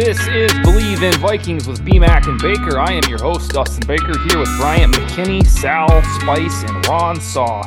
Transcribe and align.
This 0.00 0.18
is 0.28 0.50
Bleav 0.64 1.02
in 1.02 1.12
Vikings 1.20 1.68
with 1.68 1.84
BMAC 1.84 2.26
and 2.26 2.40
Baker. 2.40 2.78
I 2.78 2.92
am 2.92 3.02
your 3.10 3.18
host, 3.18 3.50
Dustin 3.50 3.86
Baker, 3.86 4.18
here 4.20 4.38
with 4.38 4.48
Bryant 4.56 4.94
McKinnie, 4.94 5.46
Sal 5.46 5.88
Spice, 6.18 6.62
and 6.62 6.86
Ron 6.88 7.20
Saw. 7.20 7.62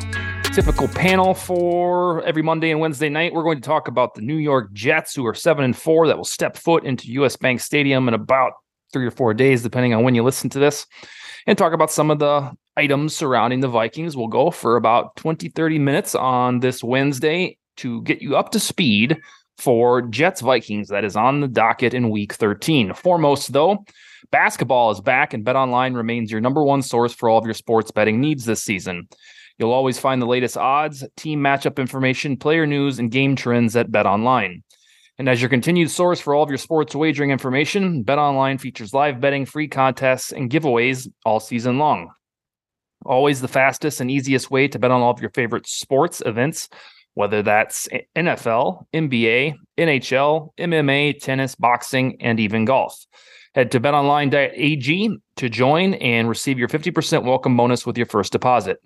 Typical 0.52 0.88
panel 0.88 1.32
for 1.32 2.24
every 2.24 2.42
Monday 2.42 2.72
and 2.72 2.80
Wednesday 2.80 3.08
night. 3.08 3.32
We're 3.32 3.44
going 3.44 3.58
to 3.58 3.64
talk 3.64 3.86
about 3.86 4.14
the 4.14 4.20
New 4.20 4.34
York 4.34 4.72
Jets, 4.72 5.14
who 5.14 5.24
are 5.26 5.32
seven 5.32 5.64
and 5.64 5.76
four, 5.76 6.08
that 6.08 6.16
will 6.16 6.24
step 6.24 6.56
foot 6.56 6.82
into 6.84 7.06
US 7.22 7.36
Bank 7.36 7.60
Stadium 7.60 8.08
in 8.08 8.14
about 8.14 8.54
three 8.92 9.06
or 9.06 9.12
four 9.12 9.32
days, 9.32 9.62
depending 9.62 9.94
on 9.94 10.02
when 10.02 10.16
you 10.16 10.24
listen 10.24 10.50
to 10.50 10.58
this, 10.58 10.88
and 11.46 11.56
talk 11.56 11.72
about 11.72 11.92
some 11.92 12.10
of 12.10 12.18
the 12.18 12.50
items 12.76 13.14
surrounding 13.14 13.60
the 13.60 13.68
Vikings. 13.68 14.16
We'll 14.16 14.26
go 14.26 14.50
for 14.50 14.74
about 14.74 15.14
20, 15.14 15.50
30 15.50 15.78
minutes 15.78 16.16
on 16.16 16.58
this 16.58 16.82
Wednesday 16.82 17.58
to 17.76 18.02
get 18.02 18.22
you 18.22 18.36
up 18.36 18.50
to 18.50 18.58
speed 18.58 19.20
for 19.58 20.02
Jets 20.02 20.40
Vikings 20.40 20.88
that 20.88 21.04
is 21.04 21.16
on 21.16 21.40
the 21.40 21.48
docket 21.48 21.94
in 21.94 22.10
week 22.10 22.34
13. 22.34 22.94
Foremost, 22.94 23.52
though, 23.52 23.84
basketball 24.30 24.90
is 24.90 25.00
back, 25.00 25.34
and 25.34 25.44
BetOnline 25.44 25.96
remains 25.96 26.30
your 26.30 26.40
number 26.40 26.64
one 26.64 26.82
source 26.82 27.14
for 27.14 27.28
all 27.28 27.38
of 27.38 27.44
your 27.44 27.54
sports 27.54 27.90
betting 27.90 28.20
needs 28.20 28.44
this 28.44 28.62
season. 28.62 29.08
You'll 29.58 29.72
always 29.72 29.98
find 29.98 30.20
the 30.20 30.26
latest 30.26 30.56
odds, 30.56 31.04
team 31.16 31.40
matchup 31.40 31.78
information, 31.78 32.36
player 32.36 32.66
news, 32.66 32.98
and 32.98 33.10
game 33.10 33.36
trends 33.36 33.76
at 33.76 33.90
BetOnline. 33.90 34.62
And 35.16 35.28
as 35.28 35.40
your 35.40 35.48
continued 35.48 35.90
source 35.90 36.20
for 36.20 36.34
all 36.34 36.42
of 36.42 36.48
your 36.48 36.58
sports 36.58 36.94
wagering 36.94 37.30
information, 37.30 38.02
BetOnline 38.02 38.60
features 38.60 38.92
live 38.92 39.20
betting, 39.20 39.46
free 39.46 39.68
contests, 39.68 40.32
and 40.32 40.50
giveaways 40.50 41.08
all 41.24 41.38
season 41.38 41.78
long. 41.78 42.10
Always 43.06 43.40
the 43.40 43.48
fastest 43.48 44.00
and 44.00 44.10
easiest 44.10 44.50
way 44.50 44.66
to 44.66 44.78
bet 44.78 44.90
on 44.90 45.02
all 45.02 45.12
of 45.12 45.20
your 45.20 45.30
favorite 45.30 45.68
sports 45.68 46.20
events 46.26 46.68
whether 47.14 47.42
that's 47.42 47.88
NFL, 48.16 48.84
NBA, 48.92 49.54
NHL, 49.78 50.50
MMA, 50.58 51.20
tennis, 51.20 51.54
boxing, 51.54 52.16
and 52.20 52.38
even 52.38 52.64
golf. 52.64 53.06
Head 53.54 53.70
to 53.70 53.80
betonline.ag 53.80 55.16
to 55.36 55.48
join 55.48 55.94
and 55.94 56.28
receive 56.28 56.58
your 56.58 56.68
50% 56.68 57.24
welcome 57.24 57.56
bonus 57.56 57.86
with 57.86 57.96
your 57.96 58.06
first 58.06 58.32
deposit. 58.32 58.78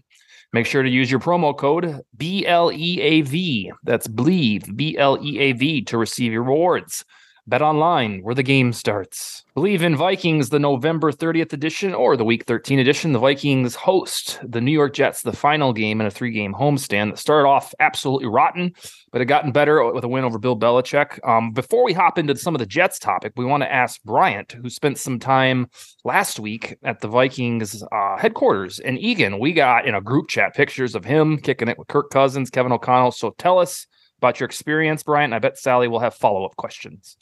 Make 0.52 0.66
sure 0.66 0.82
to 0.82 0.88
use 0.88 1.10
your 1.10 1.20
promo 1.20 1.56
code 1.56 2.00
BLEAV. 2.16 3.70
That's 3.84 4.08
Bleav, 4.08 4.76
B 4.76 4.96
L 4.96 5.18
E 5.22 5.38
A 5.38 5.52
V, 5.52 5.82
to 5.82 5.98
receive 5.98 6.32
your 6.32 6.42
rewards. 6.42 7.04
Bet 7.48 7.62
online, 7.62 8.20
where 8.22 8.34
the 8.34 8.42
game 8.42 8.74
starts. 8.74 9.42
Bleav 9.56 9.80
in 9.80 9.96
Vikings, 9.96 10.50
the 10.50 10.58
November 10.58 11.10
30th 11.10 11.54
edition 11.54 11.94
or 11.94 12.14
the 12.14 12.24
Week 12.24 12.44
13 12.44 12.78
edition. 12.78 13.14
The 13.14 13.18
Vikings 13.18 13.74
host 13.74 14.38
the 14.46 14.60
New 14.60 14.70
York 14.70 14.92
Jets, 14.92 15.22
the 15.22 15.32
final 15.32 15.72
game 15.72 15.98
in 15.98 16.06
a 16.06 16.10
three 16.10 16.30
game 16.30 16.52
homestand 16.52 17.10
that 17.10 17.18
started 17.18 17.48
off 17.48 17.74
absolutely 17.80 18.28
rotten, 18.28 18.74
but 19.12 19.22
it 19.22 19.24
gotten 19.24 19.50
better 19.50 19.82
with 19.90 20.04
a 20.04 20.08
win 20.08 20.24
over 20.24 20.38
Bill 20.38 20.58
Belichick. 20.58 21.26
Um, 21.26 21.52
before 21.52 21.84
we 21.84 21.94
hop 21.94 22.18
into 22.18 22.36
some 22.36 22.54
of 22.54 22.58
the 22.58 22.66
Jets 22.66 22.98
topic, 22.98 23.32
we 23.34 23.46
want 23.46 23.62
to 23.62 23.72
ask 23.72 24.02
Bryant, 24.02 24.52
who 24.52 24.68
spent 24.68 24.98
some 24.98 25.18
time 25.18 25.70
last 26.04 26.38
week 26.38 26.76
at 26.82 27.00
the 27.00 27.08
Vikings 27.08 27.82
uh, 27.90 28.18
headquarters 28.18 28.78
in 28.78 28.98
Eagan. 28.98 29.38
We 29.38 29.54
got 29.54 29.88
in 29.88 29.94
a 29.94 30.02
group 30.02 30.28
chat 30.28 30.54
pictures 30.54 30.94
of 30.94 31.06
him 31.06 31.38
kicking 31.38 31.68
it 31.68 31.78
with 31.78 31.88
Kirk 31.88 32.10
Cousins, 32.10 32.50
Kevin 32.50 32.72
O'Connell. 32.72 33.12
So 33.12 33.34
tell 33.38 33.58
us 33.58 33.86
about 34.18 34.38
your 34.38 34.46
experience, 34.46 35.02
Bryant. 35.02 35.32
I 35.32 35.38
bet 35.38 35.56
Sally 35.56 35.88
will 35.88 36.00
have 36.00 36.14
follow 36.14 36.44
up 36.44 36.56
questions. 36.56 37.16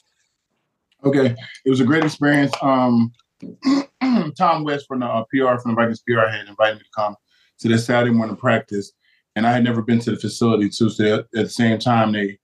Okay, 1.03 1.35
it 1.65 1.69
was 1.69 1.79
a 1.79 1.85
great 1.85 2.03
experience. 2.03 2.51
Um, 2.61 3.11
Tom 4.37 4.63
West 4.63 4.87
from 4.87 4.99
the 5.01 5.05
uh, 5.05 5.23
PR 5.25 5.59
from 5.61 5.71
the 5.71 5.75
Vikings 5.75 6.01
PR 6.07 6.27
had 6.27 6.47
invited 6.47 6.77
me 6.77 6.83
to 6.83 6.89
come 6.95 7.15
to 7.59 7.67
this 7.67 7.85
Saturday 7.85 8.11
morning 8.11 8.35
practice, 8.35 8.91
and 9.35 9.45
I 9.45 9.51
had 9.51 9.63
never 9.63 9.81
been 9.81 9.99
to 9.99 10.11
the 10.11 10.17
facility 10.17 10.69
too. 10.69 10.89
So 10.89 11.19
at 11.19 11.31
the 11.31 11.49
same 11.49 11.77
time, 11.79 12.13
they 12.13 12.37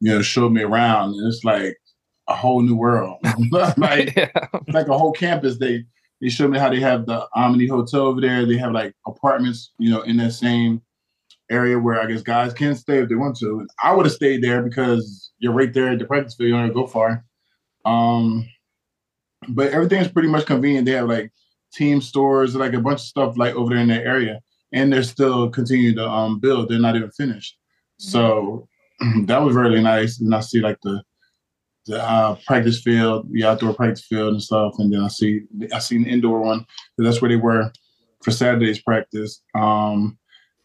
you 0.00 0.12
know 0.12 0.22
showed 0.22 0.52
me 0.52 0.62
around, 0.62 1.14
and 1.14 1.26
it's 1.26 1.44
like 1.44 1.76
a 2.28 2.34
whole 2.34 2.62
new 2.62 2.76
world, 2.76 3.18
like 3.76 4.14
yeah. 4.16 4.30
like 4.68 4.88
a 4.88 4.98
whole 4.98 5.12
campus. 5.12 5.58
They 5.58 5.84
they 6.20 6.28
showed 6.28 6.50
me 6.50 6.58
how 6.58 6.70
they 6.70 6.80
have 6.80 7.06
the 7.06 7.26
Omni 7.34 7.66
Hotel 7.66 8.02
over 8.02 8.20
there. 8.20 8.46
They 8.46 8.56
have 8.56 8.72
like 8.72 8.94
apartments, 9.06 9.72
you 9.78 9.90
know, 9.90 10.02
in 10.02 10.16
that 10.18 10.32
same 10.32 10.80
area 11.50 11.78
where 11.78 12.00
I 12.00 12.06
guess 12.06 12.22
guys 12.22 12.52
can 12.52 12.74
stay 12.74 12.98
if 12.98 13.08
they 13.08 13.14
want 13.14 13.36
to. 13.38 13.66
I 13.82 13.94
would 13.94 14.06
have 14.06 14.14
stayed 14.14 14.42
there 14.42 14.62
because 14.62 15.30
you're 15.38 15.52
right 15.52 15.72
there 15.72 15.88
at 15.88 15.98
the 15.98 16.04
practice 16.04 16.34
field. 16.34 16.48
You 16.48 16.54
don't 16.54 16.62
have 16.62 16.70
to 16.70 16.74
go 16.74 16.86
far. 16.86 17.24
Um, 17.86 18.48
but 19.48 19.72
everything 19.72 20.00
is 20.00 20.08
pretty 20.08 20.28
much 20.28 20.46
convenient. 20.46 20.86
They 20.86 20.92
have 20.92 21.08
like 21.08 21.32
team 21.72 22.00
stores, 22.00 22.54
like 22.54 22.72
a 22.72 22.80
bunch 22.80 23.00
of 23.00 23.06
stuff 23.06 23.36
like 23.36 23.54
over 23.54 23.74
there 23.74 23.82
in 23.82 23.88
that 23.88 24.06
area, 24.06 24.40
and 24.72 24.92
they're 24.92 25.02
still 25.02 25.50
continuing 25.50 25.96
to 25.96 26.08
um 26.08 26.40
build. 26.40 26.68
They're 26.68 26.78
not 26.78 26.96
even 26.96 27.10
finished. 27.10 27.56
Mm-hmm. 28.00 28.10
So 28.10 28.68
that 29.26 29.42
was 29.42 29.54
really 29.54 29.82
nice. 29.82 30.20
And 30.20 30.34
I 30.34 30.40
see 30.40 30.60
like 30.60 30.78
the 30.82 31.02
the 31.86 32.02
uh, 32.02 32.36
practice 32.46 32.82
field, 32.82 33.28
the 33.30 33.44
outdoor 33.44 33.72
practice 33.72 34.04
field 34.04 34.32
and 34.32 34.42
stuff, 34.42 34.74
and 34.78 34.92
then 34.92 35.02
I 35.02 35.08
see 35.08 35.42
I 35.72 35.78
see 35.78 35.96
an 35.96 36.06
indoor 36.06 36.40
one. 36.40 36.66
That's 36.98 37.22
where 37.22 37.28
they 37.28 37.36
were 37.36 37.72
for 38.22 38.32
Saturday's 38.32 38.82
practice. 38.82 39.42
Um, 39.54 40.18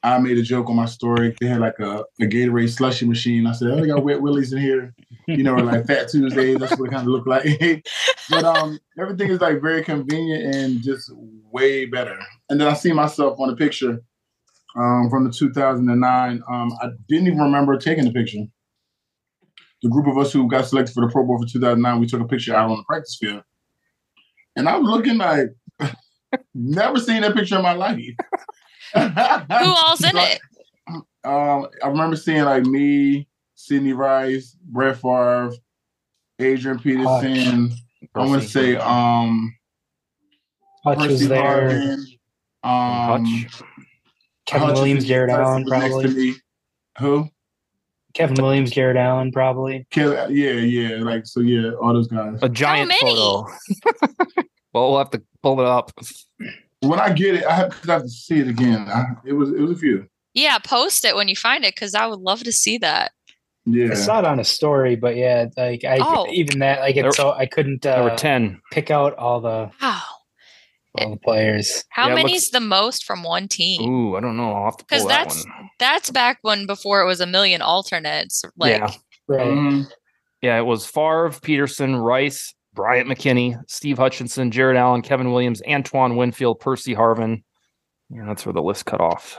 I 0.03 0.17
made 0.17 0.37
a 0.37 0.41
joke 0.41 0.69
on 0.69 0.75
my 0.75 0.85
story. 0.85 1.35
They 1.39 1.47
had 1.47 1.59
like 1.59 1.77
a, 1.79 2.03
a 2.19 2.25
Gatorade 2.25 2.69
slushy 2.69 3.05
machine. 3.05 3.45
I 3.45 3.51
said, 3.51 3.69
"Oh, 3.69 3.79
they 3.79 3.87
got 3.87 4.03
wet 4.03 4.21
willies 4.21 4.51
in 4.51 4.59
here," 4.59 4.95
you 5.27 5.43
know, 5.43 5.55
like 5.55 5.85
Fat 5.85 6.09
Tuesdays. 6.09 6.57
That's 6.57 6.77
what 6.77 6.87
it 6.87 6.91
kind 6.91 7.07
of 7.07 7.07
looked 7.07 7.27
like. 7.27 7.45
but 8.29 8.43
um, 8.43 8.79
everything 8.99 9.29
is 9.29 9.41
like 9.41 9.61
very 9.61 9.83
convenient 9.83 10.55
and 10.55 10.81
just 10.81 11.11
way 11.51 11.85
better. 11.85 12.17
And 12.49 12.59
then 12.59 12.67
I 12.67 12.73
see 12.73 12.93
myself 12.93 13.39
on 13.39 13.51
a 13.51 13.55
picture 13.55 14.01
um, 14.75 15.09
from 15.09 15.25
the 15.25 15.31
2009. 15.31 16.41
Um, 16.49 16.73
I 16.81 16.87
didn't 17.07 17.27
even 17.27 17.39
remember 17.39 17.77
taking 17.77 18.05
the 18.05 18.11
picture. 18.11 18.39
The 19.83 19.89
group 19.89 20.07
of 20.07 20.17
us 20.17 20.33
who 20.33 20.47
got 20.47 20.65
selected 20.65 20.93
for 20.93 21.05
the 21.05 21.11
Pro 21.11 21.25
Bowl 21.25 21.39
for 21.39 21.47
2009, 21.47 21.99
we 21.99 22.07
took 22.07 22.21
a 22.21 22.27
picture 22.27 22.55
out 22.55 22.69
on 22.69 22.77
the 22.77 22.83
practice 22.83 23.17
field, 23.19 23.43
and 24.55 24.67
I'm 24.67 24.83
looking 24.83 25.17
like 25.17 25.47
never 26.55 26.99
seen 26.99 27.21
that 27.21 27.35
picture 27.35 27.57
in 27.57 27.63
my 27.63 27.73
life. 27.73 27.99
Who 28.93 28.99
all's 29.49 30.03
in 30.03 30.17
it? 30.17 30.39
Um, 31.23 31.67
I 31.83 31.87
remember 31.87 32.15
seeing 32.15 32.43
like 32.43 32.65
me, 32.65 33.27
Sidney 33.55 33.93
Rice, 33.93 34.57
Brett 34.63 34.97
Favre, 34.97 35.51
Adrian 36.39 36.79
Peterson. 36.79 37.69
Hutch. 37.69 37.79
I 38.15 38.25
want 38.25 38.41
to 38.41 38.47
say 38.47 38.75
um, 38.77 39.55
Hutch 40.83 40.97
Percy 40.97 41.11
was 41.13 41.27
there. 41.27 41.69
Harvin, 41.69 41.97
um, 42.63 43.25
Hutch. 43.25 43.61
Kevin 44.47 44.67
Hutch 44.67 44.77
Williams, 44.77 45.05
Jared 45.05 45.29
Allen, 45.29 45.65
probably. 45.65 46.35
Who? 46.99 47.29
Kevin 48.13 48.43
Williams, 48.43 48.71
Jared 48.71 48.97
Allen, 48.97 49.31
probably. 49.31 49.85
Kevin, 49.91 50.35
yeah, 50.35 50.51
yeah, 50.53 51.03
like 51.03 51.25
so, 51.25 51.39
yeah, 51.39 51.71
all 51.73 51.93
those 51.93 52.07
guys. 52.07 52.39
A 52.41 52.49
giant 52.49 52.91
photo. 52.93 53.47
well, 54.73 54.89
we'll 54.89 54.97
have 54.97 55.11
to 55.11 55.21
pull 55.41 55.61
it 55.61 55.67
up 55.67 55.91
when 56.81 56.99
I 56.99 57.13
get 57.13 57.35
it, 57.35 57.45
I 57.45 57.55
have, 57.55 57.79
I 57.87 57.93
have 57.93 58.03
to 58.03 58.09
see 58.09 58.39
it 58.39 58.47
again. 58.47 58.87
I, 58.89 59.05
it 59.25 59.33
was 59.33 59.49
it 59.49 59.59
was 59.59 59.71
a 59.71 59.75
few. 59.75 60.07
Yeah, 60.33 60.57
post 60.59 61.05
it 61.05 61.15
when 61.15 61.27
you 61.27 61.35
find 61.35 61.63
it 61.63 61.75
because 61.75 61.95
I 61.95 62.07
would 62.07 62.19
love 62.19 62.43
to 62.43 62.51
see 62.51 62.77
that. 62.79 63.11
Yeah, 63.65 63.91
I 63.91 63.93
saw 63.93 64.19
it 64.19 64.25
on 64.25 64.39
a 64.39 64.43
story, 64.43 64.95
but 64.95 65.15
yeah, 65.15 65.45
like 65.55 65.83
I 65.83 65.99
oh. 66.01 66.27
even 66.31 66.59
that 66.59 66.79
like 66.79 66.95
it's 66.95 67.17
so 67.17 67.31
I 67.31 67.45
couldn't. 67.45 67.85
Uh, 67.85 67.95
there 67.95 68.03
were 68.03 68.17
ten. 68.17 68.59
Pick 68.71 68.89
out 68.89 69.15
all 69.15 69.39
the 69.39 69.69
wow. 69.81 70.01
All 70.95 71.11
the 71.11 71.17
players. 71.17 71.85
How 71.89 72.09
yeah, 72.09 72.15
many's 72.15 72.33
looks, 72.33 72.49
the 72.49 72.59
most 72.59 73.05
from 73.05 73.23
one 73.23 73.47
team? 73.47 73.89
Ooh, 73.89 74.15
I 74.17 74.19
don't 74.19 74.35
know. 74.35 74.51
I'll 74.51 74.65
have 74.65 74.77
to 74.77 74.83
because 74.83 75.03
that 75.07 75.25
that's 75.25 75.45
one. 75.45 75.69
that's 75.79 76.09
back 76.09 76.39
when 76.41 76.65
before 76.65 77.01
it 77.01 77.05
was 77.05 77.21
a 77.21 77.25
million 77.25 77.61
alternates. 77.61 78.43
Like, 78.57 78.79
yeah, 78.79 78.91
right. 79.27 79.47
Mm-hmm. 79.47 79.81
Yeah, 80.41 80.57
it 80.57 80.65
was 80.65 80.85
Favre, 80.85 81.31
Peterson, 81.41 81.95
Rice, 81.95 82.53
Bryant 82.73 83.09
McKinnie, 83.09 83.57
Steve 83.67 83.97
Hutchinson, 83.97 84.51
Jared 84.51 84.77
Allen, 84.77 85.01
Kevin 85.01 85.31
Williams, 85.31 85.61
Antoine 85.67 86.15
Winfield, 86.15 86.59
Percy 86.59 86.95
Harvin, 86.95 87.43
Yeah, 88.09 88.25
that's 88.25 88.45
where 88.45 88.53
the 88.53 88.61
list 88.61 88.85
cut 88.85 89.01
off. 89.01 89.37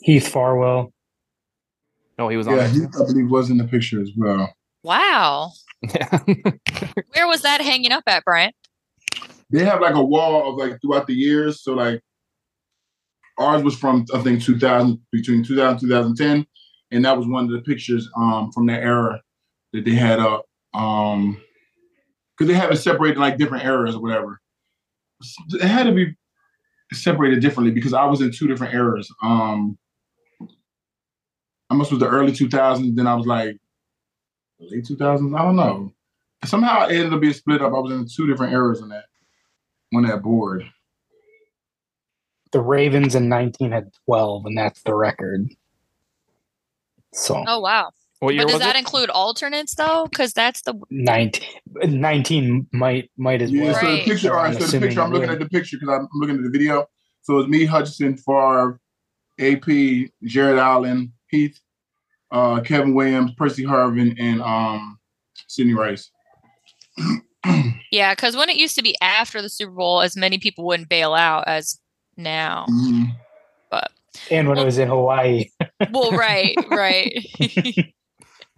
Heath 0.00 0.28
Farwell. 0.28 0.92
No, 2.18 2.28
he 2.28 2.36
was 2.36 2.46
yeah, 2.46 2.52
on. 2.52 2.58
Yeah, 2.58 2.68
he 2.68 2.80
I 2.84 3.06
believe 3.06 3.30
was 3.30 3.50
in 3.50 3.58
the 3.58 3.64
picture 3.64 4.00
as 4.00 4.10
well. 4.16 4.52
Wow. 4.82 5.52
Yeah. 5.82 6.18
Where 7.14 7.28
was 7.28 7.42
that 7.42 7.60
hanging 7.60 7.92
up 7.92 8.04
at, 8.06 8.24
Bryant? 8.24 8.54
They 9.50 9.64
have 9.64 9.80
like 9.80 9.94
a 9.94 10.04
wall 10.04 10.50
of 10.50 10.56
like 10.58 10.80
throughout 10.80 11.06
the 11.06 11.14
years. 11.14 11.62
So 11.62 11.74
like 11.74 12.00
ours 13.38 13.62
was 13.62 13.76
from 13.76 14.04
I 14.12 14.20
think 14.20 14.42
2000 14.42 15.00
between 15.12 15.44
2000 15.44 15.80
2010, 15.80 16.46
and 16.90 17.04
that 17.04 17.16
was 17.16 17.26
one 17.26 17.44
of 17.44 17.50
the 17.50 17.60
pictures 17.60 18.08
um 18.16 18.50
from 18.52 18.66
that 18.66 18.82
era 18.82 19.22
that 19.72 19.84
they 19.84 19.94
had 19.94 20.18
up. 20.18 20.44
Um, 20.74 21.40
because 22.38 22.52
they 22.52 22.58
have 22.58 22.70
it 22.70 22.76
separated 22.76 23.18
like 23.18 23.36
different 23.36 23.64
eras 23.64 23.96
or 23.96 24.02
whatever. 24.02 24.40
It 25.54 25.66
had 25.66 25.84
to 25.84 25.92
be 25.92 26.14
separated 26.92 27.40
differently 27.40 27.72
because 27.72 27.92
I 27.92 28.04
was 28.04 28.20
in 28.20 28.30
two 28.30 28.46
different 28.46 28.74
eras. 28.74 29.12
Um, 29.22 29.76
I 31.70 31.74
must 31.74 31.90
was 31.90 32.00
the 32.00 32.08
early 32.08 32.32
2000s. 32.32 32.94
Then 32.94 33.06
I 33.06 33.14
was 33.14 33.26
like 33.26 33.58
late 34.60 34.84
2000s. 34.84 35.38
I 35.38 35.42
don't 35.42 35.56
know. 35.56 35.92
Somehow 36.44 36.86
it 36.86 36.94
ended 36.94 37.12
up 37.12 37.20
being 37.20 37.32
split 37.32 37.60
up. 37.60 37.72
I 37.72 37.78
was 37.78 37.92
in 37.92 38.06
two 38.06 38.28
different 38.28 38.52
eras 38.52 38.80
on 38.80 38.90
that 38.90 39.06
on 39.94 40.04
that 40.04 40.22
board. 40.22 40.64
The 42.52 42.60
Ravens 42.60 43.14
in 43.14 43.28
19 43.28 43.72
had 43.72 43.90
12, 44.06 44.46
and 44.46 44.56
that's 44.56 44.82
the 44.82 44.94
record. 44.94 45.48
So. 47.12 47.44
Oh 47.46 47.60
wow. 47.60 47.90
What 48.20 48.34
year 48.34 48.44
but 48.44 48.52
does 48.52 48.60
that 48.60 48.74
it? 48.74 48.80
include 48.80 49.10
alternates 49.10 49.74
though? 49.76 50.06
Because 50.10 50.32
that's 50.32 50.62
the 50.62 50.74
19, 50.90 51.48
19 51.84 52.66
might 52.72 53.10
might 53.16 53.42
as 53.42 53.52
well. 53.52 53.64
Yeah, 53.64 53.80
so 53.80 53.96
the 53.96 54.04
picture. 54.04 54.30
All 54.36 54.42
right, 54.42 54.60
so 54.60 54.64
the 54.66 54.80
picture. 54.80 55.00
I'm 55.00 55.12
looking 55.12 55.30
at 55.30 55.38
the 55.38 55.48
picture 55.48 55.76
because 55.78 55.94
I'm 55.94 56.08
looking 56.14 56.36
at 56.36 56.42
the 56.42 56.50
video. 56.50 56.86
So 57.22 57.38
it's 57.38 57.48
me, 57.48 57.64
Hutchinson, 57.64 58.16
Favre, 58.16 58.80
AP, 59.38 59.66
Jared 60.24 60.58
Allen, 60.58 61.12
Heath, 61.28 61.60
uh, 62.32 62.60
Kevin 62.60 62.94
Williams, 62.94 63.32
Percy 63.36 63.64
Harvin, 63.64 64.16
and 64.18 64.42
um, 64.42 64.98
Sidney 65.46 65.74
Rice. 65.74 66.10
yeah, 67.92 68.14
because 68.14 68.36
when 68.36 68.48
it 68.48 68.56
used 68.56 68.74
to 68.76 68.82
be 68.82 68.96
after 69.00 69.40
the 69.40 69.48
Super 69.48 69.72
Bowl, 69.72 70.00
as 70.00 70.16
many 70.16 70.38
people 70.38 70.64
wouldn't 70.64 70.88
bail 70.88 71.14
out 71.14 71.44
as 71.46 71.78
now. 72.16 72.66
Mm-hmm. 72.68 73.04
But 73.70 73.92
and 74.30 74.48
when 74.48 74.56
well, 74.56 74.64
it 74.64 74.66
was 74.66 74.78
in 74.78 74.88
Hawaii. 74.88 75.44
well, 75.92 76.10
right, 76.12 76.56
right. 76.70 77.14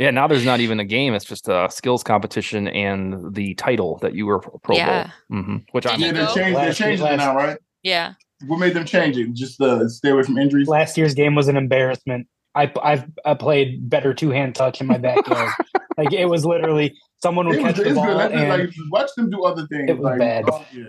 Yeah, 0.00 0.11
now 0.11 0.26
there's 0.26 0.47
not 0.47 0.61
even 0.61 0.81
a 0.81 0.85
game; 0.87 1.12
it's 1.12 1.26
just 1.26 1.47
a 1.47 1.69
skills 1.70 2.02
competition 2.02 2.69
and 2.69 3.35
the 3.35 3.52
title 3.56 3.99
that 3.99 4.14
you 4.14 4.25
were 4.25 4.38
Pro 4.38 4.75
yeah. 4.75 5.11
Bowl. 5.29 5.41
Mm-hmm. 5.41 5.56
Which 5.73 5.85
I 5.85 5.97
yeah, 5.97 6.12
they 6.12 6.26
changed. 6.32 6.58
They 6.58 6.73
changed 6.73 7.02
it 7.02 7.17
now, 7.19 7.37
right? 7.37 7.58
Yeah. 7.82 8.14
What 8.47 8.56
made 8.61 8.73
them 8.73 8.87
change 8.87 9.19
it? 9.19 9.31
Just 9.35 9.61
uh, 9.61 9.87
stay 9.91 10.08
away 10.08 10.23
from 10.23 10.38
injuries. 10.38 10.69
Last 10.69 10.97
year's 10.97 11.12
game 11.12 11.35
was 11.35 11.49
an 11.49 11.58
embarrassment. 11.58 12.29
I 12.55 12.73
I've 12.82 13.05
I 13.26 13.35
played 13.35 13.91
better 13.91 14.14
two 14.14 14.31
hand 14.31 14.55
touch 14.55 14.81
in 14.81 14.87
my 14.87 14.97
backyard. 14.97 15.52
like 15.99 16.14
it 16.14 16.25
was 16.31 16.47
literally 16.47 16.97
someone 17.23 17.47
would 17.49 17.56
it 17.56 17.62
catch 17.62 17.76
was, 17.76 17.88
the 17.88 17.94
ball 17.94 18.20
and 18.20 18.49
like, 18.49 18.70
watch 18.91 19.11
them 19.19 19.29
do 19.29 19.44
other 19.44 19.67
things. 19.67 19.91
It 19.91 19.99
was 19.99 20.05
like, 20.05 20.19
bad. 20.19 20.44
Oh, 20.50 20.64
yeah. 20.73 20.87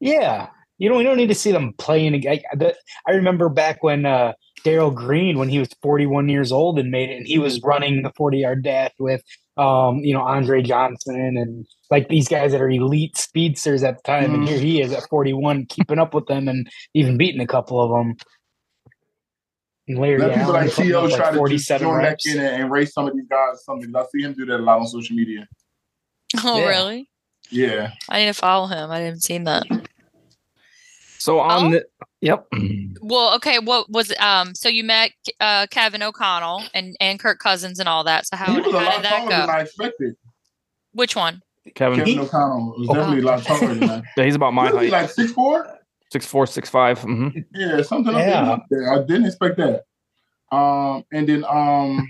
yeah. 0.00 0.48
You 0.78 0.88
don't, 0.88 0.98
you 0.98 1.04
don't 1.04 1.16
need 1.16 1.28
to 1.28 1.34
see 1.34 1.50
them 1.50 1.74
playing. 1.78 2.26
I, 2.28 2.40
I 3.06 3.10
remember 3.10 3.48
back 3.48 3.82
when 3.82 4.06
uh, 4.06 4.32
Darrell 4.62 4.90
Green 4.90 5.38
when 5.38 5.48
he 5.48 5.58
was 5.58 5.68
41 5.82 6.28
years 6.28 6.52
old 6.52 6.78
and 6.78 6.90
made 6.90 7.10
it, 7.10 7.16
and 7.16 7.26
he 7.26 7.38
was 7.38 7.60
running 7.62 8.02
the 8.02 8.12
40 8.16 8.38
yard 8.38 8.62
dash 8.62 8.92
with, 8.98 9.22
um, 9.56 9.98
you 9.98 10.14
know, 10.14 10.22
Andre 10.22 10.62
Johnson 10.62 11.36
and 11.36 11.66
like 11.90 12.08
these 12.08 12.28
guys 12.28 12.52
that 12.52 12.60
are 12.60 12.70
elite 12.70 13.16
speedsters 13.16 13.82
at 13.82 13.96
the 13.96 14.02
time. 14.02 14.30
Mm. 14.30 14.34
And 14.34 14.48
here 14.48 14.58
he 14.58 14.80
is 14.80 14.92
at 14.92 15.08
41, 15.08 15.66
keeping 15.66 15.98
up 15.98 16.14
with 16.14 16.26
them 16.26 16.48
and 16.48 16.68
even 16.94 17.16
beating 17.16 17.40
a 17.40 17.46
couple 17.46 17.80
of 17.80 17.90
them. 17.90 18.16
And 19.88 19.98
Larry 19.98 20.18
Let 20.18 20.36
people 20.36 20.52
like 20.52 20.74
T.O. 20.74 21.08
try 21.08 21.30
like 21.30 21.50
to 21.50 21.56
just 21.56 21.68
join 21.80 22.02
back 22.02 22.18
in 22.26 22.38
and, 22.38 22.62
and 22.62 22.70
race 22.70 22.92
some 22.92 23.08
of 23.08 23.14
these 23.14 23.26
guys 23.28 23.54
or 23.54 23.58
something. 23.64 23.94
I 23.96 24.04
see 24.12 24.22
him 24.22 24.34
do 24.34 24.44
that 24.46 24.60
a 24.60 24.62
lot 24.62 24.80
on 24.80 24.86
social 24.86 25.16
media. 25.16 25.48
Oh, 26.44 26.58
yeah. 26.58 26.68
really? 26.68 27.10
Yeah. 27.50 27.92
I 28.10 28.20
need 28.20 28.26
to 28.26 28.34
follow 28.34 28.66
him. 28.66 28.90
I 28.90 28.98
didn't 28.98 29.22
see 29.22 29.38
that. 29.38 29.66
So 31.18 31.40
on 31.40 31.66
oh? 31.66 31.70
the 31.70 31.84
yep. 32.20 32.46
Well, 33.00 33.34
okay. 33.36 33.58
What 33.58 33.90
was 33.90 34.12
um? 34.18 34.54
So 34.54 34.68
you 34.68 34.84
met 34.84 35.12
uh, 35.40 35.66
Kevin 35.70 36.02
O'Connell 36.02 36.62
and 36.74 36.96
and 37.00 37.18
Kirk 37.18 37.38
Cousins 37.38 37.78
and 37.78 37.88
all 37.88 38.04
that. 38.04 38.26
So 38.26 38.36
how, 38.36 38.46
how 38.46 38.60
did 38.60 38.72
that 38.72 39.26
go? 39.28 39.28
Than 39.28 39.50
I 39.50 39.60
expected. 39.60 40.16
Which 40.92 41.14
one? 41.14 41.42
Kevin, 41.74 41.98
Kevin 41.98 42.18
O'Connell 42.20 42.74
was 42.78 42.88
definitely 42.88 43.20
a 43.20 43.24
lot 43.24 43.42
taller 43.42 43.74
than 43.74 43.80
that. 43.80 44.04
Yeah, 44.16 44.24
he's 44.24 44.34
about 44.34 44.52
my 44.52 44.68
height. 44.68 44.90
Like 44.90 45.10
six 45.10 45.32
four. 45.32 45.78
Six 46.10 46.26
four, 46.26 46.46
six 46.46 46.70
five. 46.70 47.00
Mm-hmm. 47.00 47.40
Yeah, 47.54 47.82
something 47.82 48.14
yeah. 48.14 48.52
up 48.52 48.64
there. 48.70 48.92
I 48.92 48.98
didn't 49.02 49.26
expect 49.26 49.58
that. 49.58 49.84
Um, 50.50 51.04
and 51.12 51.28
then 51.28 51.44
um, 51.44 52.08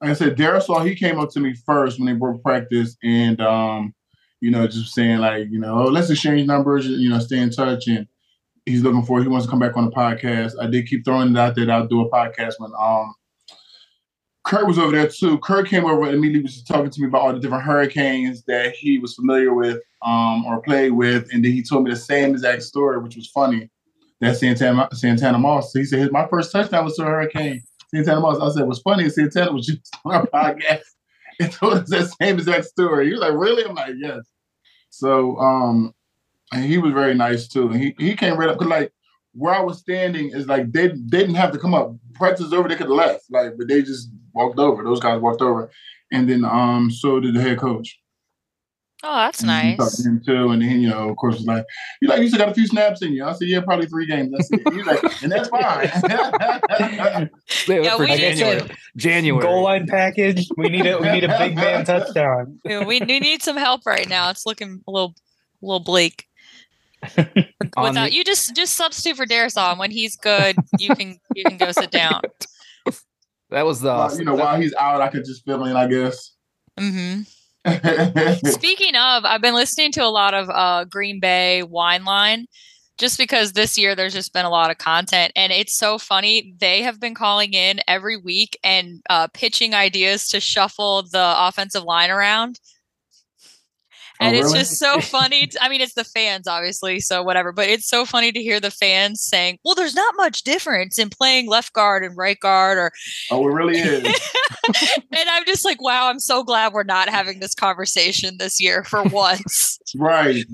like 0.00 0.10
I 0.10 0.14
said, 0.14 0.36
Darrisaw, 0.36 0.86
he 0.86 0.94
came 0.94 1.18
up 1.18 1.30
to 1.30 1.40
me 1.40 1.54
first 1.54 1.98
when 1.98 2.06
they 2.06 2.12
broke 2.12 2.42
practice, 2.42 2.96
and 3.02 3.40
um, 3.40 3.94
you 4.40 4.50
know, 4.50 4.66
just 4.66 4.94
saying 4.94 5.18
like, 5.18 5.48
you 5.50 5.58
know, 5.58 5.78
oh, 5.78 5.90
let's 5.90 6.10
exchange 6.10 6.46
numbers, 6.46 6.86
you 6.86 7.08
know, 7.08 7.18
stay 7.18 7.38
in 7.38 7.50
touch. 7.50 7.86
And 7.86 8.06
he's 8.66 8.82
looking 8.82 9.04
for, 9.04 9.22
he 9.22 9.28
wants 9.28 9.46
to 9.46 9.50
come 9.50 9.60
back 9.60 9.76
on 9.76 9.86
the 9.86 9.90
podcast. 9.90 10.52
I 10.60 10.66
did 10.66 10.86
keep 10.86 11.04
throwing 11.04 11.30
it 11.30 11.38
out 11.38 11.54
there 11.54 11.66
that 11.66 11.72
I'll 11.72 11.86
do 11.86 12.02
a 12.02 12.10
podcast 12.10 12.54
when 12.58 12.72
um 12.78 13.14
Kirk 14.44 14.66
was 14.66 14.78
over 14.78 14.92
there 14.94 15.08
too. 15.08 15.38
Kirk 15.38 15.68
came 15.68 15.86
over 15.86 16.04
and 16.04 16.14
immediately 16.14 16.42
was 16.42 16.62
talking 16.62 16.90
to 16.90 17.00
me 17.00 17.08
about 17.08 17.22
all 17.22 17.32
the 17.32 17.40
different 17.40 17.64
hurricanes 17.64 18.44
that 18.44 18.74
he 18.74 18.98
was 18.98 19.14
familiar 19.14 19.54
with 19.54 19.80
um, 20.02 20.44
or 20.44 20.60
played 20.60 20.92
with. 20.92 21.26
And 21.32 21.42
then 21.42 21.52
he 21.52 21.62
told 21.62 21.84
me 21.84 21.90
the 21.90 21.96
same 21.96 22.30
exact 22.32 22.62
story, 22.62 22.98
which 22.98 23.16
was 23.16 23.28
funny. 23.28 23.70
That 24.20 24.36
Santana 24.36 24.88
Santana 24.92 25.38
Moss. 25.38 25.72
So 25.72 25.78
he 25.78 25.86
said, 25.86 26.12
my 26.12 26.28
first 26.28 26.52
touchdown 26.52 26.84
was 26.84 26.94
to 26.96 27.02
a 27.02 27.06
hurricane. 27.06 27.62
Santana 27.88 28.20
Moss. 28.20 28.38
I 28.38 28.58
said, 28.58 28.66
what's 28.66 28.80
funny 28.80 29.04
is 29.04 29.14
Santana 29.14 29.50
was 29.50 29.66
just 29.66 29.96
on 30.04 30.14
our 30.14 30.26
podcast 30.34 30.82
told 31.52 31.74
us 31.74 31.90
that 31.90 32.10
same 32.20 32.38
exact 32.38 32.66
story. 32.66 33.06
He 33.06 33.12
was 33.12 33.20
like, 33.20 33.34
really? 33.34 33.64
I'm 33.64 33.74
like, 33.74 33.94
yes. 33.96 34.20
So 34.90 35.36
um, 35.38 35.94
and 36.52 36.64
he 36.64 36.78
was 36.78 36.92
very 36.92 37.14
nice 37.14 37.48
too. 37.48 37.68
And 37.70 37.80
he 37.80 37.94
he 37.98 38.14
came 38.14 38.36
right 38.36 38.48
up 38.48 38.58
because 38.58 38.70
like 38.70 38.92
where 39.32 39.54
I 39.54 39.60
was 39.60 39.78
standing 39.78 40.30
is 40.30 40.46
like 40.46 40.72
they, 40.72 40.88
they 40.88 41.18
didn't 41.18 41.34
have 41.34 41.52
to 41.52 41.58
come 41.58 41.74
up. 41.74 41.94
Practice 42.14 42.52
over, 42.52 42.68
they 42.68 42.76
could 42.76 42.86
have 42.86 42.96
left. 42.96 43.24
Like, 43.30 43.56
but 43.58 43.68
they 43.68 43.82
just 43.82 44.08
walked 44.32 44.58
over. 44.58 44.84
Those 44.84 45.00
guys 45.00 45.20
walked 45.20 45.42
over, 45.42 45.70
and 46.12 46.28
then 46.28 46.44
um, 46.44 46.90
so 46.90 47.20
did 47.20 47.34
the 47.34 47.40
head 47.40 47.58
coach. 47.58 47.98
Oh, 49.06 49.16
that's 49.16 49.40
and 49.40 49.48
nice. 49.48 49.76
Talked 49.76 49.96
to 49.96 50.02
him 50.02 50.22
too, 50.24 50.48
and 50.48 50.62
then 50.62 50.80
you 50.80 50.88
know, 50.88 51.10
of 51.10 51.16
course, 51.18 51.34
was 51.36 51.44
like, 51.44 51.66
"You 52.00 52.08
like 52.08 52.22
you 52.22 52.28
still 52.28 52.38
got 52.38 52.48
a 52.48 52.54
few 52.54 52.66
snaps 52.66 53.02
in 53.02 53.12
you?" 53.12 53.22
I 53.22 53.32
said, 53.32 53.48
"Yeah, 53.48 53.60
probably 53.60 53.84
three 53.84 54.06
games." 54.06 54.32
That's 54.32 54.50
it. 54.50 54.72
He's 54.72 54.86
like, 54.86 55.22
and 55.22 55.30
that's 55.30 55.48
fine. 55.50 55.90
yeah, 57.68 57.98
we 57.98 58.06
need 58.06 58.16
January. 58.16 58.70
January 58.96 59.42
goal 59.42 59.62
line 59.62 59.86
package. 59.86 60.48
We 60.56 60.70
need 60.70 60.86
a 60.86 60.98
we 60.98 61.10
need 61.10 61.24
a 61.24 61.38
big 61.38 61.54
man 61.56 61.84
touchdown. 61.84 62.58
Yeah, 62.64 62.84
we, 62.84 63.00
we 63.00 63.20
need 63.20 63.42
some 63.42 63.58
help 63.58 63.84
right 63.84 64.08
now. 64.08 64.30
It's 64.30 64.46
looking 64.46 64.82
a 64.88 64.90
little 64.90 65.14
a 65.62 65.66
little 65.66 65.80
bleak. 65.80 66.26
Without 67.76 68.12
you 68.12 68.24
just 68.24 68.56
just 68.56 68.74
substitute 68.74 69.18
for 69.18 69.26
Darrisaw. 69.26 69.78
When 69.78 69.90
he's 69.90 70.16
good, 70.16 70.56
you 70.78 70.94
can 70.94 71.20
you 71.34 71.44
can 71.44 71.58
go 71.58 71.72
sit 71.72 71.90
down. 71.90 72.22
That 73.50 73.66
was 73.66 73.82
the 73.82 73.88
well, 73.88 74.18
you 74.18 74.24
know 74.24 74.34
while 74.34 74.58
he's 74.58 74.72
out, 74.74 75.02
I 75.02 75.08
could 75.08 75.26
just 75.26 75.44
fill 75.44 75.64
in, 75.66 75.76
I 75.76 75.88
guess. 75.88 76.32
Mm-hmm. 76.80 77.22
Speaking 78.44 78.94
of, 78.94 79.24
I've 79.24 79.40
been 79.40 79.54
listening 79.54 79.92
to 79.92 80.04
a 80.04 80.08
lot 80.08 80.34
of 80.34 80.50
uh, 80.50 80.84
Green 80.84 81.18
Bay 81.18 81.62
Wine 81.62 82.04
Line 82.04 82.46
just 82.98 83.18
because 83.18 83.52
this 83.52 83.76
year 83.76 83.94
there's 83.94 84.12
just 84.12 84.32
been 84.32 84.44
a 84.44 84.50
lot 84.50 84.70
of 84.70 84.78
content 84.78 85.32
and 85.34 85.52
it's 85.52 85.76
so 85.76 85.98
funny. 85.98 86.54
They 86.58 86.82
have 86.82 87.00
been 87.00 87.14
calling 87.14 87.54
in 87.54 87.80
every 87.88 88.16
week 88.16 88.58
and 88.62 89.02
uh, 89.10 89.28
pitching 89.32 89.74
ideas 89.74 90.28
to 90.28 90.40
shuffle 90.40 91.02
the 91.02 91.34
offensive 91.36 91.84
line 91.84 92.10
around. 92.10 92.60
Oh, 94.20 94.26
and 94.26 94.36
oh, 94.36 94.38
it's 94.38 94.46
really? 94.46 94.58
just 94.60 94.78
so 94.78 95.00
funny. 95.00 95.48
To, 95.48 95.62
I 95.62 95.68
mean, 95.68 95.80
it's 95.80 95.94
the 95.94 96.04
fans, 96.04 96.46
obviously, 96.46 97.00
so 97.00 97.22
whatever. 97.22 97.50
But 97.50 97.68
it's 97.68 97.88
so 97.88 98.04
funny 98.04 98.30
to 98.30 98.40
hear 98.40 98.60
the 98.60 98.70
fans 98.70 99.20
saying, 99.20 99.58
"Well, 99.64 99.74
there's 99.74 99.94
not 99.94 100.14
much 100.16 100.42
difference 100.42 100.98
in 100.98 101.10
playing 101.10 101.48
left 101.48 101.72
guard 101.72 102.04
and 102.04 102.16
right 102.16 102.38
guard." 102.38 102.78
Or 102.78 102.92
oh, 103.32 103.48
it 103.48 103.52
really 103.52 103.78
is. 103.78 104.04
and 105.12 105.28
I'm 105.28 105.44
just 105.46 105.64
like, 105.64 105.82
wow, 105.82 106.08
I'm 106.08 106.20
so 106.20 106.44
glad 106.44 106.72
we're 106.72 106.84
not 106.84 107.08
having 107.08 107.40
this 107.40 107.54
conversation 107.54 108.36
this 108.38 108.60
year 108.60 108.84
for 108.84 109.02
once. 109.04 109.80
right. 109.96 110.44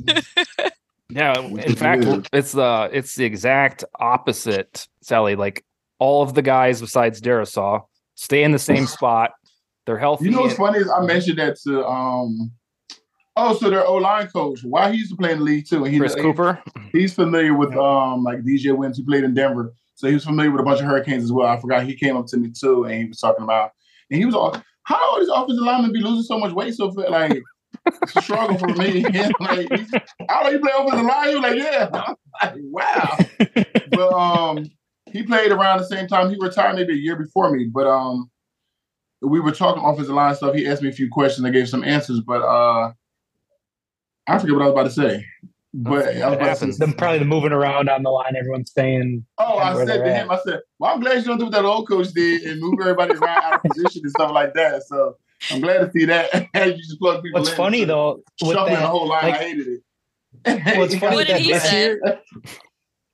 yeah. 1.11 1.39
In 1.39 1.77
fact, 1.77 2.31
it's 2.33 2.53
the 2.53 2.89
it's 2.93 3.15
the 3.15 3.27
exact 3.27 3.85
opposite, 3.99 4.89
Sally. 5.03 5.37
Like 5.37 5.65
all 5.99 6.23
of 6.23 6.33
the 6.33 6.43
guys 6.43 6.81
besides 6.81 7.21
Darrisaw 7.21 7.83
stay 8.15 8.43
in 8.43 8.53
the 8.53 8.59
same 8.59 8.87
spot. 8.87 9.33
They're 9.87 9.99
healthy. 9.99 10.27
You 10.27 10.31
know 10.31 10.43
what's 10.43 10.55
funny 10.55 10.79
is 10.79 10.91
I 10.91 11.05
mentioned 11.05 11.39
that 11.39 11.59
to 11.65 11.85
um 11.87 12.53
Oh, 13.37 13.55
so 13.55 13.71
their 13.71 13.87
O 13.87 13.95
line 13.95 14.27
coach. 14.29 14.61
Why 14.65 14.91
he 14.93 14.99
used 14.99 15.11
to 15.11 15.17
play 15.17 15.33
in 15.33 15.39
the 15.39 15.45
league 15.45 15.67
too. 15.67 15.85
And 15.85 15.93
he, 15.93 15.99
Chris 15.99 16.15
Kuper. 16.15 16.61
He's 16.93 17.15
familiar 17.15 17.55
with 17.55 17.75
um 17.77 18.25
like 18.25 18.39
DJ 18.41 18.77
Williams. 18.77 18.99
He 18.99 19.05
played 19.05 19.25
in 19.25 19.35
Denver, 19.35 19.73
so 19.95 20.09
he 20.09 20.15
was 20.15 20.25
familiar 20.25 20.51
with 20.51 20.61
a 20.61 20.65
bunch 20.65 20.81
of 20.81 20.87
Hurricanes 20.87 21.25
as 21.25 21.33
well. 21.33 21.47
I 21.47 21.61
forgot 21.61 21.85
he 21.85 21.95
came 21.95 22.17
up 22.17 22.27
to 22.27 22.37
me 22.37 22.51
too, 22.51 22.85
and 22.85 22.95
he 22.95 23.05
was 23.05 23.19
talking 23.19 23.45
about. 23.45 23.71
And 24.11 24.19
he 24.19 24.27
was 24.27 24.35
all, 24.35 24.61
how 24.85 25.15
do 25.15 25.21
these 25.21 25.31
offensive 25.33 25.65
linemen 25.65 25.93
be 25.93 26.01
losing 26.01 26.25
so 26.25 26.39
much 26.39 26.53
weight 26.53 26.75
so 26.75 26.87
like 26.87 27.41
it's 27.87 28.17
a 28.17 28.23
struggle 28.23 28.59
for 28.59 28.69
me. 28.69 29.03
like, 29.05 29.33
I 29.41 30.43
don't 30.43 30.45
know, 30.45 30.51
you 30.51 30.61
play 30.61 30.73
offensive 30.77 31.07
line. 31.07 31.31
You're 31.31 31.41
like, 31.41 31.57
yeah. 31.57 32.15
Like, 32.43 32.55
wow. 32.71 33.19
but 33.91 34.13
um, 34.15 34.71
he 35.13 35.25
played 35.25 35.53
around 35.53 35.79
the 35.79 35.85
same 35.85 36.07
time. 36.07 36.31
He 36.31 36.37
retired 36.41 36.77
maybe 36.77 36.95
a 36.95 36.97
year 36.97 37.17
before 37.17 37.51
me. 37.51 37.69
But 37.71 37.87
um, 37.87 38.31
we 39.21 39.41
were 39.41 39.53
talking 39.53 39.85
offensive 39.85 40.15
line 40.15 40.35
stuff. 40.35 40.55
He 40.55 40.67
asked 40.67 40.81
me 40.81 40.89
a 40.89 40.93
few 40.93 41.11
questions. 41.11 41.45
I 41.45 41.51
gave 41.51 41.69
some 41.69 41.85
answers, 41.85 42.21
but 42.21 42.41
uh, 42.41 42.93
I 44.27 44.39
forget 44.39 44.55
what 44.55 44.63
I 44.63 44.67
was 44.67 44.73
about 44.73 44.83
to 44.85 44.91
say. 44.91 45.25
But 45.73 46.17
I 46.17 46.29
was 46.29 46.37
about 46.37 46.57
to 46.59 46.73
say, 46.73 46.79
Them 46.79 46.95
probably 46.95 47.25
moving 47.25 47.53
around 47.53 47.89
on 47.89 48.03
the 48.03 48.11
line. 48.11 48.35
Everyone's 48.37 48.71
staying. 48.71 49.25
Oh, 49.39 49.59
I 49.59 49.75
said 49.77 49.87
they're 49.89 50.03
to 50.05 50.11
at. 50.15 50.23
him, 50.25 50.31
I 50.31 50.39
said, 50.45 50.61
"Well, 50.81 50.93
I'm 50.93 51.01
glad 51.01 51.19
you 51.19 51.25
don't 51.25 51.39
do 51.39 51.45
what 51.45 51.53
that 51.53 51.65
old 51.65 51.89
coach 51.89 52.09
did 52.09 52.43
and 52.43 52.61
move 52.61 52.75
everybody 52.81 53.15
around 53.15 53.43
out 53.45 53.55
of 53.55 53.63
position 53.63 54.03
and 54.03 54.11
stuff 54.11 54.33
like 54.33 54.53
that." 54.55 54.83
So 54.83 55.17
I'm 55.53 55.61
glad 55.61 55.79
to 55.79 55.91
see 55.93 56.07
that. 56.07 56.33
you 56.55 56.75
just 56.77 56.99
plug 56.99 57.23
people. 57.23 57.41
What's 57.41 57.51
in 57.51 57.57
funny 57.57 57.85
though, 57.85 58.21
with 58.43 58.53
shuffling 58.53 58.75
the 58.81 58.87
whole 58.87 59.07
line, 59.09 59.23
like- 59.31 59.35
I 59.35 59.39
hated 59.45 59.67
it. 59.69 60.79
what's 60.79 60.95
funny 60.99 61.15
What 61.17 61.27
did 61.29 61.37
that 61.37 61.41
he 61.43 61.57
say? 61.59 61.81
year, 61.85 62.01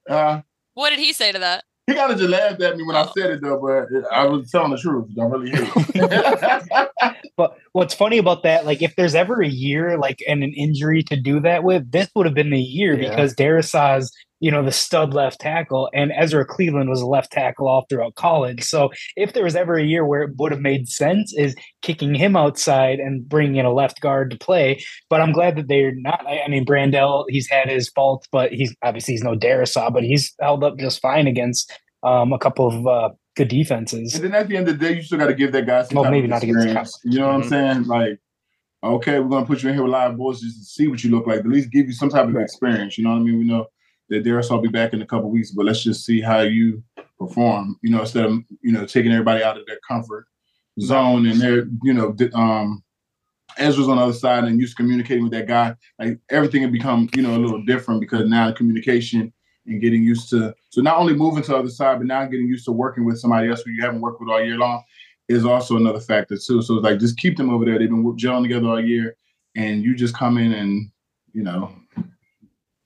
Uh, 0.08 0.40
What 0.74 0.90
did 0.90 0.98
he 0.98 1.12
say 1.12 1.32
to 1.32 1.38
that? 1.40 1.64
He 1.86 1.94
kind 1.94 2.10
of 2.12 2.18
just 2.18 2.30
laughed 2.30 2.60
at 2.62 2.76
me 2.76 2.82
when 2.84 2.96
I 2.96 3.02
Oh. 3.02 3.12
said 3.16 3.30
it 3.30 3.40
though, 3.42 3.60
but 3.60 4.12
I 4.12 4.24
was 4.26 4.50
telling 4.50 4.72
the 4.72 4.76
truth. 4.78 5.06
I 5.20 5.24
really 5.24 5.50
hate. 5.50 6.88
But 7.36 7.58
what's 7.72 7.92
funny 7.94 8.16
about 8.16 8.42
that, 8.44 8.64
like 8.64 8.80
if 8.80 8.96
there's 8.96 9.14
ever 9.14 9.42
a 9.42 9.48
year 9.48 9.98
like 9.98 10.22
and 10.26 10.42
an 10.42 10.54
injury 10.54 11.02
to 11.04 11.16
do 11.20 11.38
that 11.40 11.64
with, 11.64 11.92
this 11.92 12.08
would 12.14 12.24
have 12.24 12.34
been 12.34 12.48
the 12.50 12.58
year 12.60 12.98
Yeah. 12.98 13.10
because 13.10 13.34
Darrisaw's, 13.34 14.10
you 14.40 14.50
know, 14.50 14.62
the 14.62 14.72
stud 14.72 15.14
left 15.14 15.40
tackle, 15.40 15.88
and 15.94 16.12
Ezra 16.14 16.44
Cleveland 16.44 16.90
was 16.90 17.00
a 17.00 17.06
left 17.06 17.32
tackle 17.32 17.68
all 17.68 17.86
throughout 17.88 18.14
college. 18.16 18.62
So 18.62 18.90
if 19.16 19.32
there 19.32 19.44
was 19.44 19.56
ever 19.56 19.76
a 19.76 19.84
year 19.84 20.04
where 20.04 20.22
it 20.22 20.36
would 20.36 20.52
have 20.52 20.60
made 20.60 20.88
sense, 20.88 21.34
is 21.36 21.54
kicking 21.82 22.14
him 22.14 22.36
outside 22.36 22.98
and 22.98 23.26
bringing 23.26 23.56
in 23.56 23.66
a 23.66 23.72
left 23.72 24.00
guard 24.00 24.30
to 24.30 24.38
play. 24.38 24.82
But 25.08 25.20
I'm 25.20 25.32
glad 25.32 25.56
that 25.56 25.68
they're 25.68 25.94
not. 25.94 26.26
I, 26.26 26.42
I 26.42 26.48
mean, 26.48 26.66
Brandel, 26.66 27.24
he's 27.28 27.48
had 27.48 27.68
his 27.68 27.88
faults, 27.90 28.28
but 28.30 28.52
he's 28.52 28.74
obviously 28.82 29.14
he's 29.14 29.24
no 29.24 29.36
Darrisaw, 29.36 29.92
but 29.92 30.02
he's 30.02 30.34
held 30.40 30.62
up 30.62 30.78
just 30.78 31.00
fine 31.00 31.26
against 31.26 31.72
um, 32.02 32.32
a 32.32 32.38
couple 32.38 32.66
of 32.68 32.86
uh, 32.86 33.10
good 33.36 33.48
defenses. 33.48 34.14
and 34.14 34.24
then 34.24 34.34
at 34.34 34.48
the 34.48 34.56
end 34.56 34.68
of 34.68 34.78
the 34.78 34.86
day, 34.86 34.96
you 34.96 35.02
still 35.02 35.18
got 35.18 35.26
to 35.26 35.34
give 35.34 35.52
that 35.52 35.66
guy 35.66 35.82
some 35.82 36.00
Well, 36.00 36.10
maybe 36.10 36.26
not 36.26 36.42
against 36.42 36.66
experience. 36.66 37.00
You 37.04 37.20
know 37.20 37.28
what 37.28 37.36
I'm 37.36 37.48
saying? 37.48 37.84
Like, 37.84 38.18
okay, 38.82 39.18
we're 39.18 39.28
gonna 39.28 39.46
put 39.46 39.62
you 39.62 39.70
in 39.70 39.74
here 39.74 39.82
with 39.82 39.92
live 39.92 40.16
boys 40.16 40.40
just 40.40 40.58
to 40.58 40.64
see 40.64 40.88
what 40.88 41.02
you 41.02 41.10
look 41.10 41.26
like. 41.26 41.40
At 41.40 41.46
least 41.46 41.70
give 41.70 41.86
you 41.86 41.92
some 41.92 42.10
type 42.10 42.28
of 42.28 42.36
experience. 42.36 42.98
You 42.98 43.04
know 43.04 43.10
what 43.10 43.20
I 43.20 43.22
mean? 43.22 43.38
We 43.38 43.44
know 43.44 43.66
that 44.08 44.24
Darius 44.24 44.50
will 44.50 44.60
be 44.60 44.68
back 44.68 44.92
in 44.92 45.02
a 45.02 45.06
couple 45.06 45.30
weeks, 45.30 45.50
but 45.50 45.66
let's 45.66 45.82
just 45.82 46.04
see 46.04 46.20
how 46.20 46.40
you 46.40 46.82
perform. 47.18 47.76
You 47.82 47.90
know, 47.90 48.00
instead 48.00 48.26
of 48.26 48.32
you 48.62 48.72
know 48.72 48.86
taking 48.86 49.12
everybody 49.12 49.42
out 49.42 49.58
of 49.58 49.66
their 49.66 49.78
comfort 49.86 50.26
zone 50.80 51.26
and 51.26 51.40
they're 51.40 51.66
you 51.82 51.94
know 51.94 52.14
um 52.34 52.82
Ezra's 53.58 53.88
on 53.88 53.96
the 53.96 54.02
other 54.02 54.12
side 54.12 54.44
and 54.44 54.60
to 54.60 54.74
communicating 54.74 55.22
with 55.22 55.32
that 55.32 55.46
guy. 55.46 55.74
Like 55.98 56.18
everything 56.30 56.62
had 56.62 56.72
become 56.72 57.08
you 57.14 57.22
know 57.22 57.36
a 57.36 57.38
little 57.38 57.62
different 57.64 58.00
because 58.00 58.28
now 58.28 58.48
the 58.48 58.52
communication 58.52 59.32
and 59.66 59.80
getting 59.80 60.02
used 60.02 60.30
to 60.30 60.54
so 60.70 60.80
not 60.80 60.98
only 60.98 61.14
moving 61.14 61.42
to 61.42 61.50
the 61.50 61.56
other 61.56 61.68
side, 61.68 61.98
but 61.98 62.06
now 62.06 62.24
getting 62.26 62.46
used 62.46 62.64
to 62.66 62.72
working 62.72 63.04
with 63.04 63.18
somebody 63.18 63.48
else 63.48 63.62
who 63.62 63.70
you 63.70 63.82
haven't 63.82 64.00
worked 64.00 64.20
with 64.20 64.28
all 64.28 64.42
year 64.42 64.58
long 64.58 64.82
is 65.28 65.44
also 65.44 65.76
another 65.76 66.00
factor 66.00 66.36
too. 66.36 66.62
So 66.62 66.76
it's 66.76 66.84
like 66.84 67.00
just 67.00 67.16
keep 67.16 67.36
them 67.36 67.50
over 67.50 67.64
there. 67.64 67.78
They've 67.78 67.88
been 67.88 68.04
gelling 68.16 68.42
together 68.42 68.68
all 68.68 68.80
year, 68.80 69.16
and 69.56 69.82
you 69.82 69.94
just 69.96 70.14
come 70.14 70.38
in 70.38 70.52
and 70.52 70.90
you 71.32 71.42
know 71.42 71.74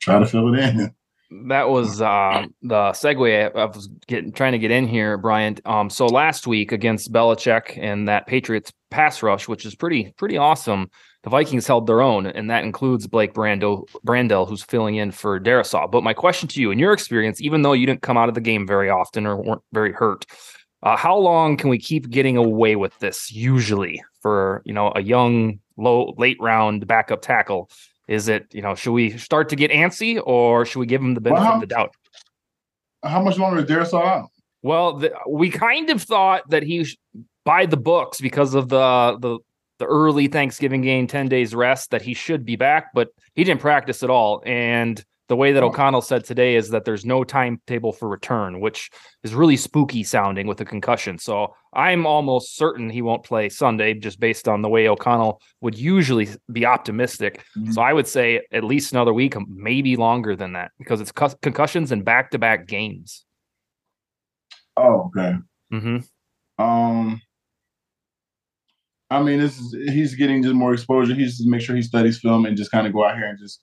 try 0.00 0.18
to 0.18 0.26
fill 0.26 0.54
it 0.54 0.60
in. 0.60 0.94
That 1.30 1.68
was 1.68 2.02
uh, 2.02 2.46
the 2.62 2.90
segue 2.90 3.56
I 3.56 3.64
was 3.64 3.88
getting 4.08 4.32
trying 4.32 4.52
to 4.52 4.58
get 4.58 4.72
in 4.72 4.88
here, 4.88 5.16
Bryant. 5.16 5.60
Um, 5.64 5.88
so 5.88 6.06
last 6.06 6.46
week 6.46 6.72
against 6.72 7.12
Belichick 7.12 7.78
and 7.80 8.08
that 8.08 8.26
Patriots 8.26 8.72
pass 8.90 9.22
rush, 9.22 9.46
which 9.46 9.64
is 9.64 9.76
pretty 9.76 10.12
pretty 10.16 10.36
awesome, 10.36 10.90
the 11.22 11.30
Vikings 11.30 11.66
held 11.66 11.86
their 11.86 12.00
own, 12.00 12.26
and 12.26 12.50
that 12.50 12.64
includes 12.64 13.06
Blake 13.06 13.34
Brando 13.34 13.86
Brandel, 14.06 14.48
who's 14.48 14.62
filling 14.62 14.96
in 14.96 15.10
for 15.10 15.38
Darrisaw. 15.38 15.90
But 15.90 16.02
my 16.02 16.14
question 16.14 16.48
to 16.48 16.60
you, 16.60 16.70
in 16.70 16.78
your 16.78 16.92
experience, 16.92 17.40
even 17.40 17.62
though 17.62 17.74
you 17.74 17.86
didn't 17.86 18.02
come 18.02 18.16
out 18.16 18.28
of 18.28 18.34
the 18.34 18.40
game 18.40 18.66
very 18.66 18.88
often 18.88 19.26
or 19.26 19.36
weren't 19.36 19.62
very 19.72 19.92
hurt, 19.92 20.24
uh, 20.82 20.96
how 20.96 21.16
long 21.16 21.56
can 21.56 21.68
we 21.68 21.78
keep 21.78 22.08
getting 22.08 22.36
away 22.38 22.74
with 22.74 22.98
this? 23.00 23.30
Usually, 23.30 24.02
for 24.20 24.62
you 24.64 24.72
know 24.72 24.92
a 24.96 25.02
young 25.02 25.60
low 25.76 26.14
late 26.16 26.38
round 26.40 26.86
backup 26.86 27.22
tackle. 27.22 27.70
Is 28.10 28.26
it, 28.26 28.52
you 28.52 28.60
know, 28.60 28.74
should 28.74 28.90
we 28.90 29.16
start 29.18 29.48
to 29.50 29.56
get 29.56 29.70
antsy 29.70 30.20
or 30.22 30.66
should 30.66 30.80
we 30.80 30.86
give 30.86 31.00
him 31.00 31.14
the 31.14 31.20
benefit 31.20 31.44
Well, 31.44 31.54
of 31.54 31.60
the 31.60 31.66
doubt? 31.68 31.94
How 33.04 33.22
much 33.22 33.38
longer 33.38 33.60
is 33.60 33.66
Darius 33.66 33.94
out? 33.94 34.30
Well, 34.62 34.94
the, 34.94 35.12
we 35.28 35.48
kind 35.48 35.88
of 35.90 36.02
thought 36.02 36.42
that 36.50 36.64
he 36.64 36.82
sh- 36.82 36.98
by 37.44 37.66
the 37.66 37.76
books 37.76 38.20
because 38.20 38.54
of 38.54 38.68
the 38.68 39.16
the 39.20 39.38
the 39.78 39.86
early 39.86 40.26
Thanksgiving 40.26 40.82
game, 40.82 41.06
10 41.06 41.28
days 41.28 41.54
rest, 41.54 41.92
that 41.92 42.02
he 42.02 42.12
should 42.12 42.44
be 42.44 42.56
back, 42.56 42.88
but 42.92 43.08
he 43.34 43.44
didn't 43.44 43.62
practice 43.62 44.02
at 44.02 44.10
all. 44.10 44.42
And 44.44 45.02
the 45.30 45.36
way 45.36 45.52
that. 45.52 45.62
O'Connell 45.62 46.02
said 46.02 46.24
today 46.24 46.56
is 46.56 46.70
that 46.70 46.84
there's 46.84 47.04
no 47.06 47.22
timetable 47.22 47.92
for 47.92 48.08
return, 48.08 48.58
which 48.58 48.90
is 49.22 49.32
really 49.32 49.56
spooky 49.56 50.02
sounding 50.02 50.48
with 50.48 50.60
a 50.60 50.64
concussion. 50.64 51.18
So 51.18 51.54
I'm 51.72 52.04
almost 52.04 52.56
certain 52.56 52.90
he 52.90 53.00
won't 53.00 53.22
play 53.22 53.48
Sunday 53.48 53.94
just 53.94 54.18
based 54.18 54.48
on 54.48 54.60
the 54.60 54.68
way 54.68 54.88
O'Connell 54.88 55.40
would 55.60 55.78
usually 55.78 56.28
be 56.52 56.66
optimistic. 56.66 57.44
Mhm. 57.56 57.72
So 57.72 57.80
I 57.80 57.92
would 57.92 58.08
say 58.08 58.40
at 58.52 58.64
least 58.64 58.90
another 58.92 59.14
week, 59.14 59.36
maybe 59.48 59.94
longer 59.96 60.34
than 60.34 60.54
that, 60.54 60.72
because 60.78 61.00
it's 61.00 61.12
cus- 61.12 61.36
concussions 61.40 61.92
and 61.92 62.04
back 62.04 62.32
to 62.32 62.38
back 62.38 62.66
games. 62.66 63.24
Oh, 64.76 65.10
okay. 65.16 65.36
hmm 65.70 65.98
Um, 66.58 67.22
I 69.10 69.22
mean, 69.22 69.38
this 69.38 69.58
is 69.60 69.72
he's 69.92 70.16
getting 70.16 70.42
just 70.42 70.54
more 70.56 70.72
exposure. 70.72 71.14
He's 71.14 71.38
just 71.38 71.48
make 71.48 71.60
sure 71.60 71.76
he 71.76 71.82
studies 71.82 72.18
film 72.18 72.46
and 72.46 72.56
just 72.56 72.72
kind 72.72 72.86
of 72.86 72.92
go 72.92 73.04
out 73.04 73.16
here 73.16 73.28
and 73.28 73.38
just 73.38 73.60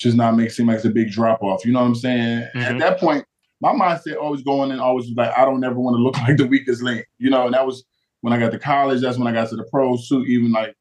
just 0.00 0.16
not 0.16 0.34
make 0.34 0.48
it 0.48 0.52
seem 0.52 0.66
like 0.66 0.76
it's 0.76 0.84
a 0.86 0.90
big 0.90 1.10
drop 1.10 1.42
off. 1.42 1.64
You 1.64 1.72
know 1.72 1.80
what 1.80 1.86
I'm 1.86 1.94
saying? 1.94 2.48
At 2.54 2.74
Mhm. 2.74 2.78
that 2.80 2.98
point, 2.98 3.24
my 3.60 3.72
mindset 3.72 4.16
always 4.16 4.42
going 4.42 4.70
and 4.72 4.80
always 4.80 5.06
was 5.06 5.14
like, 5.16 5.36
I 5.36 5.44
don't 5.44 5.62
ever 5.62 5.78
want 5.78 5.94
to 5.94 6.02
look 6.02 6.16
like 6.28 6.38
the 6.38 6.46
weakest 6.46 6.82
link. 6.82 7.06
You 7.18 7.28
know, 7.30 7.44
and 7.44 7.54
that 7.54 7.66
was 7.66 7.84
when 8.22 8.32
I 8.32 8.38
got 8.38 8.50
to 8.52 8.58
college. 8.58 9.02
That's 9.02 9.18
when 9.18 9.28
I 9.28 9.32
got 9.32 9.50
to 9.50 9.56
the 9.56 9.64
pros 9.64 10.08
too. 10.08 10.24
Even 10.24 10.50
like 10.52 10.74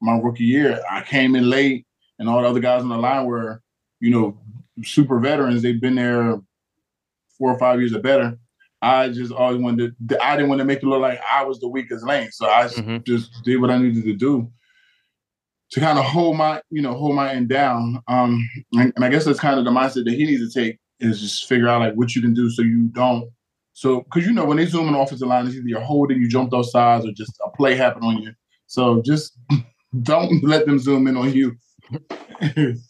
my 0.00 0.18
rookie 0.18 0.44
year, 0.44 0.80
I 0.90 1.02
came 1.02 1.36
in 1.36 1.50
late, 1.50 1.86
and 2.18 2.28
all 2.28 2.40
the 2.40 2.48
other 2.48 2.60
guys 2.60 2.82
on 2.82 2.88
the 2.88 2.96
line 2.96 3.26
were, 3.26 3.62
you 4.00 4.10
know, 4.10 4.38
super 4.82 5.20
veterans. 5.20 5.60
They've 5.62 5.80
been 5.80 5.94
there 5.96 6.40
four 7.38 7.52
or 7.52 7.58
five 7.58 7.78
years 7.78 7.94
or 7.94 8.00
better. 8.00 8.38
I 8.80 9.10
just 9.10 9.32
always 9.32 9.58
wanted 9.60 9.94
to, 10.08 10.24
I 10.24 10.34
didn't 10.36 10.48
want 10.48 10.58
to 10.60 10.64
make 10.64 10.78
it 10.82 10.86
look 10.86 11.00
like 11.00 11.20
I 11.30 11.44
was 11.44 11.60
the 11.60 11.68
weakest 11.68 12.04
link. 12.04 12.32
So 12.32 12.46
I 12.48 12.64
Mhm. 12.66 13.04
just 13.04 13.30
did 13.44 13.60
what 13.60 13.70
I 13.70 13.78
needed 13.78 14.02
to 14.04 14.14
do 14.14 14.50
to 15.72 15.80
kind 15.80 15.98
of 15.98 16.04
hold 16.04 16.36
my, 16.36 16.60
you 16.70 16.82
know, 16.82 16.94
hold 16.94 17.16
my 17.16 17.32
end 17.32 17.48
down. 17.48 18.02
Um, 18.06 18.46
and, 18.74 18.92
and 18.94 19.04
I 19.04 19.08
guess 19.08 19.24
that's 19.24 19.40
kind 19.40 19.58
of 19.58 19.64
the 19.64 19.70
mindset 19.70 20.04
that 20.04 20.14
he 20.14 20.26
needs 20.26 20.52
to 20.52 20.60
take 20.60 20.78
is 21.00 21.20
just 21.20 21.48
figure 21.48 21.68
out 21.68 21.80
like 21.80 21.94
what 21.94 22.14
you 22.14 22.20
can 22.20 22.34
do 22.34 22.50
so 22.50 22.62
you 22.62 22.88
don't. 22.88 23.30
So, 23.72 24.02
because 24.02 24.26
you 24.26 24.34
know, 24.34 24.44
when 24.44 24.58
they 24.58 24.66
zoom 24.66 24.88
in 24.88 24.94
offensive 24.94 25.28
line, 25.28 25.46
it's 25.46 25.56
either 25.56 25.66
you're 25.66 25.80
holding, 25.80 26.20
you 26.20 26.28
jump 26.28 26.50
those 26.50 26.70
sides, 26.70 27.06
or 27.06 27.12
just 27.12 27.32
a 27.44 27.50
play 27.56 27.74
happen 27.74 28.04
on 28.04 28.18
you. 28.18 28.32
So 28.66 29.00
just 29.00 29.38
don't 30.02 30.44
let 30.44 30.66
them 30.66 30.78
zoom 30.78 31.06
in 31.06 31.16
on 31.16 31.32
you. 31.32 31.56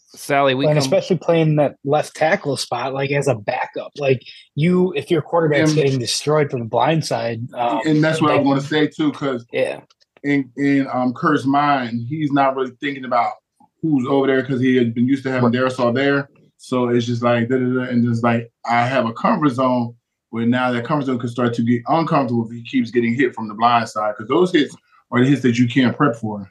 Sally, 0.07 0.53
we 0.53 0.65
and 0.65 0.73
come, 0.73 0.83
especially 0.83 1.17
playing 1.17 1.55
that 1.55 1.75
left 1.85 2.15
tackle 2.15 2.57
spot, 2.57 2.93
like 2.93 3.11
as 3.11 3.27
a 3.29 3.35
backup, 3.35 3.91
like 3.97 4.21
you, 4.55 4.93
if 4.93 5.09
your 5.09 5.21
quarterback's 5.21 5.71
And- 5.71 5.81
getting 5.81 5.99
destroyed 5.99 6.51
from 6.51 6.59
the 6.59 6.65
blind 6.65 7.05
side, 7.05 7.41
um, 7.53 7.79
and 7.85 8.03
that's 8.03 8.21
what 8.21 8.31
I 8.31 8.37
want 8.37 8.61
to 8.61 8.67
say 8.67 8.87
too, 8.87 9.11
because 9.11 9.45
yeah, 9.53 9.81
in 10.23 10.51
in 10.57 10.87
um 10.91 11.13
Kirk's 11.13 11.45
mind, 11.45 12.05
he's 12.07 12.31
not 12.31 12.55
really 12.55 12.71
thinking 12.79 13.05
about 13.05 13.33
who's 13.81 14.07
over 14.07 14.27
there 14.27 14.41
because 14.41 14.61
he 14.61 14.75
had 14.75 14.93
been 14.93 15.07
used 15.07 15.23
to 15.23 15.31
having 15.31 15.51
Darrisaw 15.51 15.93
there. 15.93 16.29
So 16.57 16.89
it's 16.89 17.05
just 17.05 17.21
like 17.21 17.49
da, 17.49 17.57
da, 17.57 17.65
da, 17.65 17.81
and 17.89 18.03
just 18.03 18.23
like 18.23 18.51
I 18.65 18.85
have 18.87 19.05
a 19.05 19.13
comfort 19.13 19.49
zone 19.49 19.95
where 20.29 20.45
now 20.45 20.71
that 20.71 20.85
comfort 20.85 21.05
zone 21.05 21.19
can 21.19 21.29
start 21.29 21.53
to 21.55 21.61
get 21.61 21.81
uncomfortable 21.87 22.45
if 22.45 22.51
he 22.51 22.63
keeps 22.63 22.89
getting 22.89 23.13
hit 23.13 23.35
from 23.35 23.47
the 23.47 23.53
blind 23.53 23.89
side 23.89 24.15
because 24.17 24.29
those 24.29 24.51
hits 24.51 24.75
are 25.11 25.19
the 25.19 25.29
hits 25.29 25.41
that 25.41 25.57
you 25.57 25.67
can't 25.67 25.95
prep 25.95 26.15
for. 26.15 26.49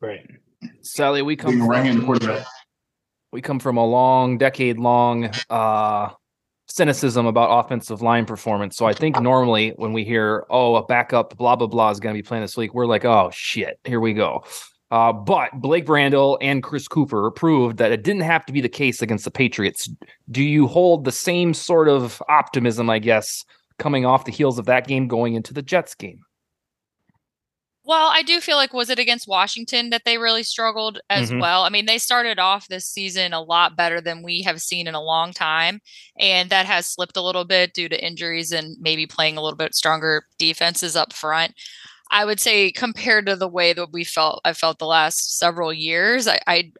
right. 0.00 0.26
Sally, 0.80 1.22
we 1.22 1.36
come 1.36 1.68
right-handed 1.68 2.00
from, 2.00 2.06
quarterback. 2.06 2.46
we 3.30 3.42
come 3.42 3.60
from 3.60 3.76
a 3.76 3.84
long, 3.84 4.38
decade 4.38 4.78
long 4.78 5.30
uh, 5.50 6.08
cynicism 6.68 7.26
about 7.26 7.64
offensive 7.64 8.02
line 8.02 8.26
performance. 8.26 8.76
So 8.76 8.86
I 8.86 8.92
think 8.92 9.20
normally 9.20 9.70
when 9.76 9.92
we 9.92 10.04
hear, 10.04 10.46
oh, 10.50 10.76
a 10.76 10.84
backup, 10.84 11.36
blah, 11.36 11.56
blah, 11.56 11.66
blah 11.66 11.90
is 11.90 12.00
going 12.00 12.14
to 12.14 12.18
be 12.18 12.26
playing 12.26 12.42
this 12.42 12.56
week, 12.56 12.74
we're 12.74 12.86
like, 12.86 13.04
oh, 13.04 13.30
shit, 13.32 13.80
here 13.84 14.00
we 14.00 14.12
go. 14.12 14.44
Uh, 14.90 15.12
but 15.12 15.50
Blake 15.60 15.84
Brandel 15.84 16.38
and 16.40 16.62
Chris 16.62 16.88
Cooper 16.88 17.30
proved 17.30 17.76
that 17.78 17.92
it 17.92 18.02
didn't 18.02 18.22
have 18.22 18.46
to 18.46 18.52
be 18.52 18.60
the 18.60 18.68
case 18.68 19.02
against 19.02 19.24
the 19.24 19.30
Patriots. 19.30 19.88
Do 20.30 20.42
you 20.42 20.66
hold 20.66 21.04
the 21.04 21.12
same 21.12 21.52
sort 21.52 21.88
of 21.88 22.22
optimism, 22.28 22.88
I 22.88 22.98
guess, 22.98 23.44
coming 23.78 24.06
off 24.06 24.24
the 24.24 24.32
heels 24.32 24.58
of 24.58 24.64
that 24.66 24.86
game 24.86 25.06
going 25.06 25.34
into 25.34 25.52
the 25.52 25.62
Jets 25.62 25.94
game? 25.94 26.24
Well, 27.88 28.10
I 28.12 28.22
do 28.22 28.42
feel 28.42 28.58
like 28.58 28.74
was 28.74 28.90
it 28.90 28.98
against 28.98 29.26
Washington 29.26 29.88
that 29.90 30.02
they 30.04 30.18
really 30.18 30.42
struggled 30.42 31.00
as 31.08 31.32
Mhm. 31.32 31.40
well. 31.40 31.62
I 31.64 31.70
mean, 31.70 31.86
they 31.86 31.96
started 31.98 32.38
off 32.38 32.68
this 32.68 32.86
season 32.86 33.32
a 33.32 33.40
lot 33.40 33.76
better 33.78 33.98
than 34.02 34.22
we 34.22 34.42
have 34.42 34.60
seen 34.60 34.86
in 34.86 34.94
a 34.94 35.02
long 35.02 35.32
time, 35.32 35.80
and 36.20 36.50
that 36.50 36.66
has 36.66 36.86
slipped 36.86 37.16
a 37.16 37.22
little 37.22 37.46
bit 37.46 37.72
due 37.72 37.88
to 37.88 38.04
injuries 38.06 38.52
and 38.52 38.76
maybe 38.78 39.06
playing 39.06 39.38
a 39.38 39.42
little 39.42 39.56
bit 39.56 39.74
stronger 39.74 40.24
defenses 40.38 40.96
up 40.96 41.14
front. 41.14 41.54
I 42.10 42.24
would 42.24 42.40
say 42.40 42.72
compared 42.72 43.26
to 43.26 43.36
the 43.36 43.48
way 43.48 43.72
that 43.74 43.92
we 43.92 44.04
felt, 44.04 44.40
I 44.44 44.54
felt 44.54 44.78
the 44.78 44.86
last 44.86 45.38
several 45.38 45.72
years, 45.72 46.28
I, 46.28 46.40
I 46.46 46.72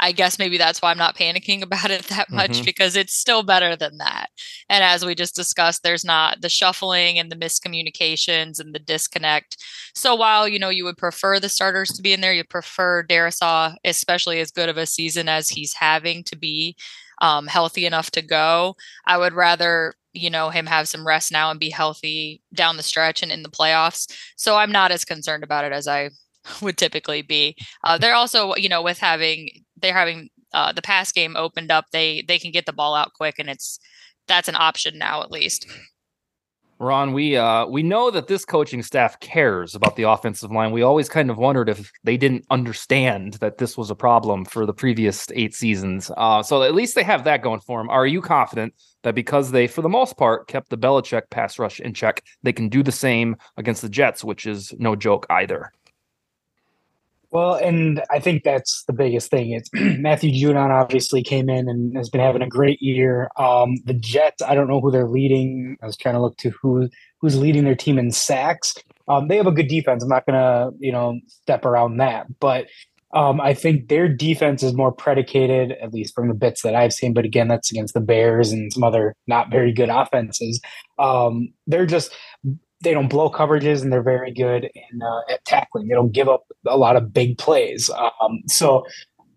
I 0.00 0.12
guess 0.12 0.38
maybe 0.38 0.58
that's 0.58 0.80
why 0.80 0.90
I'm 0.90 0.98
not 0.98 1.16
panicking 1.16 1.62
about 1.66 1.90
it 1.90 2.04
that 2.04 2.30
much 2.30 2.52
mm-hmm. 2.52 2.64
because 2.64 2.96
it's 2.96 3.14
still 3.14 3.42
better 3.42 3.76
than 3.76 3.98
that. 3.98 4.28
And 4.68 4.82
as 4.82 5.04
we 5.04 5.14
just 5.14 5.34
discussed, 5.34 5.82
there's 5.82 6.04
not 6.04 6.40
the 6.40 6.48
shuffling 6.48 7.18
and 7.18 7.30
the 7.30 7.36
miscommunications 7.36 8.58
and 8.60 8.74
the 8.74 8.78
disconnect. 8.78 9.56
So 9.94 10.14
while 10.14 10.48
you 10.48 10.58
know 10.58 10.70
you 10.70 10.84
would 10.84 10.98
prefer 10.98 11.40
the 11.40 11.48
starters 11.48 11.90
to 11.90 12.02
be 12.02 12.12
in 12.12 12.20
there, 12.20 12.32
you 12.32 12.44
prefer 12.44 13.04
Darrisaw, 13.04 13.74
especially 13.84 14.40
as 14.40 14.50
good 14.50 14.68
of 14.68 14.76
a 14.76 14.86
season 14.86 15.28
as 15.28 15.48
he's 15.48 15.74
having, 15.74 16.24
to 16.24 16.36
be 16.36 16.76
um, 17.20 17.46
healthy 17.46 17.86
enough 17.86 18.10
to 18.12 18.22
go. 18.22 18.76
I 19.06 19.18
would 19.18 19.32
rather 19.32 19.94
you 20.12 20.30
know 20.30 20.48
him 20.50 20.66
have 20.66 20.88
some 20.88 21.06
rest 21.06 21.30
now 21.30 21.50
and 21.50 21.60
be 21.60 21.70
healthy 21.70 22.40
down 22.54 22.76
the 22.76 22.82
stretch 22.82 23.22
and 23.22 23.30
in 23.30 23.42
the 23.42 23.50
playoffs. 23.50 24.10
So 24.36 24.56
I'm 24.56 24.72
not 24.72 24.90
as 24.90 25.04
concerned 25.04 25.44
about 25.44 25.64
it 25.64 25.72
as 25.72 25.86
I 25.86 26.10
would 26.62 26.76
typically 26.76 27.22
be. 27.22 27.56
Uh, 27.84 27.98
they're 27.98 28.14
also, 28.14 28.54
you 28.56 28.68
know, 28.68 28.82
with 28.82 28.98
having 28.98 29.48
they're 29.76 29.94
having 29.94 30.30
uh, 30.52 30.72
the 30.72 30.82
pass 30.82 31.12
game 31.12 31.36
opened 31.36 31.70
up, 31.70 31.86
they 31.92 32.24
they 32.26 32.38
can 32.38 32.50
get 32.50 32.66
the 32.66 32.72
ball 32.72 32.94
out 32.94 33.12
quick, 33.14 33.36
and 33.38 33.48
it's 33.48 33.78
that's 34.26 34.48
an 34.48 34.56
option 34.56 34.98
now 34.98 35.22
at 35.22 35.30
least. 35.30 35.66
Ron, 36.78 37.14
we 37.14 37.36
uh, 37.36 37.66
we 37.66 37.82
know 37.82 38.10
that 38.10 38.26
this 38.26 38.44
coaching 38.44 38.82
staff 38.82 39.18
cares 39.20 39.74
about 39.74 39.96
the 39.96 40.02
offensive 40.02 40.50
line. 40.50 40.72
We 40.72 40.82
always 40.82 41.08
kind 41.08 41.30
of 41.30 41.38
wondered 41.38 41.70
if 41.70 41.90
they 42.04 42.18
didn't 42.18 42.44
understand 42.50 43.34
that 43.34 43.56
this 43.56 43.78
was 43.78 43.90
a 43.90 43.94
problem 43.94 44.44
for 44.44 44.66
the 44.66 44.74
previous 44.74 45.26
eight 45.34 45.54
seasons. 45.54 46.10
Uh, 46.18 46.42
so 46.42 46.62
at 46.62 46.74
least 46.74 46.94
they 46.94 47.02
have 47.02 47.24
that 47.24 47.40
going 47.40 47.60
for 47.60 47.80
them. 47.80 47.88
Are 47.88 48.06
you 48.06 48.20
confident 48.20 48.74
that 49.04 49.14
because 49.14 49.52
they, 49.52 49.66
for 49.66 49.80
the 49.80 49.88
most 49.88 50.18
part, 50.18 50.48
kept 50.48 50.68
the 50.68 50.76
Belichick 50.76 51.30
pass 51.30 51.58
rush 51.58 51.80
in 51.80 51.94
check, 51.94 52.22
they 52.42 52.52
can 52.52 52.68
do 52.68 52.82
the 52.82 52.92
same 52.92 53.36
against 53.56 53.80
the 53.80 53.88
Jets, 53.88 54.22
which 54.22 54.44
is 54.44 54.74
no 54.78 54.94
joke 54.94 55.26
either? 55.30 55.72
Well, 57.30 57.54
and 57.54 58.02
I 58.10 58.20
think 58.20 58.44
that's 58.44 58.84
the 58.86 58.92
biggest 58.92 59.30
thing. 59.30 59.52
It's 59.52 59.70
Matthew 59.98 60.30
Judon 60.30 60.70
obviously 60.70 61.22
came 61.22 61.48
in 61.48 61.68
and 61.68 61.96
has 61.96 62.08
been 62.08 62.20
having 62.20 62.42
a 62.42 62.48
great 62.48 62.80
year. 62.80 63.28
Um, 63.36 63.76
the 63.84 63.94
Jets, 63.94 64.42
I 64.42 64.54
don't 64.54 64.68
know 64.68 64.80
who 64.80 64.90
they're 64.90 65.08
leading. 65.08 65.76
I 65.82 65.86
was 65.86 65.96
trying 65.96 66.14
to 66.14 66.20
look 66.20 66.36
to 66.38 66.50
who 66.50 66.88
who's 67.20 67.38
leading 67.38 67.64
their 67.64 67.74
team 67.74 67.98
in 67.98 68.12
sacks. 68.12 68.74
Um, 69.08 69.28
they 69.28 69.36
have 69.36 69.46
a 69.46 69.52
good 69.52 69.68
defense. 69.68 70.02
I'm 70.02 70.08
not 70.08 70.26
gonna, 70.26 70.70
you 70.78 70.92
know, 70.92 71.18
step 71.42 71.64
around 71.64 71.98
that, 71.98 72.26
but 72.40 72.66
um, 73.12 73.40
I 73.40 73.54
think 73.54 73.88
their 73.88 74.08
defense 74.08 74.62
is 74.62 74.74
more 74.74 74.92
predicated, 74.92 75.72
at 75.80 75.94
least 75.94 76.14
from 76.14 76.28
the 76.28 76.34
bits 76.34 76.62
that 76.62 76.74
I've 76.74 76.92
seen. 76.92 77.14
But 77.14 77.24
again, 77.24 77.48
that's 77.48 77.70
against 77.70 77.94
the 77.94 78.00
Bears 78.00 78.52
and 78.52 78.72
some 78.72 78.82
other 78.82 79.14
not 79.26 79.50
very 79.50 79.72
good 79.72 79.88
offenses. 79.88 80.60
Um, 80.98 81.48
they're 81.66 81.86
just 81.86 82.14
they 82.82 82.92
don't 82.92 83.08
blow 83.08 83.30
coverages 83.30 83.82
and 83.82 83.92
they're 83.92 84.02
very 84.02 84.32
good 84.32 84.64
in 84.64 85.02
uh, 85.02 85.32
at 85.32 85.44
tackling. 85.44 85.88
They 85.88 85.94
don't 85.94 86.12
give 86.12 86.28
up 86.28 86.44
a 86.66 86.76
lot 86.76 86.96
of 86.96 87.12
big 87.12 87.38
plays. 87.38 87.90
Um, 87.90 88.42
so 88.46 88.84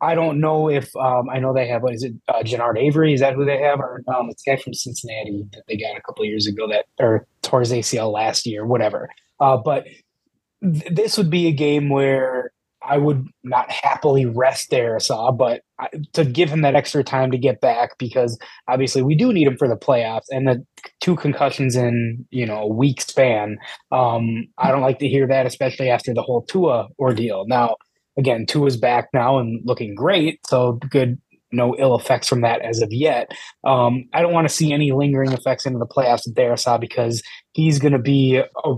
I 0.02 0.16
don't 0.16 0.40
know 0.40 0.70
if 0.70 0.96
um, 0.96 1.30
I 1.30 1.40
know 1.40 1.54
they 1.54 1.68
have 1.68 1.84
what 1.84 1.94
is 1.94 2.04
it 2.04 2.14
uh, 2.28 2.42
Genard 2.44 2.78
Avery 2.78 3.14
is 3.14 3.20
that 3.20 3.34
who 3.36 3.46
they 3.46 3.58
have 3.58 3.80
or 3.80 4.04
um, 4.08 4.30
it's 4.30 4.44
guy 4.44 4.58
from 4.58 4.74
Cincinnati 4.74 5.46
that 5.54 5.64
they 5.68 5.78
got 5.78 5.98
a 5.98 6.02
couple 6.02 6.26
years 6.26 6.48
ago 6.48 6.68
that 6.68 6.86
or 7.00 7.28
his 7.60 7.72
ACL 7.72 8.12
last 8.12 8.46
year 8.46 8.66
whatever. 8.66 9.10
Uh, 9.40 9.58
but 9.58 9.86
th- 10.62 10.92
this 10.92 11.18
would 11.18 11.30
be 11.30 11.48
a 11.48 11.52
game 11.52 11.90
where 11.90 12.52
I 12.82 12.98
would 12.98 13.28
not 13.44 13.70
happily 13.70 14.26
rest 14.26 14.72
Darrisaw, 14.72 15.38
but 15.38 15.62
to 16.14 16.24
give 16.24 16.50
him 16.50 16.62
that 16.62 16.76
extra 16.76 17.04
time 17.04 17.32
to 17.32 17.38
get 17.38 17.62
back 17.62 17.98
because 17.98 18.38
obviously 18.68 19.02
we 19.02 19.16
do 19.16 19.34
need 19.34 19.48
him 19.48 19.58
for 19.58 19.68
the 19.68 19.76
playoffs 19.76 20.26
and 20.30 20.48
the 20.48 20.66
two 21.02 21.16
concussions 21.16 21.76
in 21.76 22.26
you 22.32 22.46
know 22.46 22.60
a 22.60 22.68
week 22.68 23.02
span. 23.02 23.58
Um, 23.92 24.48
I 24.58 24.72
don't 24.72 24.82
like 24.82 25.00
to 25.00 25.08
hear 25.08 25.28
that, 25.28 25.46
especially 25.46 25.90
after 25.90 26.14
the 26.14 26.22
whole 26.22 26.44
Tua 26.44 26.88
ordeal. 26.98 27.46
Now, 27.48 27.76
again, 28.18 28.46
Tua's 28.46 28.78
back 28.78 29.10
now 29.14 29.40
and 29.40 29.62
looking 29.66 29.96
great, 29.96 30.40
so 30.48 30.74
good. 30.90 31.20
No 31.52 31.76
ill 31.80 31.96
effects 31.96 32.28
from 32.28 32.42
that 32.42 32.62
as 32.62 32.80
of 32.80 32.94
yet. 32.94 33.32
Um, 33.64 34.08
I 34.14 34.22
don't 34.22 34.34
want 34.34 34.48
to 34.48 34.54
see 34.54 34.72
any 34.72 34.92
lingering 34.92 35.32
effects 35.32 35.66
into 35.66 35.80
the 35.80 35.88
playoffs 35.88 36.28
of 36.28 36.36
Darrisaw 36.36 36.80
because 36.80 37.24
he's 37.54 37.80
going 37.80 37.94
to 37.94 38.00
be 38.00 38.38
a 38.38 38.76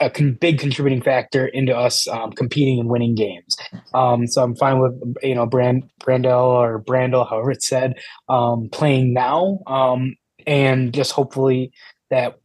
a 0.00 0.10
con- 0.10 0.32
big 0.40 0.58
contributing 0.58 1.02
factor 1.02 1.46
into 1.46 1.76
us 1.76 2.08
um, 2.08 2.32
competing 2.32 2.80
and 2.80 2.88
winning 2.88 3.14
games. 3.14 3.56
Um, 3.94 4.26
so 4.26 4.42
I'm 4.42 4.56
fine 4.56 4.80
with 4.80 4.94
you 5.22 5.34
know 5.34 5.46
Brand 5.46 5.88
Brandel 6.00 6.42
or 6.42 6.82
Brandel, 6.82 7.28
however 7.28 7.52
it's 7.52 7.68
said, 7.68 7.98
um, 8.28 8.68
playing 8.70 9.12
now, 9.12 9.60
um, 9.66 10.16
and 10.46 10.92
just 10.92 11.12
hopefully 11.12 11.72
that 12.08 12.38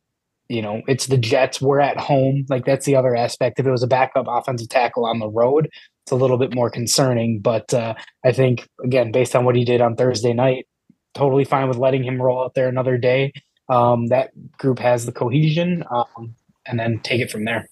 you 0.50 0.62
know 0.62 0.82
it's 0.88 1.08
the 1.08 1.18
Jets. 1.18 1.62
We're 1.62 1.80
at 1.80 1.98
home, 1.98 2.46
like 2.50 2.66
that's 2.66 2.86
the 2.86 2.96
other 2.96 3.16
aspect. 3.16 3.60
If 3.60 3.66
it 3.66 3.72
was 3.72 3.84
a 3.84 3.88
backup 3.88 4.26
offensive 4.28 4.70
tackle 4.70 5.06
on 5.06 5.20
the 5.20 5.30
road, 5.30 5.70
it's 6.04 6.12
a 6.12 6.16
little 6.16 6.38
bit 6.38 6.54
more 6.54 6.70
concerning. 6.70 7.40
But 7.40 7.74
uh, 7.74 7.96
I 8.24 8.32
think 8.32 8.68
again, 8.84 9.12
based 9.12 9.36
on 9.36 9.46
what 9.46 9.56
he 9.56 9.64
did 9.64 9.82
on 9.82 9.96
Thursday 9.96 10.34
night, 10.34 10.68
totally 11.14 11.46
fine 11.46 11.68
with 11.68 11.78
letting 11.78 12.04
him 12.04 12.22
roll 12.22 12.44
out 12.44 12.54
there 12.54 12.68
another 12.68 12.98
day. 12.98 13.34
Um, 13.68 14.08
that 14.08 14.30
group 14.58 14.78
has 14.78 15.08
the 15.08 15.12
cohesion. 15.12 15.84
Um, 15.90 16.36
and 16.66 16.80
then 16.80 17.00
take 17.00 17.22
it 17.22 17.32
from 17.32 17.46
there. 17.46 17.68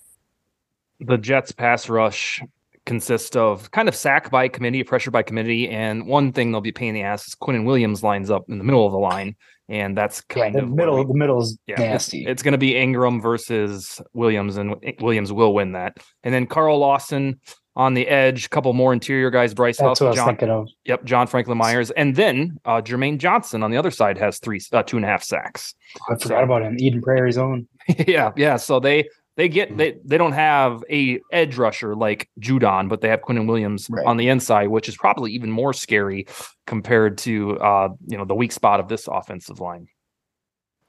The 1.00 1.18
Jets 1.18 1.52
pass 1.52 1.90
rush 1.90 2.42
consists 2.86 3.36
of 3.36 3.72
kind 3.72 3.88
of 3.88 3.96
sack 3.96 4.30
by 4.30 4.48
committee, 4.48 4.84
pressure 4.84 5.12
by 5.12 5.24
committee, 5.24 5.70
and 5.70 6.06
one 6.08 6.32
thing 6.32 6.52
they'll 6.52 6.62
be 6.62 6.72
paying 6.72 6.94
the 6.94 7.04
ass 7.04 7.28
is 7.28 7.36
Quinnen 7.36 7.66
Williams 7.66 8.04
lines 8.04 8.30
up 8.30 8.46
in 8.50 8.58
the 8.58 8.64
middle 8.64 8.86
of 8.86 8.92
the 8.92 9.00
line, 9.00 9.36
and 9.70 9.98
that's 9.98 10.22
kind 10.22 10.54
yeah, 10.54 10.62
the 10.62 10.68
of 10.68 10.74
middle. 10.74 10.98
We, 10.98 11.06
the 11.06 11.18
middle 11.18 11.42
is 11.42 11.58
yeah, 11.68 11.76
nasty. 11.80 12.22
It's, 12.22 12.32
it's 12.32 12.44
going 12.44 12.54
to 12.54 12.58
be 12.58 12.78
Ingram 12.78 13.22
versus 13.22 14.02
Williams, 14.14 14.58
and 14.58 14.76
Williams 15.00 15.32
will 15.32 15.54
win 15.54 15.74
that. 15.74 15.98
And 16.24 16.34
then 16.34 16.46
Carl 16.46 16.80
Lawson 16.80 17.40
on 17.76 17.94
the 17.96 18.08
edge, 18.08 18.46
a 18.46 18.50
couple 18.50 18.72
more 18.74 18.94
interior 18.94 19.32
guys, 19.32 19.54
Bryce 19.54 19.78
That's 19.78 20.00
Huff, 20.00 20.16
John, 20.16 20.68
Yep, 20.86 21.06
John 21.06 21.26
Franklin 21.28 21.58
Myers, 21.58 21.90
and 21.92 22.16
then 22.16 22.58
uh, 22.66 22.82
Jermaine 22.82 23.18
Johnson 23.18 23.64
on 23.64 23.72
the 23.72 23.78
other 23.78 23.92
side 23.92 24.18
has 24.18 24.38
three, 24.40 24.60
uh, 24.72 24.84
two 24.84 24.98
and 24.98 25.06
a 25.06 25.10
half 25.10 25.24
sacks. 25.24 25.74
I 26.10 26.16
forgot 26.16 26.40
so, 26.40 26.44
about 26.44 26.62
him. 26.62 26.76
Eden 26.80 27.02
Prairie's 27.02 27.38
own. 27.38 27.68
yeah, 28.08 28.32
yeah. 28.36 28.58
So 28.58 28.80
they 28.80 29.08
they 29.36 29.50
get 29.50 29.70
hmm. 29.70 29.78
they 29.78 29.98
they 30.04 30.18
don't 30.18 30.34
have 30.34 30.84
a 30.90 31.20
edge 31.32 31.58
rusher 31.58 31.96
like 31.96 32.30
Judon, 32.40 32.90
but 32.90 33.02
they 33.02 33.10
have 33.10 33.22
Quinnen 33.22 33.48
Williams 33.48 33.88
right. 33.90 34.06
on 34.06 34.18
the 34.18 34.30
inside, 34.30 34.68
which 34.68 34.88
is 34.88 34.96
probably 34.96 35.32
even 35.32 35.52
more 35.52 35.74
scary 35.74 36.28
compared 36.68 37.18
to 37.20 37.60
uh, 37.60 37.90
you 38.08 38.18
know 38.18 38.26
the 38.26 38.36
weak 38.36 38.52
spot 38.52 38.80
of 38.80 38.88
this 38.88 39.08
offensive 39.08 39.60
line. 39.60 39.88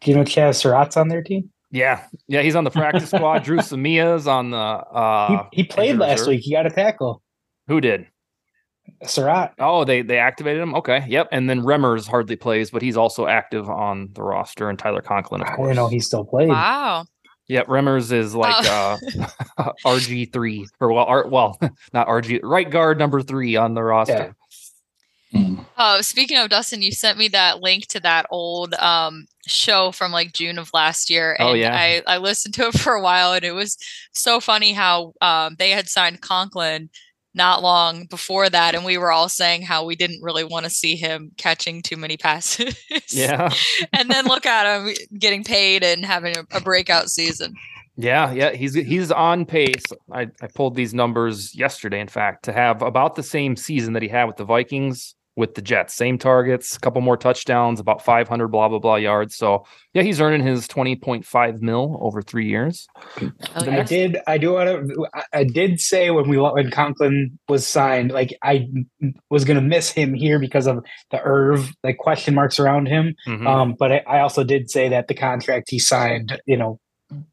Do 0.00 0.10
you 0.10 0.16
know 0.16 0.24
Chaz 0.24 0.56
Surratt's 0.56 0.96
on 0.96 1.08
their 1.08 1.22
team? 1.22 1.50
Yeah, 1.70 2.04
yeah, 2.28 2.42
he's 2.42 2.54
on 2.54 2.64
the 2.64 2.70
practice 2.70 3.08
squad. 3.08 3.38
Drew 3.44 3.58
Samia's 3.58 4.28
on 4.28 4.50
the. 4.50 4.56
Uh, 4.56 5.48
he, 5.50 5.62
he 5.62 5.64
played 5.64 5.96
last 5.96 6.20
reserve. 6.20 6.28
week. 6.28 6.40
He 6.42 6.52
got 6.52 6.66
a 6.66 6.70
tackle. 6.70 7.22
Who 7.66 7.80
did? 7.80 8.06
Surratt. 9.06 9.54
Oh, 9.58 9.84
they 9.84 10.02
they 10.02 10.18
activated 10.18 10.62
him. 10.62 10.74
Okay, 10.74 11.04
yep. 11.08 11.28
And 11.32 11.48
then 11.48 11.62
Remmers 11.62 12.06
hardly 12.06 12.36
plays, 12.36 12.70
but 12.70 12.82
he's 12.82 12.96
also 12.96 13.26
active 13.26 13.68
on 13.68 14.10
the 14.12 14.22
roster. 14.22 14.68
And 14.68 14.78
Tyler 14.78 15.02
Conklin, 15.02 15.42
of 15.42 15.48
course. 15.48 15.58
I 15.58 15.62
didn't 15.62 15.76
know 15.76 15.88
he 15.88 16.00
still 16.00 16.24
played. 16.24 16.48
Wow. 16.48 17.06
Yeah, 17.46 17.64
Remmers 17.64 18.10
is 18.10 18.34
like 18.34 18.54
oh. 18.66 18.98
uh, 19.58 19.72
RG 19.84 20.32
three 20.32 20.66
or 20.80 20.92
well, 20.92 21.04
R, 21.04 21.26
well, 21.28 21.58
not 21.92 22.08
RG 22.08 22.40
right 22.42 22.68
guard 22.68 22.98
number 22.98 23.22
three 23.22 23.56
on 23.56 23.74
the 23.74 23.82
roster. 23.82 24.34
Yeah. 25.32 25.56
Uh, 25.76 26.00
speaking 26.00 26.38
of 26.38 26.48
Dustin, 26.48 26.80
you 26.80 26.92
sent 26.92 27.18
me 27.18 27.26
that 27.28 27.60
link 27.60 27.88
to 27.88 27.98
that 28.00 28.24
old 28.30 28.72
um, 28.74 29.26
show 29.48 29.90
from 29.90 30.12
like 30.12 30.32
June 30.32 30.58
of 30.58 30.70
last 30.72 31.10
year, 31.10 31.36
oh, 31.40 31.48
and 31.48 31.50
oh, 31.50 31.54
yeah. 31.54 31.74
I, 31.74 32.02
I 32.06 32.18
listened 32.18 32.54
to 32.54 32.68
it 32.68 32.78
for 32.78 32.92
a 32.92 33.02
while, 33.02 33.32
and 33.32 33.44
it 33.44 33.50
was 33.50 33.76
so 34.12 34.38
funny 34.38 34.72
how 34.72 35.12
um, 35.20 35.56
they 35.58 35.70
had 35.70 35.88
signed 35.88 36.20
Conklin 36.20 36.88
not 37.34 37.62
long 37.62 38.06
before 38.06 38.48
that 38.48 38.74
and 38.74 38.84
we 38.84 38.96
were 38.96 39.10
all 39.12 39.28
saying 39.28 39.62
how 39.62 39.84
we 39.84 39.96
didn't 39.96 40.22
really 40.22 40.44
want 40.44 40.64
to 40.64 40.70
see 40.70 40.96
him 40.96 41.32
catching 41.36 41.82
too 41.82 41.96
many 41.96 42.16
passes. 42.16 42.76
Yeah. 43.08 43.52
And 43.92 44.10
then 44.10 44.26
look 44.26 44.46
at 44.46 44.66
him 44.66 44.94
getting 45.18 45.44
paid 45.44 45.82
and 45.82 46.04
having 46.04 46.36
a, 46.36 46.44
a, 46.56 46.60
breakout 46.60 47.08
season. 47.08 47.54
Yeah 47.96 48.32
yeah 48.32 48.50
he's 48.52 48.74
he's 48.74 49.10
on 49.10 49.44
pace. 49.44 49.84
I, 50.12 50.28
I 50.42 50.46
pulled 50.54 50.74
these 50.74 50.94
numbers 50.94 51.54
yesterday 51.54 52.00
in 52.00 52.08
fact 52.08 52.44
to 52.44 52.52
have 52.52 52.82
about 52.82 53.14
the 53.14 53.22
same 53.22 53.56
season 53.56 53.92
that 53.94 54.02
he 54.02 54.08
had 54.08 54.24
with 54.24 54.36
the 54.36 54.44
vikings 54.44 55.14
with 55.36 55.54
the 55.54 55.62
Jets. 55.62 55.94
Same 55.94 56.16
targets, 56.16 56.76
a 56.76 56.80
couple 56.80 57.00
more 57.00 57.16
touchdowns, 57.16 57.80
about 57.80 58.04
500 58.04 58.48
blah 58.48 58.68
blah 58.68 58.78
blah 58.78 58.96
yards. 58.96 59.36
So 59.36 59.64
yeah, 59.92 60.02
he's 60.02 60.20
earning 60.20 60.46
his 60.46 60.68
20.5 60.68 61.60
mil 61.60 61.98
over 62.00 62.22
three 62.22 62.48
years. 62.48 62.86
Okay. 63.20 63.78
I 63.78 63.82
did. 63.82 64.18
I 64.26 64.38
do 64.38 64.52
want 64.52 64.88
to. 64.88 65.06
I 65.32 65.44
did 65.44 65.80
say 65.80 66.10
when 66.10 66.28
we 66.28 66.38
when 66.38 66.70
Conklin 66.70 67.38
was 67.48 67.66
signed, 67.66 68.12
like 68.12 68.36
I 68.42 68.68
was 69.30 69.44
going 69.44 69.56
to 69.56 69.62
miss 69.62 69.90
him 69.90 70.14
here 70.14 70.38
because 70.38 70.66
of 70.66 70.84
the 71.10 71.20
Irv 71.20 71.72
like 71.82 71.98
question 71.98 72.34
marks 72.34 72.58
around 72.58 72.86
him. 72.86 73.14
Mm-hmm. 73.26 73.46
Um, 73.46 73.74
but 73.78 73.92
I, 73.92 74.02
I 74.06 74.20
also 74.20 74.44
did 74.44 74.70
say 74.70 74.88
that 74.88 75.08
the 75.08 75.14
contract 75.14 75.70
he 75.70 75.78
signed, 75.78 76.40
you 76.46 76.56
know, 76.56 76.78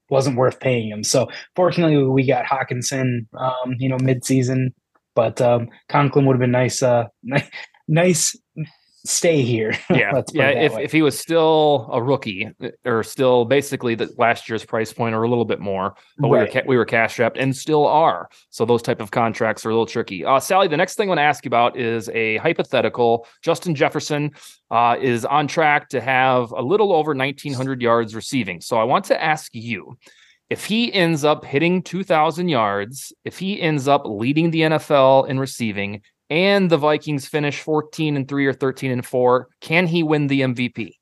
wasn't 0.10 0.38
worth 0.38 0.60
paying 0.60 0.90
him. 0.90 1.04
So 1.04 1.30
fortunately, 1.56 2.04
we 2.04 2.26
got 2.26 2.46
Hockenson, 2.46 3.28
um, 3.38 3.76
you 3.78 3.90
know, 3.90 3.98
mid 3.98 4.26
season. 4.26 4.74
But 5.14 5.42
um, 5.42 5.70
Conklin 5.90 6.26
would 6.26 6.36
have 6.36 6.40
been 6.40 6.52
nice, 6.52 6.82
uh, 6.82 7.06
nice, 7.24 7.50
nice 7.92 8.36
stay 9.06 9.42
here. 9.42 9.74
Yeah, 9.92 10.22
yeah. 10.32 10.50
If, 10.50 10.78
if 10.78 10.92
he 10.92 11.02
was 11.02 11.20
still 11.20 11.90
a 11.92 12.02
rookie 12.02 12.50
or 12.86 13.04
still 13.04 13.44
basically 13.46 13.94
the 13.94 14.10
last 14.18 14.48
year's 14.48 14.64
price 14.64 14.94
point 14.94 15.14
or 15.14 15.24
a 15.24 15.28
little 15.30 15.46
bit 15.46 15.60
more, 15.60 15.96
but 16.18 16.30
right. 16.30 16.54
we 16.54 16.60
were 16.60 16.68
we 16.68 16.78
were 16.78 16.86
cash 16.86 17.14
strapped 17.14 17.38
and 17.38 17.56
still 17.56 17.86
are. 17.86 18.30
So 18.52 18.66
those 18.66 18.82
type 18.82 19.02
of 19.02 19.12
contracts 19.12 19.66
are 19.66 19.70
a 19.70 19.74
little 19.74 19.86
tricky. 19.86 20.24
Uh, 20.24 20.40
Sally, 20.40 20.70
the 20.70 20.78
next 20.78 20.96
thing 20.96 21.10
I 21.10 21.10
want 21.10 21.20
to 21.20 21.24
ask 21.24 21.44
you 21.44 21.50
about 21.50 21.78
is 21.78 22.10
a 22.10 22.38
hypothetical. 22.38 23.28
Justin 23.42 23.76
Jefferson 23.76 24.32
uh, 24.72 24.96
is 25.00 25.26
on 25.26 25.48
track 25.48 25.90
to 25.90 26.00
have 26.00 26.52
a 26.52 26.62
little 26.62 26.94
over 26.94 27.14
1,900 27.14 27.82
yards 27.82 28.16
receiving. 28.16 28.62
So 28.62 28.78
I 28.78 28.84
want 28.84 29.06
to 29.06 29.22
ask 29.22 29.54
you. 29.54 29.98
If 30.50 30.66
he 30.66 30.92
ends 30.94 31.24
up 31.24 31.46
hitting 31.46 31.82
2,000 31.82 32.50
yards, 32.50 33.14
if 33.24 33.40
he 33.40 33.62
ends 33.62 33.88
up 33.88 34.02
leading 34.06 34.52
the 34.52 34.62
NFL 34.64 35.30
in 35.30 35.40
receiving, 35.40 36.02
and 36.32 36.70
the 36.70 36.78
Vikings 36.78 37.28
finish 37.28 37.60
14 37.60 38.16
and 38.16 38.28
3 38.28 38.46
or 38.46 38.54
13 38.54 38.90
and 38.90 39.06
4, 39.06 39.50
can 39.60 39.86
he 39.86 40.02
win 40.02 40.28
the 40.28 40.42
MVP? 40.42 40.94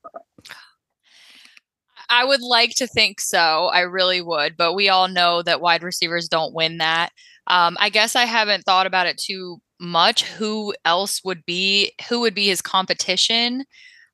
I 2.09 2.25
would 2.25 2.41
like 2.41 2.71
to 2.77 2.87
think 2.87 3.21
so. 3.21 3.69
I 3.71 3.81
really 3.81 4.21
would, 4.21 4.57
but 4.57 4.73
we 4.73 4.89
all 4.89 5.07
know 5.07 5.43
that 5.43 5.61
wide 5.61 5.83
receivers 5.83 6.27
don't 6.27 6.55
win 6.55 6.79
that. 6.79 7.11
Um, 7.45 7.77
I 7.79 7.89
guess 7.89 8.15
I 8.15 8.25
haven't 8.25 8.63
thought 8.63 8.87
about 8.87 9.05
it 9.05 9.19
too 9.19 9.61
much. 9.79 10.23
Who 10.23 10.73
else 10.83 11.23
would 11.23 11.45
be 11.45 11.93
who 12.09 12.19
would 12.21 12.33
be 12.33 12.47
his 12.47 12.63
competition? 12.63 13.65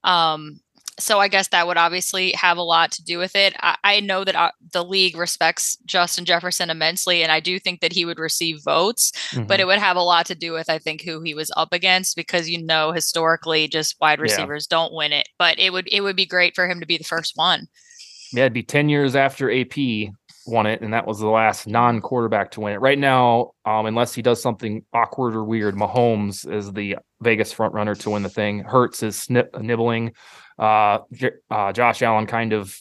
Um, 0.03 0.59
so 0.97 1.19
I 1.19 1.27
guess 1.27 1.49
that 1.49 1.67
would 1.67 1.77
obviously 1.77 2.31
have 2.33 2.57
a 2.57 2.63
lot 2.63 2.91
to 2.93 3.03
do 3.03 3.17
with 3.17 3.35
it. 3.35 3.55
I, 3.61 3.77
I 3.83 3.99
know 3.99 4.23
that 4.23 4.35
uh, 4.35 4.51
the 4.71 4.83
league 4.83 5.17
respects 5.17 5.77
Justin 5.85 6.25
Jefferson 6.25 6.69
immensely, 6.69 7.21
and 7.21 7.31
I 7.31 7.39
do 7.39 7.59
think 7.59 7.81
that 7.81 7.91
he 7.91 8.05
would 8.05 8.19
receive 8.19 8.63
votes, 8.63 9.11
mm-hmm. 9.31 9.45
but 9.45 9.59
it 9.59 9.67
would 9.67 9.79
have 9.79 9.97
a 9.97 10.01
lot 10.01 10.25
to 10.27 10.35
do 10.35 10.53
with, 10.53 10.69
I 10.69 10.77
think, 10.77 11.01
who 11.01 11.21
he 11.21 11.33
was 11.33 11.51
up 11.57 11.73
against 11.73 12.15
because 12.15 12.49
you 12.49 12.63
know 12.63 12.91
historically 12.91 13.67
just 13.67 13.95
wide 13.99 14.19
receivers 14.19 14.67
yeah. 14.69 14.77
don't 14.77 14.93
win 14.93 15.11
it. 15.11 15.27
But 15.37 15.59
it 15.59 15.73
would 15.73 15.87
it 15.91 16.01
would 16.01 16.15
be 16.15 16.25
great 16.25 16.55
for 16.55 16.67
him 16.67 16.79
to 16.79 16.85
be 16.85 16.97
the 16.97 17.03
first 17.03 17.33
one. 17.35 17.67
Yeah, 18.31 18.43
it'd 18.43 18.53
be 18.53 18.63
ten 18.63 18.89
years 18.89 19.15
after 19.15 19.51
AP 19.51 19.75
won 20.45 20.65
it, 20.65 20.81
and 20.81 20.93
that 20.93 21.07
was 21.07 21.19
the 21.19 21.27
last 21.27 21.67
non-quarterback 21.67 22.51
to 22.51 22.61
win 22.61 22.73
it. 22.73 22.81
Right 22.81 22.99
now, 22.99 23.51
um, 23.65 23.85
unless 23.85 24.13
he 24.13 24.21
does 24.21 24.41
something 24.41 24.83
awkward 24.93 25.35
or 25.35 25.43
weird, 25.43 25.75
Mahomes 25.75 26.51
is 26.51 26.71
the 26.71 26.97
Vegas 27.21 27.51
front 27.51 27.73
runner 27.73 27.95
to 27.95 28.09
win 28.09 28.23
the 28.23 28.29
thing. 28.29 28.59
Hurts 28.59 29.03
is 29.03 29.17
snip, 29.17 29.59
nibbling. 29.59 30.13
Uh, 30.57 30.99
uh, 31.49 31.73
Josh 31.73 32.01
Allen 32.01 32.27
kind 32.27 32.53
of 32.53 32.77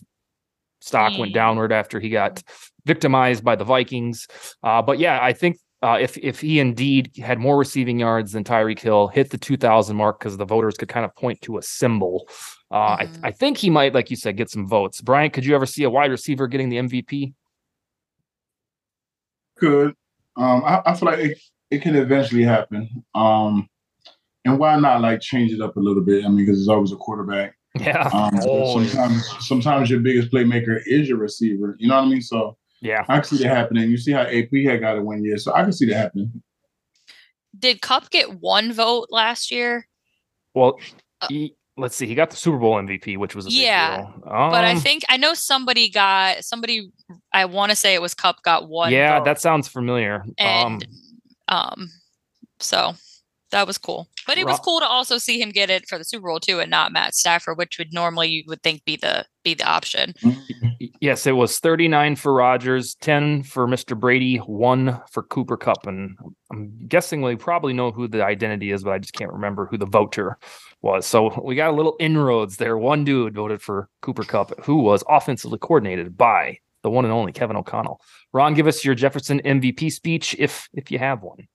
stock 0.81 1.18
went 1.18 1.33
downward 1.33 1.72
after 1.72 1.98
he 1.98 2.11
got 2.11 2.42
victimized 2.85 3.42
by 3.42 3.57
the 3.57 3.64
Vikings. 3.64 4.27
Uh, 4.62 4.83
but 4.83 4.98
yeah, 4.98 5.18
I 5.20 5.33
think 5.33 5.59
uh, 5.83 5.98
if 6.00 6.16
if 6.18 6.40
he 6.40 6.61
indeed 6.61 7.11
had 7.22 7.38
more 7.38 7.59
receiving 7.59 7.98
yards 7.98 8.33
than 8.33 8.44
Tyreek 8.44 8.79
Hill, 8.79 9.09
hit 9.09 9.31
the 9.31 9.38
2,000 9.38 9.96
mark 9.96 10.18
because 10.18 10.37
the 10.37 10.44
voters 10.46 10.77
could 10.77 10.88
kind 10.88 11.05
of 11.05 11.14
point 11.14 11.40
to 11.42 11.59
a 11.59 11.62
symbol. 11.62 12.29
Uh, 12.70 12.96
mm-hmm. 12.96 13.24
I, 13.24 13.29
I 13.29 13.31
think 13.33 13.59
he 13.59 13.70
might, 13.70 13.92
like 13.94 14.11
you 14.11 14.16
said, 14.16 14.37
get 14.37 14.50
some 14.50 14.66
votes. 14.66 15.00
Brian, 15.00 15.31
could 15.31 15.44
you 15.44 15.55
ever 15.55 15.66
see 15.66 15.85
a 15.85 15.90
wide 15.90 16.11
receiver 16.11 16.46
getting 16.46 16.70
the 16.70 16.79
MVP? 16.79 17.35
Could. 19.57 19.95
Um, 20.37 20.62
I, 20.64 20.83
I, 20.87 20.95
feel 20.95 21.09
like 21.09 21.19
it, 21.21 21.38
it 21.71 21.83
can 21.83 21.95
eventually 21.95 22.43
happen. 22.43 23.05
Um, 23.14 23.69
and 24.45 24.59
why 24.59 24.77
not 24.77 25.01
like 25.01 25.21
change 25.21 25.53
it 25.53 25.61
up 25.61 25.77
a 25.77 25.81
little 25.81 26.03
bit? 26.03 26.25
I 26.25 26.29
mean, 26.29 26.45
because 26.45 26.61
it's 26.61 26.69
always 26.69 26.93
a 26.93 26.97
quarterback. 26.97 27.55
Yeah. 27.79 28.09
Um, 28.12 28.40
sometimes, 28.40 29.29
sometimes 29.40 29.90
your 29.90 30.01
biggest 30.01 30.31
playmaker 30.31 30.81
is 30.87 31.09
your 31.09 31.19
receiver. 31.19 31.77
You 31.79 31.88
know 31.88 31.97
what 31.97 32.05
I 32.05 32.09
mean? 32.09 32.21
So 32.21 32.57
yeah, 32.81 33.05
I 33.09 33.17
can 33.17 33.25
see 33.25 33.43
that 33.43 33.57
happening. 33.57 33.90
You 33.90 33.97
see 33.97 34.12
how 34.12 34.23
AP 34.23 34.53
had 34.67 34.81
got 34.81 34.97
it 34.97 35.03
one 35.03 35.25
year, 35.25 35.38
so 35.38 35.53
I 35.55 35.62
can 35.62 35.73
see 35.73 35.87
that 35.87 35.97
happening. 35.97 36.43
Did 37.59 37.81
Kupp 37.81 38.11
get 38.11 38.40
one 38.40 38.73
vote 38.73 39.09
last 39.11 39.51
year? 39.51 39.88
Well, 40.55 40.79
uh, 41.21 41.29
he, 41.29 41.57
let's 41.77 41.97
see. 41.97 42.07
He 42.07 42.15
got 42.15 42.31
the 42.31 42.37
Super 42.37 42.59
Bowl 42.59 42.75
MVP, 42.75 43.17
which 43.19 43.35
was 43.35 43.47
yeah. 43.49 44.07
Um, 44.07 44.51
but 44.51 44.65
I 44.65 44.73
um, 44.73 44.81
think 44.81 45.03
I 45.09 45.17
know 45.17 45.35
somebody 45.35 45.89
got 45.89 46.45
somebody. 46.45 46.91
I 47.33 47.45
want 47.45 47.71
to 47.71 47.77
say 47.77 47.95
it 47.95 48.03
was 48.03 48.15
Kupp 48.15 48.43
got 48.43 48.69
one. 48.69 48.93
Yeah, 48.93 49.19
vote. 49.19 49.25
that 49.25 49.41
sounds 49.41 49.69
familiar. 49.69 50.25
And, 50.39 50.87
um, 51.49 51.57
um, 51.57 51.91
so 52.61 52.95
that 53.51 53.67
was 53.67 53.79
cool. 53.79 54.09
But 54.27 54.39
it 54.39 54.47
was 54.47 54.59
cool 54.59 54.81
to 54.81 54.87
also 54.87 55.19
see 55.19 55.41
him 55.41 55.51
get 55.51 55.71
it 55.71 55.89
for 55.89 55.97
the 55.97 56.05
Super 56.05 56.27
Bowl 56.27 56.41
too, 56.41 56.61
and 56.61 56.71
not 56.71 56.93
Matt 56.93 57.15
Stafford, 57.15 57.57
which 57.57 57.79
would 57.79 57.93
normally 57.93 58.29
you 58.29 58.45
would 58.49 58.63
think 58.63 58.85
be 58.85 58.97
the 58.97 59.25
be 59.45 59.55
the 59.55 59.65
option. 59.65 60.15
Yes, 61.01 61.27
it 61.27 61.33
was 61.33 61.59
39 61.59 62.17
for 62.17 62.33
Rodgers, 62.33 62.95
10 62.97 63.43
for 63.43 63.69
Mr. 63.69 63.99
Brady, 63.99 64.39
one 64.39 65.01
for 65.11 65.23
Cooper 65.23 65.57
Kupp, 65.57 65.87
and 65.87 66.17
I'm 66.51 66.73
guessing 66.89 67.21
we 67.21 67.37
probably 67.37 67.75
know 67.75 67.91
who 67.91 68.09
the 68.09 68.25
identity 68.25 68.73
is, 68.73 68.83
but 68.83 68.93
I 68.93 68.99
just 68.99 69.13
can't 69.13 69.33
remember 69.33 69.67
who 69.67 69.77
the 69.77 69.87
voter 69.87 70.39
was. 70.85 71.07
So 71.07 71.40
we 71.42 71.57
got 71.57 71.70
a 71.70 71.73
little 71.73 71.97
inroads 71.99 72.59
there. 72.59 72.79
One 72.79 73.05
dude 73.05 73.35
voted 73.35 73.61
for 73.61 73.88
Cooper 74.03 74.23
Kupp, 74.23 74.64
who 74.64 74.77
was 74.77 75.03
offensively 75.09 75.59
coordinated 75.59 76.16
by 76.16 76.59
the 76.83 76.90
one 76.90 77.05
and 77.05 77.12
only 77.12 77.33
Kevin 77.33 77.57
O'Connell. 77.57 78.01
Ron, 78.33 78.55
give 78.55 78.66
us 78.66 78.85
your 78.85 78.94
Jefferson 78.94 79.40
MVP 79.44 79.90
speech 79.90 80.37
if 80.38 80.68
if 80.75 80.92
you 80.92 80.99
have 80.99 81.23
one. 81.23 81.49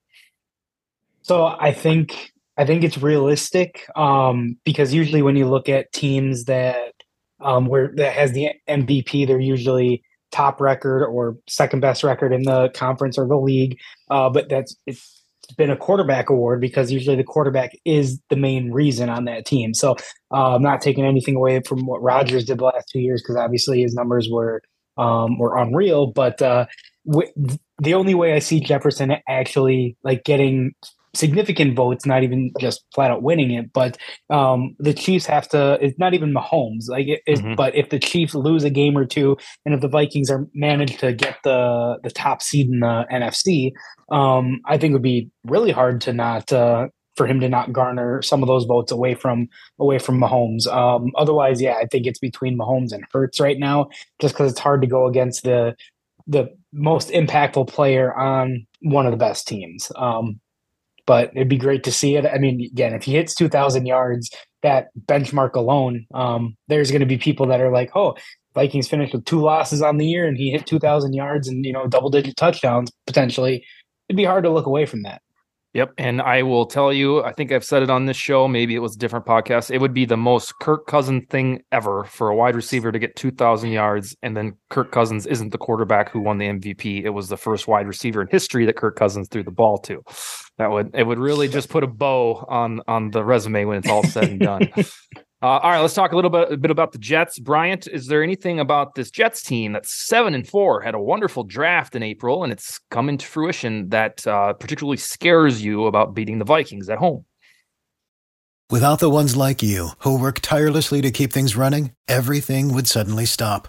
So 1.22 1.46
I 1.46 1.72
think 1.72 2.32
I 2.56 2.66
think 2.66 2.84
it's 2.84 2.98
realistic 2.98 3.86
um, 3.96 4.58
because 4.64 4.92
usually 4.92 5.22
when 5.22 5.36
you 5.36 5.48
look 5.48 5.68
at 5.68 5.92
teams 5.92 6.44
that 6.44 6.92
um, 7.40 7.66
where 7.66 7.92
that 7.96 8.12
has 8.12 8.32
the 8.32 8.50
MVP, 8.68 9.26
they're 9.26 9.38
usually 9.38 10.02
top 10.32 10.60
record 10.60 11.04
or 11.06 11.36
second 11.48 11.80
best 11.80 12.04
record 12.04 12.32
in 12.32 12.42
the 12.42 12.68
conference 12.74 13.16
or 13.16 13.26
the 13.26 13.36
league. 13.36 13.78
Uh, 14.10 14.28
but 14.28 14.48
that's 14.48 14.76
it's 14.86 15.19
been 15.50 15.70
a 15.70 15.76
quarterback 15.76 16.30
award 16.30 16.60
because 16.60 16.90
usually 16.90 17.16
the 17.16 17.24
quarterback 17.24 17.72
is 17.84 18.20
the 18.30 18.36
main 18.36 18.72
reason 18.72 19.08
on 19.08 19.24
that 19.24 19.46
team. 19.46 19.74
So 19.74 19.96
uh, 20.32 20.54
I'm 20.54 20.62
not 20.62 20.80
taking 20.80 21.04
anything 21.04 21.36
away 21.36 21.60
from 21.60 21.86
what 21.86 22.02
Rodgers 22.02 22.44
did 22.44 22.58
the 22.58 22.64
last 22.64 22.88
two 22.90 23.00
years 23.00 23.22
because 23.22 23.36
obviously 23.36 23.82
his 23.82 23.94
numbers 23.94 24.28
were 24.30 24.62
um, 24.96 25.38
were 25.38 25.56
unreal. 25.56 26.12
But 26.12 26.42
uh, 26.42 26.66
w- 27.06 27.32
the 27.78 27.94
only 27.94 28.14
way 28.14 28.34
I 28.34 28.38
see 28.38 28.60
Jefferson 28.60 29.14
actually 29.28 29.96
like 30.04 30.24
getting 30.24 30.72
significant 31.14 31.74
votes, 31.74 32.06
not 32.06 32.22
even 32.22 32.52
just 32.60 32.84
flat 32.94 33.10
out 33.10 33.22
winning 33.22 33.50
it. 33.50 33.72
But 33.72 33.96
um, 34.28 34.76
the 34.78 34.94
Chiefs 34.94 35.26
have 35.26 35.48
to. 35.48 35.78
It's 35.80 35.98
not 35.98 36.14
even 36.14 36.34
Mahomes. 36.34 36.88
Like, 36.88 37.06
it, 37.08 37.22
mm-hmm. 37.28 37.54
but 37.54 37.74
if 37.74 37.90
the 37.90 37.98
Chiefs 37.98 38.34
lose 38.34 38.64
a 38.64 38.70
game 38.70 38.96
or 38.96 39.04
two, 39.04 39.36
and 39.64 39.74
if 39.74 39.80
the 39.80 39.88
Vikings 39.88 40.30
are 40.30 40.46
managed 40.54 41.00
to 41.00 41.12
get 41.12 41.38
the 41.44 41.98
the 42.02 42.10
top 42.10 42.42
seed 42.42 42.68
in 42.68 42.80
the 42.80 43.06
NFC, 43.12 43.72
um, 44.14 44.60
I 44.66 44.78
think 44.78 44.90
it 44.90 44.94
would 44.94 45.02
be 45.02 45.30
really 45.44 45.72
hard 45.72 46.00
to 46.02 46.12
not. 46.12 46.52
Uh, 46.52 46.88
for 47.16 47.26
him 47.26 47.40
to 47.40 47.50
not 47.50 47.70
garner 47.70 48.22
some 48.22 48.42
of 48.42 48.46
those 48.46 48.64
votes 48.64 48.90
away 48.90 49.14
from 49.14 49.46
away 49.78 49.98
from 49.98 50.18
Mahomes. 50.18 50.66
Um, 50.68 51.10
otherwise, 51.18 51.60
yeah, 51.60 51.74
I 51.74 51.84
think 51.84 52.06
it's 52.06 52.20
between 52.20 52.56
Mahomes 52.56 52.92
and 52.92 53.04
Hurts 53.12 53.38
right 53.38 53.58
now, 53.58 53.88
just 54.22 54.32
because 54.32 54.50
it's 54.52 54.60
hard 54.60 54.80
to 54.80 54.86
go 54.86 55.06
against 55.06 55.42
the 55.42 55.74
the 56.26 56.48
most 56.72 57.10
impactful 57.10 57.68
player 57.68 58.14
on 58.14 58.66
one 58.80 59.04
of 59.04 59.10
the 59.10 59.18
best 59.18 59.46
teams. 59.46 59.90
Um, 59.96 60.40
but 61.10 61.32
it'd 61.34 61.48
be 61.48 61.56
great 61.56 61.82
to 61.82 61.90
see 61.90 62.14
it. 62.14 62.24
I 62.24 62.38
mean, 62.38 62.60
again, 62.60 62.94
if 62.94 63.02
he 63.02 63.14
hits 63.14 63.34
2,000 63.34 63.84
yards, 63.84 64.30
that 64.62 64.90
benchmark 65.06 65.54
alone, 65.54 66.06
um, 66.14 66.56
there's 66.68 66.92
going 66.92 67.00
to 67.00 67.04
be 67.06 67.18
people 67.18 67.46
that 67.46 67.60
are 67.60 67.72
like, 67.72 67.90
oh, 67.96 68.14
Vikings 68.54 68.86
finished 68.86 69.12
with 69.12 69.24
two 69.24 69.40
losses 69.40 69.82
on 69.82 69.96
the 69.96 70.06
year 70.06 70.28
and 70.28 70.36
he 70.36 70.52
hit 70.52 70.66
2,000 70.66 71.12
yards 71.12 71.48
and, 71.48 71.66
you 71.66 71.72
know, 71.72 71.88
double 71.88 72.10
digit 72.10 72.36
touchdowns 72.36 72.92
potentially. 73.08 73.66
It'd 74.08 74.16
be 74.16 74.24
hard 74.24 74.44
to 74.44 74.50
look 74.50 74.66
away 74.66 74.86
from 74.86 75.02
that. 75.02 75.20
Yep. 75.72 75.92
And 75.98 76.20
I 76.20 76.42
will 76.42 76.66
tell 76.66 76.92
you, 76.92 77.22
I 77.22 77.32
think 77.32 77.52
I've 77.52 77.64
said 77.64 77.84
it 77.84 77.90
on 77.90 78.06
this 78.06 78.16
show. 78.16 78.48
Maybe 78.48 78.74
it 78.74 78.80
was 78.80 78.96
a 78.96 78.98
different 78.98 79.24
podcast. 79.24 79.70
It 79.70 79.78
would 79.78 79.94
be 79.94 80.04
the 80.04 80.16
most 80.16 80.54
Kirk 80.60 80.86
Cousins 80.86 81.24
thing 81.30 81.62
ever 81.70 82.04
for 82.04 82.28
a 82.28 82.34
wide 82.34 82.56
receiver 82.56 82.90
to 82.90 82.98
get 82.98 83.14
2,000 83.14 83.70
yards. 83.70 84.16
And 84.22 84.36
then 84.36 84.54
Kirk 84.68 84.90
Cousins 84.90 85.26
isn't 85.26 85.50
the 85.50 85.58
quarterback 85.58 86.10
who 86.10 86.20
won 86.20 86.38
the 86.38 86.48
MVP. 86.48 87.04
It 87.04 87.10
was 87.10 87.28
the 87.28 87.36
first 87.36 87.68
wide 87.68 87.86
receiver 87.86 88.20
in 88.20 88.26
history 88.28 88.66
that 88.66 88.76
Kirk 88.76 88.96
Cousins 88.96 89.28
threw 89.28 89.44
the 89.44 89.52
ball 89.52 89.78
to. 89.78 90.02
That 90.58 90.72
would, 90.72 90.90
it 90.92 91.04
would 91.04 91.20
really 91.20 91.46
just 91.46 91.68
put 91.68 91.84
a 91.84 91.88
bow 91.88 92.44
on, 92.48 92.80
on 92.88 93.12
the 93.12 93.24
resume 93.24 93.64
when 93.66 93.78
it's 93.78 93.88
all 93.88 94.02
said 94.02 94.24
and 94.24 94.40
done. 94.40 94.72
Uh, 95.42 95.58
all 95.62 95.70
right, 95.70 95.80
let's 95.80 95.94
talk 95.94 96.12
a 96.12 96.16
little 96.16 96.30
bit, 96.30 96.52
a 96.52 96.56
bit 96.58 96.70
about 96.70 96.92
the 96.92 96.98
Jets. 96.98 97.38
Bryant, 97.38 97.86
is 97.86 98.08
there 98.08 98.22
anything 98.22 98.60
about 98.60 98.94
this 98.94 99.10
Jets 99.10 99.42
team 99.42 99.72
that's 99.72 100.06
seven 100.06 100.34
and 100.34 100.46
four 100.46 100.82
had 100.82 100.94
a 100.94 101.00
wonderful 101.00 101.44
draft 101.44 101.96
in 101.96 102.02
April, 102.02 102.44
and 102.44 102.52
it's 102.52 102.78
coming 102.90 103.16
to 103.16 103.24
fruition 103.24 103.88
that 103.88 104.26
uh, 104.26 104.52
particularly 104.52 104.98
scares 104.98 105.64
you 105.64 105.86
about 105.86 106.14
beating 106.14 106.38
the 106.38 106.44
Vikings 106.44 106.90
at 106.90 106.98
home? 106.98 107.24
Without 108.68 108.98
the 108.98 109.08
ones 109.08 109.34
like 109.34 109.62
you 109.62 109.90
who 110.00 110.18
work 110.18 110.40
tirelessly 110.40 111.00
to 111.00 111.10
keep 111.10 111.32
things 111.32 111.56
running, 111.56 111.92
everything 112.06 112.74
would 112.74 112.86
suddenly 112.86 113.24
stop. 113.24 113.68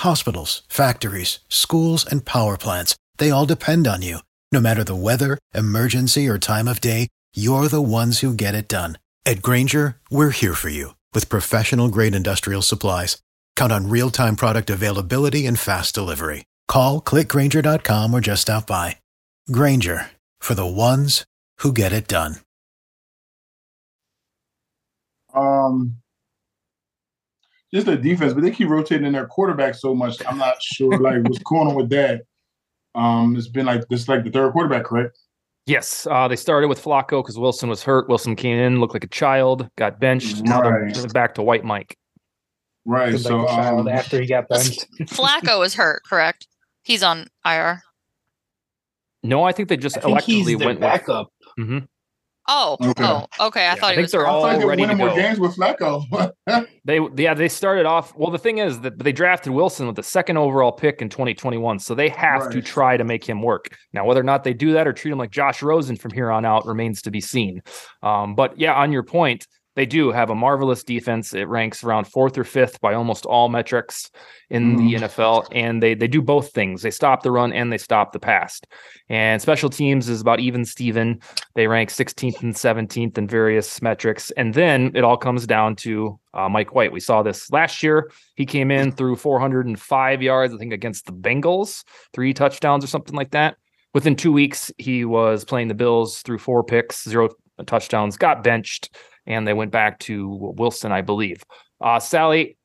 Hospitals, 0.00 0.62
factories, 0.68 1.38
schools, 1.48 2.04
and 2.04 2.26
power 2.26 2.58
plants—they 2.58 3.30
all 3.30 3.46
depend 3.46 3.86
on 3.86 4.02
you. 4.02 4.18
No 4.52 4.60
matter 4.60 4.84
the 4.84 4.94
weather, 4.94 5.38
emergency, 5.54 6.28
or 6.28 6.38
time 6.38 6.68
of 6.68 6.82
day, 6.82 7.08
you're 7.34 7.68
the 7.68 7.80
ones 7.80 8.20
who 8.20 8.34
get 8.34 8.54
it 8.54 8.68
done. 8.68 8.98
At 9.24 9.40
Grainger, 9.42 9.96
we're 10.10 10.30
here 10.30 10.54
for 10.54 10.68
you 10.68 10.95
with 11.16 11.30
professional 11.30 11.88
grade 11.88 12.14
industrial 12.14 12.60
supplies, 12.60 13.16
count 13.56 13.72
on 13.72 13.88
real 13.88 14.10
time 14.10 14.36
product 14.36 14.68
availability 14.68 15.46
and 15.46 15.58
fast 15.58 15.94
delivery. 15.94 16.44
Call 16.68 17.00
clickgrainger.com 17.00 18.12
or 18.12 18.20
just 18.20 18.42
stop 18.42 18.66
by. 18.66 18.98
Grainger 19.50 20.10
for 20.40 20.54
the 20.54 20.66
ones 20.66 21.24
who 21.60 21.72
get 21.72 21.92
it 21.92 22.06
done. 22.06 22.36
Um, 25.32 25.96
just 27.72 27.86
the 27.86 27.96
defense, 27.96 28.34
but 28.34 28.42
they 28.42 28.50
keep 28.50 28.68
rotating 28.68 29.12
their 29.12 29.26
quarterback 29.26 29.74
so 29.74 29.94
much. 29.94 30.16
I'm 30.26 30.38
not 30.38 30.62
sure 30.62 30.98
like 30.98 31.22
what's 31.22 31.38
going 31.38 31.68
on 31.68 31.74
with 31.74 31.88
that. 31.90 32.24
Um, 32.94 33.36
it's 33.36 33.48
been 33.48 33.66
like 33.66 33.88
this 33.88 34.06
like 34.06 34.24
the 34.24 34.30
third 34.30 34.52
quarterback, 34.52 34.84
correct? 34.84 35.18
Yes, 35.66 36.06
uh, 36.08 36.28
they 36.28 36.36
started 36.36 36.68
with 36.68 36.82
Flacco 36.82 37.22
because 37.22 37.38
Wilson 37.38 37.68
was 37.68 37.82
hurt. 37.82 38.08
Wilson 38.08 38.36
came 38.36 38.56
in, 38.56 38.78
looked 38.80 38.94
like 38.94 39.02
a 39.04 39.08
child, 39.08 39.68
got 39.76 39.98
benched. 39.98 40.44
Now 40.44 40.60
Right. 40.62 40.94
they're 40.94 41.08
back 41.08 41.34
to 41.34 41.42
White 41.42 41.64
Mike. 41.64 41.96
Right. 42.84 43.12
Like 43.12 43.20
So 43.20 43.48
um, 43.48 43.88
after 43.88 44.20
he 44.20 44.28
got 44.28 44.48
benched. 44.50 44.86
Flacco 45.02 45.58
was 45.58 45.74
hurt, 45.74 46.02
correct? 46.04 46.46
He's 46.84 47.02
on 47.02 47.26
IR. 47.44 47.82
No, 49.24 49.42
I 49.42 49.50
think 49.50 49.68
they 49.68 49.76
just 49.76 49.98
I 49.98 50.02
electively 50.02 50.62
went 50.64 50.78
backup. 50.80 51.32
with. 51.56 51.66
hmm 51.66 51.78
Oh, 52.48 52.76
Okay. 52.80 53.04
oh, 53.04 53.26
okay. 53.40 53.66
I 53.66 53.74
Yeah, 53.74 53.74
thought 53.74 53.84
I 53.84 53.90
he 53.90 53.96
think 53.96 54.04
was. 54.04 54.12
they're 54.12 54.26
I 54.26 54.30
all 54.30 54.50
feel 54.50 54.68
ready 54.68 54.86
to 54.86 54.94
more 54.94 55.08
go. 55.08 55.16
games 55.16 55.38
with 55.40 55.56
Flacco. 55.56 56.04
They 56.84 57.00
yeah, 57.16 57.34
they 57.34 57.48
started 57.48 57.84
off. 57.84 58.14
Well, 58.16 58.30
the 58.30 58.38
thing 58.38 58.58
is 58.58 58.78
that 58.82 59.00
they 59.00 59.10
drafted 59.10 59.52
Wilson 59.52 59.88
with 59.88 59.96
the 59.96 60.04
second 60.04 60.36
overall 60.36 60.70
pick 60.70 61.02
in 61.02 61.08
2021, 61.08 61.80
so 61.80 61.96
they 61.96 62.08
have 62.10 62.48
to 62.52 62.62
try 62.62 62.96
to 62.96 63.02
make 63.02 63.24
him 63.28 63.42
work. 63.42 63.76
Now, 63.92 64.04
whether 64.06 64.20
or 64.20 64.24
not 64.24 64.44
they 64.44 64.54
do 64.54 64.72
that 64.74 64.86
or 64.86 64.92
treat 64.92 65.10
him 65.10 65.18
like 65.18 65.32
Josh 65.32 65.62
Rosen 65.64 65.96
from 65.96 66.12
here 66.12 66.30
on 66.30 66.44
out 66.44 66.64
remains 66.64 67.02
to 67.02 67.10
be 67.10 67.20
seen. 67.20 67.60
Um, 68.04 68.36
but 68.36 68.56
yeah, 68.60 68.74
on 68.74 68.92
your 68.92 69.02
point, 69.02 69.48
they 69.76 69.86
do 69.86 70.10
have 70.10 70.30
a 70.30 70.34
marvelous 70.34 70.82
defense. 70.82 71.34
It 71.34 71.48
ranks 71.48 71.84
around 71.84 72.06
fourth 72.06 72.36
or 72.36 72.44
fifth 72.44 72.80
by 72.80 72.94
almost 72.94 73.26
all 73.26 73.48
metrics 73.50 74.10
in 74.48 74.76
the 74.76 74.94
NFL, 74.94 75.48
and 75.52 75.82
they 75.82 75.94
they 75.94 76.08
do 76.08 76.22
both 76.22 76.52
things. 76.52 76.82
They 76.82 76.90
stop 76.90 77.22
the 77.22 77.30
run 77.30 77.52
and 77.52 77.70
they 77.70 77.78
stop 77.78 78.12
the 78.12 78.18
pass. 78.18 78.60
And 79.08 79.40
special 79.40 79.68
teams 79.68 80.08
is 80.08 80.22
about 80.22 80.40
even 80.40 80.64
Steven. 80.64 81.20
They 81.54 81.66
rank 81.66 81.90
16th 81.90 82.42
and 82.42 82.54
17th 82.54 83.18
in 83.18 83.28
various 83.28 83.82
metrics. 83.82 84.30
And 84.32 84.54
then 84.54 84.92
it 84.94 85.04
all 85.04 85.16
comes 85.16 85.46
down 85.46 85.76
to 85.76 86.18
uh, 86.32 86.48
Mike 86.48 86.74
White. 86.74 86.90
We 86.90 87.00
saw 87.00 87.22
this 87.22 87.50
last 87.52 87.82
year. 87.82 88.10
He 88.34 88.46
came 88.46 88.70
in 88.70 88.92
through 88.92 89.16
405 89.16 90.22
yards, 90.22 90.54
I 90.54 90.56
think, 90.56 90.72
against 90.72 91.06
the 91.06 91.12
Bengals, 91.12 91.84
three 92.14 92.32
touchdowns 92.32 92.82
or 92.82 92.88
something 92.88 93.14
like 93.14 93.32
that. 93.32 93.56
Within 93.94 94.16
two 94.16 94.32
weeks, 94.32 94.72
he 94.78 95.04
was 95.04 95.44
playing 95.44 95.68
the 95.68 95.74
Bills 95.74 96.22
through 96.22 96.38
four 96.38 96.64
picks, 96.64 97.04
zero 97.08 97.30
touchdowns, 97.66 98.16
got 98.16 98.42
benched, 98.42 98.94
and 99.26 99.46
they 99.46 99.52
went 99.54 99.70
back 99.70 99.98
to 100.00 100.28
Wilson, 100.56 100.92
I 100.92 101.02
believe. 101.02 101.42
Uh, 101.80 101.98
Sally, 101.98 102.56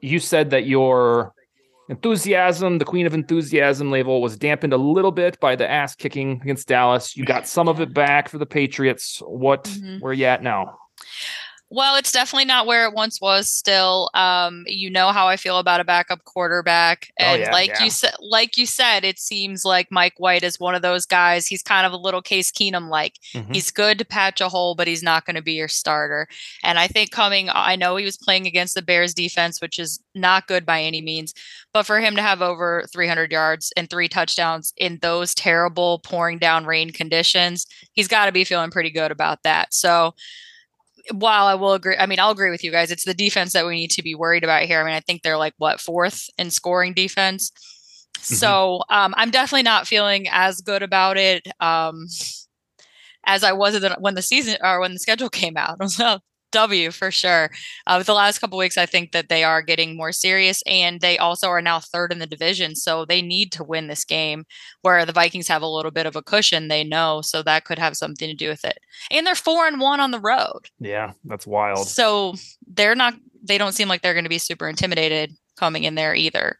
you 0.00 0.18
said 0.18 0.50
that 0.50 0.66
your 0.66 1.32
enthusiasm, 1.88 2.78
the 2.78 2.84
queen 2.84 3.06
of 3.06 3.14
enthusiasm 3.14 3.90
label, 3.90 4.20
was 4.22 4.36
dampened 4.36 4.72
a 4.72 4.76
little 4.76 5.12
bit 5.12 5.38
by 5.40 5.56
the 5.56 5.68
ass 5.70 5.94
kicking 5.94 6.40
against 6.42 6.68
Dallas. 6.68 7.16
You 7.16 7.24
got 7.24 7.46
some 7.46 7.68
of 7.68 7.80
it 7.80 7.92
back 7.92 8.28
for 8.28 8.38
the 8.38 8.46
Patriots. 8.46 9.20
What, 9.26 9.64
Mhm. 9.64 10.00
where 10.00 10.12
you 10.12 10.24
at 10.26 10.42
now? 10.42 10.78
Well, 11.74 11.96
it's 11.96 12.12
definitely 12.12 12.44
not 12.44 12.66
where 12.66 12.84
it 12.86 12.92
once 12.92 13.18
was. 13.18 13.48
Still, 13.48 14.10
um, 14.12 14.64
you 14.66 14.90
know 14.90 15.10
how 15.10 15.26
I 15.26 15.36
feel 15.38 15.56
about 15.56 15.80
a 15.80 15.84
backup 15.84 16.22
quarterback, 16.24 17.08
Oh, 17.18 17.24
and 17.24 17.40
yeah, 17.42 17.50
like 17.50 17.70
yeah. 17.70 17.84
you 17.84 17.90
said, 17.90 18.12
like 18.20 18.58
you 18.58 18.66
said, 18.66 19.04
it 19.04 19.18
seems 19.18 19.64
like 19.64 19.88
Mike 19.90 20.12
White 20.18 20.42
is 20.42 20.60
one 20.60 20.74
of 20.74 20.82
those 20.82 21.06
guys. 21.06 21.46
He's 21.46 21.62
kind 21.62 21.86
of 21.86 21.92
a 21.92 21.96
little 21.96 22.20
Case 22.20 22.52
Keenum 22.52 22.90
like. 22.90 23.14
Mhm. 23.34 23.54
He's 23.54 23.70
good 23.70 23.98
to 24.00 24.04
patch 24.04 24.42
a 24.42 24.50
hole, 24.50 24.74
but 24.74 24.86
he's 24.86 25.02
not 25.02 25.24
going 25.24 25.36
to 25.36 25.42
be 25.42 25.54
your 25.54 25.68
starter. 25.68 26.28
And 26.62 26.78
I 26.78 26.88
think 26.88 27.10
coming, 27.10 27.48
I 27.50 27.74
know 27.76 27.96
he 27.96 28.04
was 28.04 28.18
playing 28.18 28.46
against 28.46 28.74
the 28.74 28.82
Bears 28.82 29.14
defense, 29.14 29.62
which 29.62 29.78
is 29.78 29.98
not 30.14 30.46
good 30.48 30.66
by 30.66 30.82
any 30.82 31.00
means, 31.00 31.32
but 31.72 31.86
for 31.86 32.00
him 32.00 32.16
to 32.16 32.22
have 32.22 32.42
over 32.42 32.84
300 32.92 33.32
yards 33.32 33.72
and 33.78 33.88
three 33.88 34.08
touchdowns 34.08 34.74
in 34.76 34.98
those 35.00 35.34
terrible 35.34 36.00
pouring 36.00 36.38
down 36.38 36.66
rain 36.66 36.90
conditions, 36.90 37.66
he's 37.94 38.08
got 38.08 38.26
to 38.26 38.32
be 38.32 38.44
feeling 38.44 38.70
pretty 38.70 38.90
good 38.90 39.10
about 39.10 39.42
that. 39.44 39.72
So 39.72 40.14
while 41.10 41.46
I 41.46 41.54
will 41.54 41.72
agree, 41.72 41.96
I 41.96 42.06
mean, 42.06 42.20
I'll 42.20 42.30
agree 42.30 42.50
with 42.50 42.62
you 42.62 42.70
guys. 42.70 42.90
It's 42.90 43.04
the 43.04 43.14
defense 43.14 43.52
that 43.52 43.66
we 43.66 43.74
need 43.74 43.90
to 43.92 44.02
be 44.02 44.14
worried 44.14 44.44
about 44.44 44.62
here. 44.62 44.80
I 44.80 44.84
mean, 44.84 44.94
I 44.94 45.00
think 45.00 45.22
they're 45.22 45.38
like 45.38 45.54
what 45.58 45.80
fourth 45.80 46.28
in 46.38 46.50
scoring 46.50 46.94
defense. 46.94 47.52
So 48.20 48.82
um, 48.88 49.14
I'm 49.16 49.30
definitely 49.30 49.64
not 49.64 49.88
feeling 49.88 50.26
as 50.30 50.60
good 50.60 50.82
about 50.82 51.16
it 51.16 51.46
um, 51.60 52.06
as 53.26 53.42
I 53.42 53.52
was 53.52 53.84
when 53.98 54.14
the 54.14 54.22
season 54.22 54.56
or 54.62 54.80
when 54.80 54.92
the 54.92 54.98
schedule 55.00 55.28
came 55.30 55.56
out. 55.56 55.76
I 55.80 55.84
was 55.84 55.98
a 56.00 56.20
W 56.52 56.90
for 56.90 57.10
sure. 57.10 57.50
Uh, 57.86 57.96
with 57.98 58.06
the 58.06 58.14
last 58.14 58.38
couple 58.38 58.58
weeks, 58.58 58.78
I 58.78 58.86
think 58.86 59.12
that 59.12 59.28
they 59.28 59.44
are 59.44 59.62
getting 59.62 59.96
more 59.96 60.12
serious, 60.12 60.62
and 60.66 61.00
they 61.00 61.18
also 61.18 61.48
are 61.48 61.62
now 61.62 61.80
third 61.80 62.12
in 62.12 62.18
the 62.18 62.26
division, 62.26 62.76
so 62.76 63.04
they 63.04 63.22
need 63.22 63.52
to 63.52 63.64
win 63.64 63.88
this 63.88 64.04
game. 64.04 64.44
Where 64.82 65.04
the 65.04 65.12
Vikings 65.12 65.48
have 65.48 65.62
a 65.62 65.66
little 65.66 65.90
bit 65.90 66.06
of 66.06 66.16
a 66.16 66.22
cushion, 66.22 66.68
they 66.68 66.84
know, 66.84 67.20
so 67.22 67.42
that 67.42 67.64
could 67.64 67.78
have 67.78 67.96
something 67.96 68.28
to 68.28 68.34
do 68.34 68.48
with 68.48 68.64
it. 68.64 68.78
And 69.10 69.26
they're 69.26 69.34
four 69.34 69.66
and 69.66 69.80
one 69.80 70.00
on 70.00 70.10
the 70.10 70.20
road. 70.20 70.68
Yeah, 70.78 71.12
that's 71.24 71.46
wild. 71.46 71.88
So 71.88 72.34
they're 72.66 72.94
not 72.94 73.14
they 73.42 73.58
don't 73.58 73.72
seem 73.72 73.88
like 73.88 74.02
they're 74.02 74.14
going 74.14 74.24
to 74.24 74.30
be 74.30 74.38
super 74.38 74.68
intimidated 74.68 75.32
coming 75.56 75.84
in 75.84 75.94
there 75.94 76.14
either. 76.14 76.58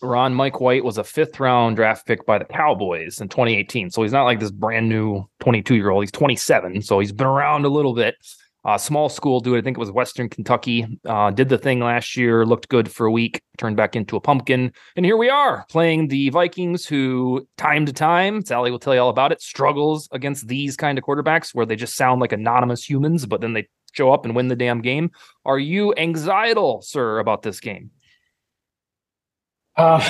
Ron 0.00 0.32
Mike 0.34 0.60
White 0.60 0.84
was 0.84 0.96
a 0.96 1.04
fifth 1.04 1.40
round 1.40 1.76
draft 1.76 2.06
pick 2.06 2.24
by 2.24 2.38
the 2.38 2.44
Cowboys 2.44 3.20
in 3.20 3.28
2018. 3.28 3.90
So 3.90 4.02
he's 4.02 4.12
not 4.12 4.24
like 4.24 4.38
this 4.38 4.52
brand 4.52 4.88
new 4.88 5.24
22 5.40 5.74
year 5.74 5.90
old. 5.90 6.04
He's 6.04 6.12
27. 6.12 6.82
So 6.82 7.00
he's 7.00 7.12
been 7.12 7.26
around 7.26 7.64
a 7.64 7.68
little 7.68 7.94
bit. 7.94 8.14
Uh, 8.64 8.76
small 8.76 9.08
school 9.08 9.40
dude. 9.40 9.58
I 9.58 9.62
think 9.62 9.76
it 9.76 9.80
was 9.80 9.90
Western 9.90 10.28
Kentucky. 10.28 10.86
Uh, 11.06 11.30
did 11.30 11.48
the 11.48 11.58
thing 11.58 11.80
last 11.80 12.16
year, 12.16 12.44
looked 12.44 12.68
good 12.68 12.90
for 12.90 13.06
a 13.06 13.10
week, 13.10 13.40
turned 13.56 13.76
back 13.76 13.94
into 13.94 14.16
a 14.16 14.20
pumpkin. 14.20 14.72
And 14.96 15.06
here 15.06 15.16
we 15.16 15.30
are 15.30 15.64
playing 15.70 16.08
the 16.08 16.28
Vikings, 16.30 16.84
who 16.86 17.46
time 17.56 17.86
to 17.86 17.92
time, 17.92 18.44
Sally 18.44 18.70
will 18.70 18.78
tell 18.78 18.94
you 18.94 19.00
all 19.00 19.10
about 19.10 19.32
it, 19.32 19.40
struggles 19.40 20.08
against 20.12 20.48
these 20.48 20.76
kind 20.76 20.98
of 20.98 21.04
quarterbacks 21.04 21.54
where 21.54 21.64
they 21.64 21.76
just 21.76 21.96
sound 21.96 22.20
like 22.20 22.32
anonymous 22.32 22.88
humans, 22.88 23.26
but 23.26 23.40
then 23.40 23.52
they 23.52 23.68
show 23.92 24.12
up 24.12 24.24
and 24.24 24.34
win 24.34 24.48
the 24.48 24.56
damn 24.56 24.82
game. 24.82 25.10
Are 25.44 25.58
you 25.58 25.94
anxietal, 25.96 26.82
sir, 26.82 27.20
about 27.20 27.42
this 27.42 27.60
game? 27.60 27.90
Uh, 29.76 30.04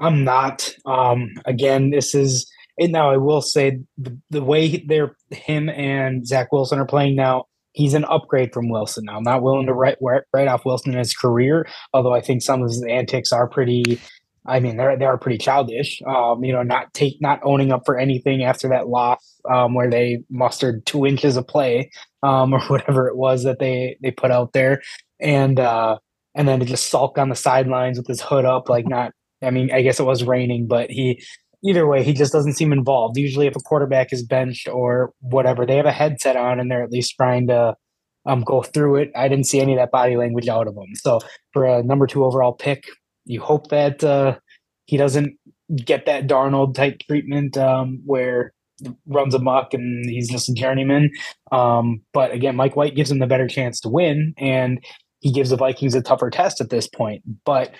I'm 0.00 0.22
not. 0.24 0.72
Um, 0.86 1.32
again, 1.44 1.90
this 1.90 2.14
is 2.14 2.50
now. 2.78 3.10
I 3.10 3.16
will 3.16 3.42
say 3.42 3.80
the, 3.98 4.16
the 4.30 4.42
way 4.42 4.84
they're 4.86 5.16
him 5.30 5.68
and 5.68 6.26
Zach 6.26 6.52
Wilson 6.52 6.78
are 6.78 6.86
playing 6.86 7.16
now. 7.16 7.46
He's 7.78 7.94
an 7.94 8.04
upgrade 8.06 8.52
from 8.52 8.68
Wilson. 8.68 9.04
Now, 9.04 9.18
I'm 9.18 9.22
not 9.22 9.40
willing 9.40 9.66
to 9.66 9.72
write 9.72 9.98
write 10.00 10.48
off 10.48 10.64
Wilson 10.64 10.94
in 10.94 10.98
his 10.98 11.14
career, 11.14 11.64
although 11.94 12.12
I 12.12 12.20
think 12.20 12.42
some 12.42 12.60
of 12.60 12.68
his 12.68 12.82
antics 12.82 13.30
are 13.30 13.48
pretty. 13.48 14.00
I 14.44 14.58
mean, 14.58 14.76
they're 14.76 14.96
they 14.96 15.04
are 15.04 15.16
pretty 15.16 15.38
childish. 15.38 16.02
Um, 16.04 16.42
you 16.42 16.52
know, 16.52 16.64
not 16.64 16.92
take 16.92 17.18
not 17.20 17.38
owning 17.44 17.70
up 17.70 17.82
for 17.86 17.96
anything 17.96 18.42
after 18.42 18.68
that 18.70 18.88
loss, 18.88 19.40
um, 19.48 19.74
where 19.74 19.88
they 19.88 20.24
mustered 20.28 20.86
two 20.86 21.06
inches 21.06 21.36
of 21.36 21.46
play, 21.46 21.92
um, 22.24 22.52
or 22.54 22.60
whatever 22.62 23.06
it 23.06 23.16
was 23.16 23.44
that 23.44 23.60
they 23.60 23.96
they 24.02 24.10
put 24.10 24.32
out 24.32 24.54
there, 24.54 24.82
and 25.20 25.60
uh, 25.60 25.98
and 26.34 26.48
then 26.48 26.58
to 26.58 26.66
just 26.66 26.90
sulk 26.90 27.16
on 27.16 27.28
the 27.28 27.36
sidelines 27.36 27.96
with 27.96 28.08
his 28.08 28.20
hood 28.20 28.44
up, 28.44 28.68
like 28.68 28.88
not. 28.88 29.12
I 29.40 29.50
mean, 29.52 29.70
I 29.72 29.82
guess 29.82 30.00
it 30.00 30.04
was 30.04 30.24
raining, 30.24 30.66
but 30.66 30.90
he. 30.90 31.22
Either 31.64 31.86
way, 31.86 32.04
he 32.04 32.12
just 32.12 32.32
doesn't 32.32 32.54
seem 32.54 32.72
involved. 32.72 33.16
Usually, 33.16 33.46
if 33.46 33.56
a 33.56 33.60
quarterback 33.60 34.12
is 34.12 34.24
benched 34.24 34.68
or 34.68 35.12
whatever, 35.20 35.66
they 35.66 35.76
have 35.76 35.86
a 35.86 35.92
headset 35.92 36.36
on 36.36 36.60
and 36.60 36.70
they're 36.70 36.84
at 36.84 36.92
least 36.92 37.14
trying 37.16 37.48
to 37.48 37.74
um, 38.26 38.42
go 38.42 38.62
through 38.62 38.96
it. 38.96 39.10
I 39.16 39.28
didn't 39.28 39.46
see 39.46 39.60
any 39.60 39.72
of 39.72 39.78
that 39.78 39.90
body 39.90 40.16
language 40.16 40.48
out 40.48 40.68
of 40.68 40.74
him. 40.74 40.94
So, 40.94 41.20
for 41.52 41.64
a 41.64 41.82
number 41.82 42.06
two 42.06 42.24
overall 42.24 42.52
pick, 42.52 42.84
you 43.24 43.40
hope 43.40 43.68
that 43.68 44.04
uh, 44.04 44.38
he 44.86 44.96
doesn't 44.96 45.36
get 45.84 46.06
that 46.06 46.26
Darnold 46.26 46.74
type 46.74 47.00
treatment 47.06 47.56
um, 47.56 48.00
where 48.04 48.52
runs 49.06 49.34
amok 49.34 49.74
and 49.74 50.08
he's 50.08 50.30
just 50.30 50.48
a 50.48 50.54
journeyman. 50.54 51.10
Um, 51.52 52.00
but 52.12 52.32
again, 52.32 52.56
Mike 52.56 52.76
White 52.76 52.94
gives 52.94 53.10
him 53.10 53.18
the 53.18 53.26
better 53.26 53.48
chance 53.48 53.80
to 53.80 53.88
win, 53.88 54.34
and 54.38 54.78
he 55.20 55.32
gives 55.32 55.50
the 55.50 55.56
Vikings 55.56 55.94
a 55.94 56.02
tougher 56.02 56.30
test 56.30 56.60
at 56.60 56.70
this 56.70 56.88
point. 56.88 57.22
But 57.44 57.74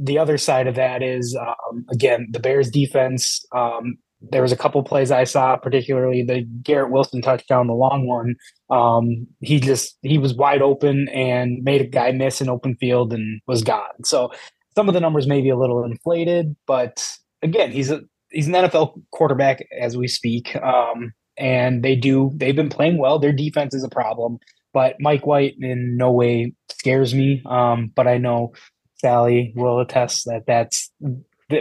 the 0.00 0.18
other 0.18 0.38
side 0.38 0.66
of 0.66 0.74
that 0.76 1.02
is, 1.02 1.36
um, 1.36 1.84
again, 1.92 2.28
the 2.30 2.40
Bears 2.40 2.70
defense. 2.70 3.44
Um, 3.52 3.98
there 4.22 4.42
was 4.42 4.52
a 4.52 4.56
couple 4.56 4.82
plays 4.82 5.10
I 5.10 5.24
saw, 5.24 5.56
particularly 5.56 6.22
the 6.22 6.42
Garrett 6.62 6.90
Wilson 6.90 7.22
touchdown, 7.22 7.66
the 7.66 7.74
long 7.74 8.06
one. 8.06 8.34
Um, 8.70 9.26
he 9.40 9.60
just 9.60 9.96
he 10.02 10.18
was 10.18 10.34
wide 10.34 10.62
open 10.62 11.08
and 11.08 11.62
made 11.62 11.80
a 11.80 11.86
guy 11.86 12.12
miss 12.12 12.40
in 12.40 12.48
open 12.48 12.76
field 12.76 13.12
and 13.12 13.40
was 13.46 13.62
gone. 13.62 14.04
So 14.04 14.30
some 14.74 14.88
of 14.88 14.94
the 14.94 15.00
numbers 15.00 15.26
may 15.26 15.40
be 15.40 15.50
a 15.50 15.56
little 15.56 15.84
inflated, 15.84 16.56
but 16.66 17.06
again, 17.42 17.72
he's 17.72 17.90
a 17.90 18.00
he's 18.30 18.46
an 18.46 18.54
NFL 18.54 19.00
quarterback 19.12 19.66
as 19.78 19.96
we 19.96 20.08
speak. 20.08 20.54
Um, 20.56 21.12
and 21.38 21.82
they 21.82 21.96
do 21.96 22.30
they've 22.34 22.56
been 22.56 22.68
playing 22.68 22.98
well. 22.98 23.18
Their 23.18 23.32
defense 23.32 23.74
is 23.74 23.84
a 23.84 23.88
problem, 23.88 24.38
but 24.72 24.96
Mike 25.00 25.26
White 25.26 25.54
in 25.60 25.96
no 25.96 26.12
way 26.12 26.52
scares 26.68 27.14
me. 27.14 27.42
Um, 27.46 27.90
but 27.94 28.06
I 28.06 28.18
know 28.18 28.52
Sally 29.00 29.52
will 29.56 29.80
attest 29.80 30.26
that 30.26 30.44
that's 30.46 30.90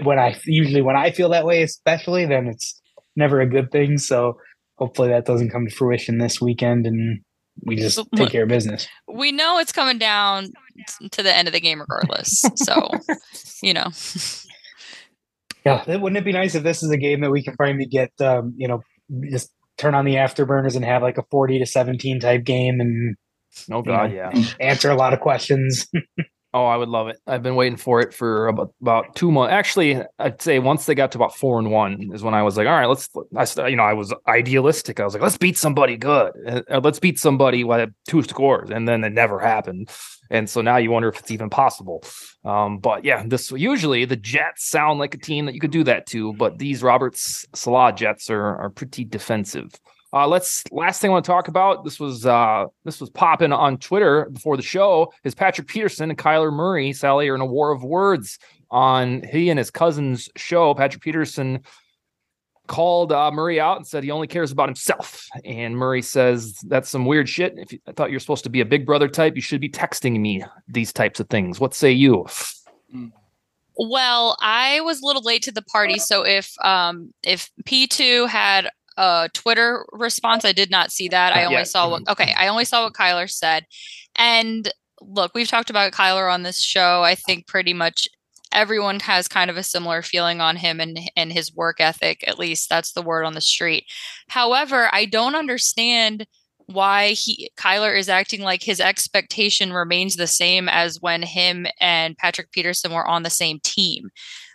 when 0.03 0.19
I 0.19 0.39
usually 0.45 0.81
when 0.81 0.95
I 0.95 1.11
feel 1.11 1.29
that 1.29 1.45
way, 1.45 1.63
especially 1.63 2.25
then 2.25 2.47
it's 2.47 2.79
never 3.15 3.41
a 3.41 3.47
good 3.47 3.71
thing. 3.71 3.97
So 3.97 4.37
hopefully 4.77 5.09
that 5.09 5.25
doesn't 5.25 5.49
come 5.49 5.65
to 5.65 5.73
fruition 5.73 6.17
this 6.17 6.41
weekend 6.41 6.85
and 6.85 7.19
we 7.65 7.75
just 7.75 7.99
take 8.15 8.29
care 8.29 8.43
of 8.43 8.49
business. 8.49 8.87
We 9.07 9.31
know 9.31 9.57
it's 9.59 9.71
coming 9.71 9.97
down 9.97 10.51
to 11.11 11.23
the 11.23 11.35
end 11.35 11.47
of 11.47 11.53
the 11.53 11.59
game 11.59 11.79
regardless. 11.79 12.43
so, 12.55 12.89
you 13.63 13.73
know. 13.73 13.87
Yeah, 15.65 15.97
wouldn't 15.97 16.17
it 16.17 16.23
be 16.23 16.31
nice 16.31 16.55
if 16.55 16.63
this 16.63 16.83
is 16.83 16.91
a 16.91 16.97
game 16.97 17.21
that 17.21 17.31
we 17.31 17.43
can 17.43 17.55
finally 17.55 17.85
get, 17.85 18.11
um, 18.21 18.53
you 18.55 18.67
know, 18.67 18.81
just 19.29 19.51
turn 19.77 19.93
on 19.93 20.05
the 20.05 20.15
afterburners 20.15 20.75
and 20.75 20.85
have 20.85 21.01
like 21.01 21.17
a 21.17 21.23
forty 21.29 21.59
to 21.59 21.65
seventeen 21.65 22.19
type 22.19 22.43
game 22.45 22.79
and 22.79 23.17
Oh 23.71 23.81
God, 23.81 24.13
yeah. 24.13 24.31
Answer 24.59 24.91
a 24.91 24.95
lot 24.95 25.13
of 25.13 25.19
questions. 25.19 25.87
Oh, 26.51 26.65
I 26.65 26.77
would 26.77 26.89
love 26.89 27.09
it. 27.09 27.19
I've 27.27 27.43
been 27.43 27.55
waiting 27.55 27.77
for 27.77 27.99
it 28.01 28.11
for 28.11 28.47
about, 28.47 28.73
about 28.81 29.15
two 29.15 29.31
months. 29.31 29.53
Actually, 29.53 30.01
I'd 30.17 30.41
say 30.41 30.57
once 30.57 30.87
they 30.87 30.95
got 30.95 31.11
to 31.11 31.19
about 31.19 31.35
four 31.35 31.59
and 31.59 31.69
one 31.69 32.09
is 32.11 32.23
when 32.23 32.33
I 32.33 32.41
was 32.41 32.57
like, 32.57 32.65
all 32.65 32.73
right, 32.73 32.87
let's. 32.87 33.59
I, 33.59 33.67
you 33.67 33.75
know, 33.75 33.83
I 33.83 33.93
was 33.93 34.13
idealistic. 34.27 34.99
I 34.99 35.03
was 35.05 35.13
like, 35.13 35.21
let's 35.21 35.37
beat 35.37 35.57
somebody 35.57 35.95
good. 35.95 36.31
Uh, 36.47 36.81
let's 36.83 36.99
beat 36.99 37.19
somebody 37.19 37.63
with 37.63 37.91
two 38.07 38.23
scores, 38.23 38.71
and 38.71 38.87
then 38.87 39.03
it 39.03 39.13
never 39.13 39.39
happened. 39.39 39.91
And 40.31 40.49
so 40.49 40.61
now 40.61 40.77
you 40.77 40.89
wonder 40.89 41.09
if 41.09 41.19
it's 41.19 41.31
even 41.31 41.51
possible. 41.51 42.03
Um, 42.43 42.79
but 42.79 43.05
yeah, 43.05 43.23
this 43.25 43.51
usually 43.51 44.05
the 44.05 44.15
Jets 44.15 44.67
sound 44.69 44.97
like 44.97 45.13
a 45.13 45.19
team 45.19 45.45
that 45.45 45.53
you 45.53 45.59
could 45.59 45.71
do 45.71 45.83
that 45.83 46.07
to, 46.07 46.33
but 46.33 46.57
these 46.57 46.81
Roberts 46.81 47.45
Saleh 47.53 47.95
Jets 47.95 48.29
are 48.29 48.57
are 48.57 48.69
pretty 48.71 49.05
defensive. 49.05 49.69
Uh, 50.11 50.27
let's 50.27 50.63
last 50.71 51.01
thing 51.01 51.11
I 51.11 51.13
want 51.13 51.25
to 51.25 51.31
talk 51.31 51.47
about. 51.47 51.83
This 51.83 51.99
was 51.99 52.25
uh, 52.25 52.65
this 52.83 52.99
was 52.99 53.09
popping 53.09 53.53
on 53.53 53.77
Twitter 53.77 54.29
before 54.31 54.57
the 54.57 54.63
show. 54.63 55.13
Is 55.23 55.35
Patrick 55.35 55.67
Peterson 55.67 56.09
and 56.09 56.17
Kyler 56.17 56.51
Murray, 56.51 56.93
Sally, 56.93 57.29
are 57.29 57.35
in 57.35 57.41
a 57.41 57.45
war 57.45 57.71
of 57.71 57.83
words 57.83 58.39
on 58.71 59.23
he 59.31 59.49
and 59.49 59.59
his 59.59 59.69
cousin's 59.69 60.29
show. 60.35 60.73
Patrick 60.73 61.03
Peterson 61.03 61.61
called 62.67 63.11
uh, 63.11 63.31
Murray 63.31 63.59
out 63.59 63.77
and 63.77 63.85
said 63.85 64.03
he 64.03 64.11
only 64.11 64.27
cares 64.27 64.51
about 64.51 64.69
himself. 64.69 65.27
And 65.43 65.75
Murray 65.75 66.01
says 66.01 66.55
that's 66.67 66.89
some 66.89 67.05
weird 67.05 67.27
shit. 67.27 67.53
If 67.57 67.73
you, 67.73 67.79
I 67.87 67.91
thought 67.91 68.11
you're 68.11 68.19
supposed 68.19 68.43
to 68.45 68.49
be 68.49 68.61
a 68.61 68.65
big 68.65 68.85
brother 68.85 69.07
type, 69.07 69.35
you 69.35 69.41
should 69.41 69.61
be 69.61 69.69
texting 69.69 70.19
me 70.19 70.43
these 70.67 70.93
types 70.93 71.19
of 71.19 71.29
things. 71.29 71.59
What 71.59 71.73
say 71.73 71.91
you? 71.91 72.25
Well, 73.75 74.37
I 74.41 74.81
was 74.81 75.01
a 75.01 75.05
little 75.05 75.23
late 75.23 75.43
to 75.43 75.51
the 75.51 75.61
party, 75.61 75.99
so 75.99 76.25
if 76.25 76.53
um 76.63 77.13
if 77.23 77.51
P2 77.65 78.27
had 78.27 78.69
a 78.99 79.29
Twitter 79.33 79.85
response. 79.93 80.43
I 80.43 80.51
did 80.51 80.69
not 80.69 80.91
see 80.91 81.07
that. 81.07 81.35
I 81.35 81.45
uh, 81.45 81.49
only 81.49 81.65
saw 81.65 81.89
what 81.89 82.03
mm-hmm, 82.03 82.11
okay, 82.11 82.31
mm-hmm. 82.31 82.41
I 82.41 82.47
only 82.49 82.65
saw 82.65 82.83
what 82.83 82.93
Kyler 82.93 83.29
said. 83.29 83.65
And 84.15 84.71
look, 85.01 85.31
we've 85.33 85.47
talked 85.47 85.69
about 85.69 85.93
Kyler 85.93 86.31
on 86.31 86.43
this 86.43 86.61
show. 86.61 87.01
I 87.01 87.15
think 87.15 87.47
pretty 87.47 87.73
much 87.73 88.07
everyone 88.51 88.99
has 88.99 89.27
kind 89.27 89.49
of 89.49 89.57
a 89.57 89.63
similar 89.63 90.01
feeling 90.01 90.41
on 90.41 90.57
him 90.57 90.81
and 90.81 90.99
and 91.15 91.31
his 91.31 91.55
work 91.55 91.79
ethic. 91.79 92.25
At 92.27 92.37
least 92.37 92.69
that's 92.69 92.91
the 92.91 93.01
word 93.01 93.23
on 93.23 93.33
the 93.33 93.41
street. 93.41 93.85
However, 94.27 94.89
I 94.91 95.05
don't 95.05 95.35
understand 95.35 96.27
why 96.65 97.13
he 97.13 97.49
Kyler 97.57 97.97
is 97.97 98.09
acting 98.09 98.41
like 98.41 98.61
his 98.61 98.81
expectation 98.81 99.71
remains 99.71 100.17
the 100.17 100.27
same 100.27 100.67
as 100.67 101.01
when 101.01 101.21
him 101.21 101.67
and 101.79 102.17
Patrick 102.17 102.51
Peterson 102.51 102.91
were 102.91 103.07
on 103.07 103.23
the 103.23 103.29
same 103.29 103.59
team 103.63 104.09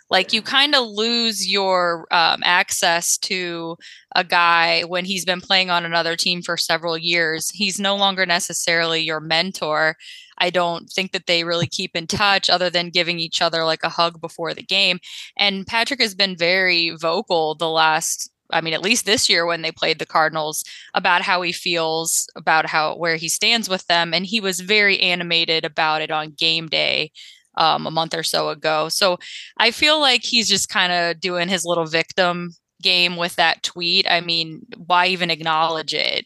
like 0.09 0.33
you 0.33 0.41
kind 0.41 0.75
of 0.75 0.87
lose 0.87 1.49
your 1.49 2.07
um, 2.11 2.41
access 2.43 3.17
to 3.17 3.77
a 4.15 4.23
guy 4.23 4.83
when 4.83 5.05
he's 5.05 5.25
been 5.25 5.41
playing 5.41 5.69
on 5.69 5.85
another 5.85 6.15
team 6.15 6.41
for 6.41 6.57
several 6.57 6.97
years. 6.97 7.49
He's 7.49 7.79
no 7.79 7.95
longer 7.95 8.25
necessarily 8.25 9.01
your 9.01 9.19
mentor. 9.19 9.95
I 10.37 10.49
don't 10.49 10.89
think 10.89 11.11
that 11.13 11.25
they 11.27 11.43
really 11.43 11.67
keep 11.67 11.95
in 11.95 12.07
touch 12.07 12.49
other 12.49 12.69
than 12.69 12.89
giving 12.89 13.19
each 13.19 13.41
other 13.41 13.63
like 13.63 13.83
a 13.83 13.89
hug 13.89 14.21
before 14.21 14.53
the 14.53 14.63
game. 14.63 14.99
And 15.37 15.65
patrick 15.65 16.01
has 16.01 16.13
been 16.13 16.37
very 16.37 16.91
vocal 16.91 17.55
the 17.55 17.69
last 17.69 18.29
I 18.51 18.61
mean, 18.61 18.75
at 18.75 18.83
least 18.83 19.07
this 19.07 19.27
year 19.27 19.47
when 19.47 19.63
they 19.63 19.71
played 19.71 19.97
the 19.97 20.05
Cardinals, 20.05 20.63
about 20.93 21.23
how 21.23 21.41
he 21.41 21.51
feels 21.51 22.29
about 22.35 22.67
how 22.67 22.95
where 22.95 23.15
he 23.15 23.27
stands 23.27 23.67
with 23.67 23.87
them, 23.87 24.13
and 24.13 24.23
he 24.23 24.39
was 24.39 24.59
very 24.59 24.99
animated 24.99 25.65
about 25.65 26.03
it 26.03 26.11
on 26.11 26.35
game 26.37 26.67
day 26.67 27.11
um, 27.57 27.87
a 27.87 27.91
month 27.91 28.13
or 28.13 28.23
so 28.23 28.49
ago. 28.49 28.89
So 28.89 29.17
I 29.57 29.71
feel 29.71 29.99
like 29.99 30.23
he's 30.23 30.47
just 30.47 30.69
kind 30.69 30.91
of 30.91 31.19
doing 31.19 31.47
his 31.47 31.65
little 31.65 31.85
victim 31.85 32.51
game 32.81 33.15
with 33.15 33.35
that 33.37 33.63
tweet. 33.63 34.05
I 34.09 34.21
mean, 34.21 34.61
why 34.77 35.07
even 35.07 35.29
acknowledge 35.29 35.93
it? 35.93 36.25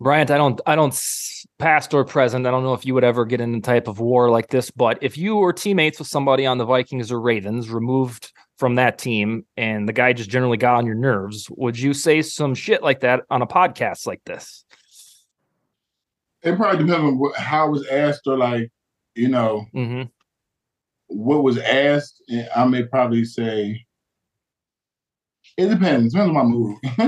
Bryant, 0.00 0.32
I 0.32 0.36
don't, 0.36 0.60
I 0.66 0.74
don't, 0.74 0.92
past 1.58 1.94
or 1.94 2.04
present, 2.04 2.44
I 2.44 2.50
don't 2.50 2.64
know 2.64 2.74
if 2.74 2.84
you 2.84 2.92
would 2.94 3.04
ever 3.04 3.24
get 3.24 3.40
in 3.40 3.54
a 3.54 3.60
type 3.60 3.86
of 3.86 4.00
war 4.00 4.30
like 4.30 4.48
this, 4.48 4.68
but 4.68 4.98
if 5.00 5.16
you 5.16 5.36
were 5.36 5.52
teammates 5.52 6.00
with 6.00 6.08
somebody 6.08 6.44
on 6.44 6.58
the 6.58 6.64
Vikings 6.64 7.12
or 7.12 7.20
Ravens, 7.20 7.70
removed 7.70 8.32
from 8.56 8.74
that 8.76 8.98
team, 8.98 9.46
and 9.56 9.88
the 9.88 9.92
guy 9.92 10.12
just 10.12 10.28
generally 10.28 10.56
got 10.56 10.74
on 10.74 10.86
your 10.86 10.96
nerves, 10.96 11.46
would 11.50 11.78
you 11.78 11.94
say 11.94 12.20
some 12.20 12.54
shit 12.54 12.82
like 12.82 13.00
that 13.00 13.22
on 13.30 13.42
a 13.42 13.46
podcast 13.46 14.06
like 14.06 14.22
this? 14.24 14.64
It 16.42 16.56
probably 16.56 16.84
depends 16.84 17.06
on 17.06 17.18
what, 17.20 17.36
how 17.36 17.68
it 17.68 17.70
was 17.70 17.86
asked 17.86 18.22
or 18.26 18.36
like 18.36 18.72
you 19.14 19.28
know, 19.28 19.66
mm-hmm. 19.74 20.02
what 21.08 21.42
was 21.42 21.58
asked, 21.58 22.22
I 22.54 22.64
may 22.64 22.84
probably 22.84 23.24
say, 23.24 23.84
it 25.56 25.68
depends. 25.68 26.14
Depends 26.14 26.28
on 26.28 26.32
my 26.32 26.44
mood. 26.44 26.76
hey, 26.82 27.02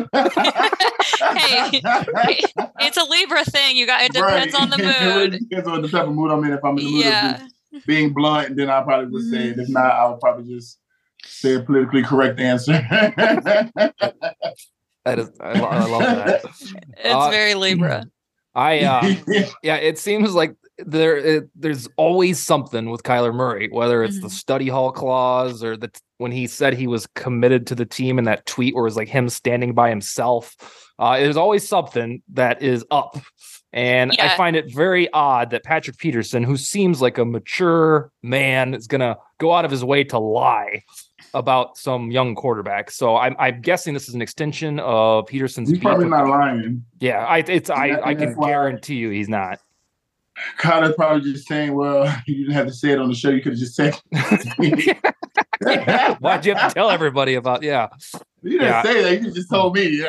it's 2.81 2.97
a 2.97 3.05
Libra 3.05 3.45
thing. 3.45 3.77
You 3.77 3.87
got 3.87 4.03
it 4.03 4.12
depends 4.12 4.55
right. 4.55 4.62
on 4.62 4.71
the 4.71 4.77
mood. 4.79 5.35
it 5.35 5.49
depends 5.49 5.69
on 5.69 5.83
the 5.83 5.88
type 5.88 6.07
of 6.07 6.12
mood 6.12 6.31
I'm 6.31 6.45
in. 6.45 6.53
If 6.53 6.64
I'm 6.64 6.79
in 6.79 6.85
the 6.85 6.90
mood 6.90 7.05
yeah. 7.05 7.43
of 7.73 7.87
being 7.87 8.12
blunt, 8.12 8.57
then 8.57 8.69
I 8.69 8.83
probably 8.83 9.11
would 9.11 9.31
say 9.31 9.49
it. 9.49 9.59
If 9.59 9.69
not, 9.71 9.93
I 9.93 10.09
would 10.09 10.21
probably 10.21 10.55
just 10.55 10.79
say 11.25 11.55
a 11.55 11.61
politically 11.61 12.03
correct 12.03 12.38
answer. 12.38 12.73
that 12.90 13.99
is, 15.07 15.31
I, 15.40 15.53
I 15.61 15.87
love 15.87 16.03
that. 16.03 16.45
It's 16.45 17.14
uh, 17.14 17.31
very 17.31 17.55
Libra. 17.55 18.05
I 18.55 18.81
uh, 18.81 19.14
yeah, 19.62 19.77
it 19.77 19.99
seems 19.99 20.35
like 20.35 20.55
there 20.79 21.17
it, 21.17 21.51
there's 21.55 21.89
always 21.97 22.43
something 22.43 22.91
with 22.91 23.03
Kyler 23.03 23.35
Murray, 23.35 23.69
whether 23.71 24.03
it's 24.03 24.17
mm-hmm. 24.17 24.25
the 24.25 24.31
study 24.31 24.69
hall 24.69 24.93
clause 24.93 25.63
or 25.63 25.77
the 25.77 25.91
when 26.19 26.33
he 26.33 26.47
said 26.47 26.75
he 26.75 26.87
was 26.87 27.07
committed 27.15 27.67
to 27.69 27.75
the 27.75 27.87
team 27.87 28.19
in 28.19 28.25
that 28.25 28.47
tweet, 28.47 28.75
or 28.75 28.83
it 28.83 28.85
was 28.85 28.97
like 28.97 29.09
him 29.09 29.29
standing 29.29 29.75
by 29.75 29.89
himself. 29.89 30.55
Uh, 30.99 31.19
there's 31.19 31.37
always 31.37 31.67
something 31.67 32.23
that 32.33 32.63
is 32.63 32.85
up, 32.91 33.17
and 33.73 34.13
yeah. 34.15 34.33
I 34.33 34.37
find 34.37 34.57
it 34.57 34.73
very 34.73 35.13
odd 35.13 35.51
that 35.51 35.65
Patrick 35.65 35.99
Peterson, 35.99 36.43
who 36.43 36.57
seems 36.57 37.01
like 37.01 37.19
a 37.19 37.25
mature 37.25 38.11
man, 38.23 38.75
is 38.75 38.87
gonna 38.87 39.17
go 39.39 39.53
out 39.53 39.65
of 39.65 39.71
his 39.71 39.85
way 39.85 40.05
to 40.05 40.19
lie 40.19 40.83
about 41.35 41.77
some 41.77 42.11
young 42.11 42.35
quarterback. 42.35 42.91
So 42.91 43.17
I'm, 43.17 43.35
I'm 43.39 43.61
guessing 43.61 43.95
this 43.95 44.09
is 44.09 44.15
an 44.15 44.23
extension 44.23 44.79
of 44.81 45.27
Peterson's. 45.27 45.69
He's 45.69 45.79
probably 45.79 46.09
not 46.09 46.29
lying. 46.29 46.85
Yeah, 47.01 47.25
I 47.25 47.39
it's 47.39 47.71
I, 47.71 48.01
I 48.03 48.15
can 48.15 48.35
guarantee 48.35 48.97
you 48.97 49.11
he's 49.11 49.29
not. 49.29 49.59
Connor's 50.59 50.94
probably 50.97 51.33
just 51.33 51.47
saying, 51.47 51.75
"Well, 51.75 52.12
you 52.27 52.37
didn't 52.37 52.55
have 52.55 52.66
to 52.66 52.73
say 52.73 52.90
it 52.90 52.99
on 52.99 53.09
the 53.09 53.14
show. 53.14 53.31
You 53.31 53.42
could 53.42 53.53
have 53.53 53.59
just 53.59 53.75
said." 53.75 53.94
Why'd 56.20 56.47
you 56.47 56.55
have 56.55 56.70
to 56.70 56.75
tell 56.75 56.90
everybody 56.90 57.35
about? 57.35 57.62
Yeah, 57.62 57.88
you 58.42 58.59
didn't 58.59 58.66
yeah. 58.66 58.83
say 58.83 59.03
that. 59.03 59.23
You 59.23 59.31
just 59.31 59.51
told 59.51 59.75
me. 59.75 60.05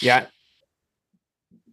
yeah. 0.00 0.26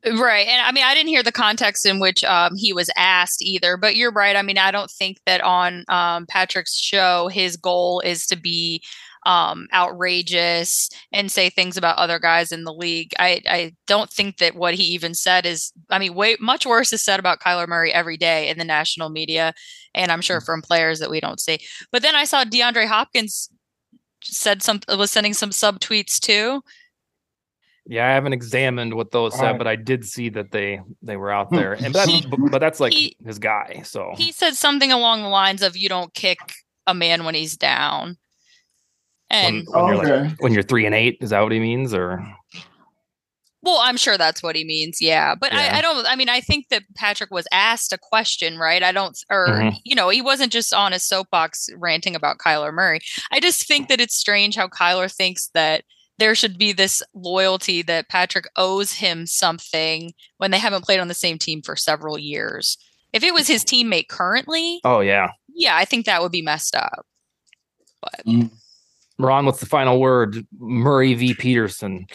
Right. 0.06 0.48
And 0.48 0.62
I 0.62 0.72
mean, 0.74 0.84
I 0.84 0.94
didn't 0.94 1.10
hear 1.10 1.24
the 1.24 1.32
context 1.32 1.86
in 1.86 2.00
which 2.00 2.26
um, 2.26 2.56
he 2.58 2.74
was 2.74 2.90
asked 2.98 3.42
either, 3.42 3.78
but 3.78 3.96
you're 3.96 4.12
right. 4.12 4.36
I 4.36 4.42
mean, 4.42 4.58
I 4.58 4.70
don't 4.70 4.92
think 4.92 5.20
that 5.26 5.40
on 5.42 5.86
um, 5.88 6.26
Patrick's 6.28 6.78
show, 6.78 7.30
his 7.30 7.56
goal 7.56 8.02
is 8.02 8.26
to 8.28 8.36
be 8.36 8.84
um, 9.26 9.68
outrageous 9.74 10.90
and 11.12 11.32
say 11.32 11.50
things 11.50 11.78
about 11.78 11.98
other 11.98 12.20
guys 12.20 12.52
in 12.52 12.64
the 12.64 12.74
league. 12.74 13.14
I, 13.20 13.42
I 13.48 13.76
don't 13.88 14.10
think 14.10 14.38
that 14.38 14.56
what 14.56 14.74
he 14.74 14.84
even 14.84 15.14
said 15.14 15.46
is, 15.46 15.72
I 15.90 16.00
mean, 16.00 16.14
way 16.14 16.38
much 16.40 16.66
worse 16.66 16.94
is 16.94 17.02
said 17.02 17.20
about 17.20 17.40
Kyler 17.40 17.68
Murray 17.68 17.94
every 17.94 18.18
day 18.18 18.50
in 18.50 18.58
the 18.58 18.64
national 18.64 19.10
media, 19.10 19.54
and 19.94 20.12
I'm 20.12 20.22
sure 20.22 20.40
mm. 20.40 20.46
from 20.46 20.62
players 20.62 21.00
that 21.00 21.10
we 21.10 21.20
don't 21.20 21.40
see. 21.40 21.60
But 21.92 22.02
then 22.02 22.16
I 22.16 22.26
saw 22.26 22.44
DeAndre 22.44 22.88
Hopkins 22.88 23.50
said 24.24 24.64
some 24.64 24.80
was 24.88 25.12
sending 25.12 25.34
some 25.34 25.52
sub 25.52 25.80
tweets 25.80 26.20
too. 26.20 26.62
Yeah, 27.86 28.08
I 28.08 28.14
haven't 28.14 28.32
examined 28.32 28.94
what 28.94 29.12
those 29.12 29.38
said, 29.38 29.58
but 29.58 29.68
I 29.68 29.76
did 29.76 30.06
see 30.06 30.30
that 30.30 30.52
they 30.52 30.80
they 31.02 31.18
were 31.18 31.32
out 31.32 31.52
there, 31.52 31.74
and 31.74 31.94
that's, 31.94 32.10
he, 32.10 32.26
but 32.50 32.60
that's 32.60 32.80
like 32.80 32.94
he, 32.94 33.18
his 33.26 33.40
guy. 33.40 33.82
So 33.84 34.14
he 34.16 34.32
said 34.32 34.54
something 34.54 34.92
along 34.92 35.22
the 35.22 35.28
lines 35.28 35.62
of, 35.62 35.76
"You 35.76 35.90
don't 35.90 36.14
kick 36.14 36.40
a 36.88 36.94
man 36.94 37.26
when 37.26 37.36
he's 37.36 37.58
down." 37.58 38.18
And 39.34 39.68
when, 39.68 39.84
when 39.84 39.96
you're 39.96 40.16
okay. 40.16 40.28
like 40.30 40.42
when 40.42 40.54
you're 40.54 40.64
three 40.64 40.86
and 40.86 40.96
eight, 40.96 41.18
is 41.22 41.32
that 41.32 41.42
what 41.42 41.52
he 41.52 41.60
means, 41.60 41.94
or? 41.94 42.24
Well, 43.64 43.80
I'm 43.82 43.96
sure 43.96 44.18
that's 44.18 44.44
what 44.44 44.58
he 44.58 44.66
means. 44.66 45.02
Yeah. 45.02 45.36
But 45.36 45.54
yeah. 45.54 45.72
I, 45.72 45.78
I, 45.78 45.82
don't, 45.82 46.06
I 46.06 46.18
mean, 46.18 46.28
I 46.28 46.42
think 46.42 46.68
that 46.68 46.84
Patrick 46.96 47.32
was 47.32 47.48
asked 47.54 47.94
a 47.94 47.98
question, 47.98 48.58
right? 48.58 48.84
I 48.84 48.92
don't, 48.92 49.18
or, 49.30 49.48
mm-hmm. 49.48 49.78
you 49.86 49.96
know, 49.96 50.10
he 50.10 50.22
wasn't 50.22 50.52
just 50.52 50.74
on 50.74 50.92
a 50.92 51.00
soapbox 51.00 51.70
ranting 51.78 52.14
about 52.14 52.40
Kyler 52.40 52.74
Murray. 52.74 53.00
I 53.32 53.40
just 53.40 53.66
think 53.66 53.88
that 53.88 54.02
it's 54.02 54.18
strange 54.18 54.58
how 54.58 54.68
Kyler 54.68 55.10
thinks 55.10 55.50
that 55.54 55.86
there 56.18 56.36
should 56.36 56.58
be 56.58 56.74
this 56.74 57.02
loyalty 57.14 57.82
that 57.84 58.10
Patrick 58.10 58.50
owes 58.58 58.92
him 58.92 59.26
something 59.26 60.12
when 60.40 60.52
they 60.52 60.60
haven't 60.60 60.84
played 60.84 61.00
on 61.00 61.08
the 61.08 61.14
same 61.14 61.38
team 61.38 61.62
for 61.62 61.78
several 61.78 62.20
years. 62.20 62.78
If 63.14 63.24
it 63.24 63.34
was 63.34 63.48
his 63.48 63.64
teammate 63.64 64.10
currently, 64.10 64.82
oh, 64.84 65.00
yeah. 65.00 65.30
Yeah, 65.56 65.78
I 65.78 65.86
think 65.86 66.06
that 66.06 66.22
would 66.22 66.34
be 66.34 66.42
messed 66.42 66.76
up. 66.76 67.06
But. 68.02 68.26
Mm. 68.28 68.52
Ron, 69.20 69.46
what's 69.46 69.60
the 69.60 69.66
final 69.66 70.00
word? 70.00 70.46
Murray 70.60 71.14
v. 71.14 71.34
Peterson. 71.34 72.06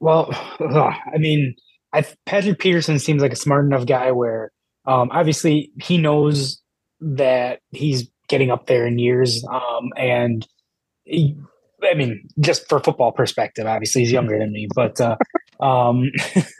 Well, 0.00 0.28
I 0.60 1.18
mean, 1.18 1.54
I, 1.92 2.04
Patrick 2.26 2.58
Peterson 2.58 2.98
seems 2.98 3.22
like 3.22 3.32
a 3.32 3.36
smart 3.36 3.64
enough 3.64 3.86
guy 3.86 4.12
where 4.12 4.52
um, 4.86 5.10
obviously 5.12 5.70
he 5.80 5.98
knows 5.98 6.60
that 7.00 7.60
he's 7.70 8.08
getting 8.28 8.50
up 8.50 8.66
there 8.66 8.86
in 8.86 8.98
years. 8.98 9.44
Um, 9.50 9.90
and 9.96 10.46
he, 11.04 11.36
I 11.82 11.94
mean, 11.94 12.28
just 12.40 12.68
for 12.68 12.80
football 12.80 13.12
perspective, 13.12 13.66
obviously 13.66 14.02
he's 14.02 14.12
younger 14.12 14.38
than 14.38 14.52
me, 14.52 14.68
but 14.74 15.00
uh, 15.00 15.16
Um, 15.60 16.10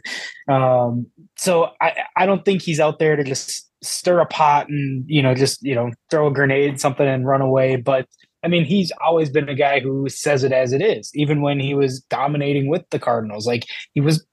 um, 0.49 1.07
so 1.37 1.71
I, 1.81 1.95
I 2.17 2.27
don't 2.27 2.45
think 2.45 2.63
he's 2.63 2.81
out 2.81 2.99
there 2.99 3.17
to 3.17 3.25
just 3.25 3.71
stir 3.83 4.21
a 4.21 4.27
pot 4.27 4.67
and 4.71 5.05
you 5.07 5.23
know 5.23 5.35
just 5.35 5.63
you 5.63 5.75
know 5.75 5.91
throw 6.11 6.29
a 6.29 6.33
grenade 6.33 6.81
something 6.81 7.07
and 7.07 7.27
run 7.27 7.41
away. 7.41 7.77
But 7.77 8.07
I 8.45 8.49
mean, 8.49 8.65
he's 8.65 8.93
always 9.05 9.31
been 9.31 9.49
a 9.49 9.55
guy 9.55 9.81
who 9.81 10.09
says 10.09 10.45
it 10.45 10.53
as 10.53 10.73
it 10.73 10.83
is, 10.83 11.11
even 11.15 11.41
when 11.41 11.59
he 11.59 11.75
was 11.75 12.01
dominating 12.03 12.69
with 12.69 12.83
the 12.91 12.99
Cardinals. 12.99 13.47
Like 13.47 13.67
he 13.95 14.01
was, 14.01 14.25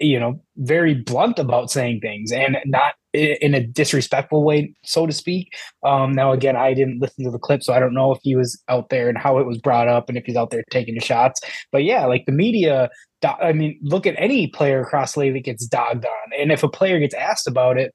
you 0.00 0.20
know, 0.20 0.40
very 0.56 0.94
blunt 0.94 1.38
about 1.38 1.70
saying 1.70 2.00
things 2.00 2.30
and 2.30 2.58
not 2.66 2.94
in 3.14 3.54
a 3.54 3.66
disrespectful 3.66 4.44
way, 4.44 4.74
so 4.84 5.06
to 5.06 5.12
speak. 5.12 5.54
Um, 5.82 6.12
now, 6.12 6.32
again, 6.32 6.56
I 6.56 6.74
didn't 6.74 7.00
listen 7.00 7.24
to 7.24 7.30
the 7.30 7.38
clip, 7.38 7.62
so 7.62 7.72
I 7.72 7.80
don't 7.80 7.94
know 7.94 8.12
if 8.12 8.18
he 8.22 8.36
was 8.36 8.62
out 8.68 8.90
there 8.90 9.08
and 9.08 9.16
how 9.16 9.38
it 9.38 9.46
was 9.46 9.58
brought 9.58 9.88
up 9.88 10.08
and 10.08 10.18
if 10.18 10.24
he's 10.26 10.36
out 10.36 10.50
there 10.50 10.62
taking 10.70 10.94
the 10.94 11.04
shots. 11.04 11.40
But 11.72 11.84
yeah, 11.84 12.04
like 12.04 12.26
the 12.26 12.32
media, 12.32 12.90
I 13.24 13.52
mean, 13.52 13.78
look 13.82 14.06
at 14.06 14.14
any 14.18 14.48
player 14.48 14.82
across 14.82 15.14
the 15.14 15.20
league 15.20 15.34
that 15.34 15.44
gets 15.44 15.66
dogged 15.66 16.04
on. 16.04 16.38
And 16.38 16.52
if 16.52 16.62
a 16.62 16.68
player 16.68 16.98
gets 16.98 17.14
asked 17.14 17.48
about 17.48 17.78
it, 17.78 17.94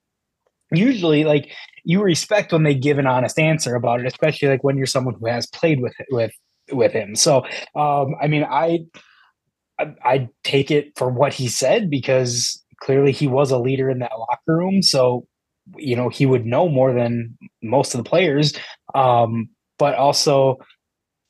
usually 0.72 1.24
like 1.24 1.51
you 1.84 2.01
respect 2.01 2.51
when 2.51 2.63
they 2.63 2.75
give 2.75 2.97
an 2.97 3.07
honest 3.07 3.38
answer 3.39 3.75
about 3.75 3.99
it, 3.99 4.05
especially 4.05 4.47
like 4.49 4.63
when 4.63 4.77
you're 4.77 4.86
someone 4.86 5.15
who 5.19 5.27
has 5.27 5.47
played 5.47 5.81
with 5.81 5.93
with 6.11 6.31
with 6.71 6.91
him. 6.91 7.15
So, 7.15 7.45
um, 7.75 8.15
I 8.21 8.27
mean, 8.27 8.43
I, 8.43 8.79
I 9.79 9.95
I 10.03 10.29
take 10.43 10.71
it 10.71 10.93
for 10.97 11.09
what 11.09 11.34
he 11.34 11.47
said 11.47 11.89
because 11.89 12.61
clearly 12.79 13.11
he 13.11 13.27
was 13.27 13.51
a 13.51 13.57
leader 13.57 13.89
in 13.89 13.99
that 13.99 14.17
locker 14.17 14.57
room. 14.57 14.81
So, 14.81 15.27
you 15.77 15.95
know, 15.95 16.09
he 16.09 16.25
would 16.25 16.45
know 16.45 16.69
more 16.69 16.93
than 16.93 17.38
most 17.61 17.93
of 17.93 18.03
the 18.03 18.09
players. 18.09 18.53
Um, 18.95 19.49
but 19.77 19.95
also, 19.95 20.57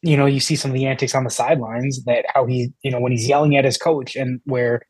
you 0.01 0.17
know, 0.17 0.25
you 0.25 0.39
see 0.39 0.55
some 0.55 0.71
of 0.71 0.75
the 0.75 0.85
antics 0.85 1.15
on 1.15 1.23
the 1.23 1.29
sidelines 1.29 2.03
that 2.05 2.25
how 2.33 2.45
he, 2.45 2.73
you 2.83 2.91
know, 2.91 2.99
when 2.99 3.11
he's 3.11 3.27
yelling 3.27 3.55
at 3.55 3.65
his 3.65 3.77
coach 3.77 4.15
and 4.15 4.41
where, 4.45 4.81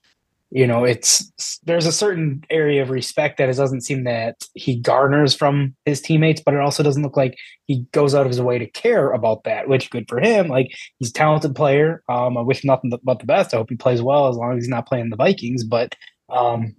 you 0.55 0.67
know, 0.67 0.83
it's 0.83 1.59
there's 1.63 1.87
a 1.87 1.91
certain 1.91 2.43
area 2.51 2.83
of 2.83 2.91
respect 2.91 3.39
that 3.39 3.49
it 3.49 3.57
doesn't 3.57 3.81
seem 3.81 4.03
that 4.03 4.35
he 4.53 4.79
garners 4.79 5.33
from 5.33 5.75
his 5.85 5.99
teammates, 5.99 6.43
but 6.45 6.53
it 6.53 6.59
also 6.59 6.83
doesn't 6.83 7.01
look 7.01 7.17
like 7.17 7.35
he 7.65 7.87
goes 7.91 8.13
out 8.13 8.27
of 8.27 8.31
his 8.31 8.39
way 8.39 8.59
to 8.59 8.67
care 8.67 9.09
about 9.09 9.45
that, 9.45 9.67
which 9.67 9.89
good 9.89 10.05
for 10.07 10.19
him. 10.19 10.49
Like 10.49 10.71
he's 10.99 11.09
a 11.09 11.13
talented 11.13 11.55
player. 11.55 12.03
Um, 12.07 12.37
I 12.37 12.41
wish 12.41 12.63
nothing 12.63 12.93
but 13.03 13.17
the 13.17 13.25
best. 13.25 13.51
I 13.51 13.57
hope 13.57 13.71
he 13.71 13.75
plays 13.75 14.03
well 14.03 14.27
as 14.27 14.35
long 14.35 14.51
as 14.51 14.63
he's 14.63 14.69
not 14.69 14.87
playing 14.87 15.09
the 15.09 15.15
Vikings. 15.15 15.63
But 15.63 15.95
um, 16.29 16.75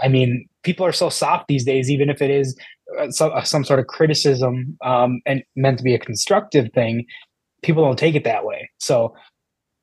I 0.00 0.08
mean, 0.08 0.48
people 0.62 0.86
are 0.86 0.92
so 0.92 1.10
soft 1.10 1.48
these 1.48 1.66
days, 1.66 1.90
even 1.90 2.08
if 2.08 2.22
it 2.22 2.30
is 2.30 2.58
uh, 2.98 3.10
some, 3.10 3.32
uh, 3.34 3.42
some 3.42 3.62
sort 3.62 3.78
of 3.78 3.88
criticism 3.88 4.78
um, 4.82 5.20
and 5.26 5.42
meant 5.54 5.76
to 5.76 5.84
be 5.84 5.94
a 5.94 5.98
constructive 5.98 6.72
thing, 6.72 7.04
people 7.62 7.84
don't 7.84 7.98
take 7.98 8.14
it 8.14 8.24
that 8.24 8.46
way. 8.46 8.70
So, 8.80 9.14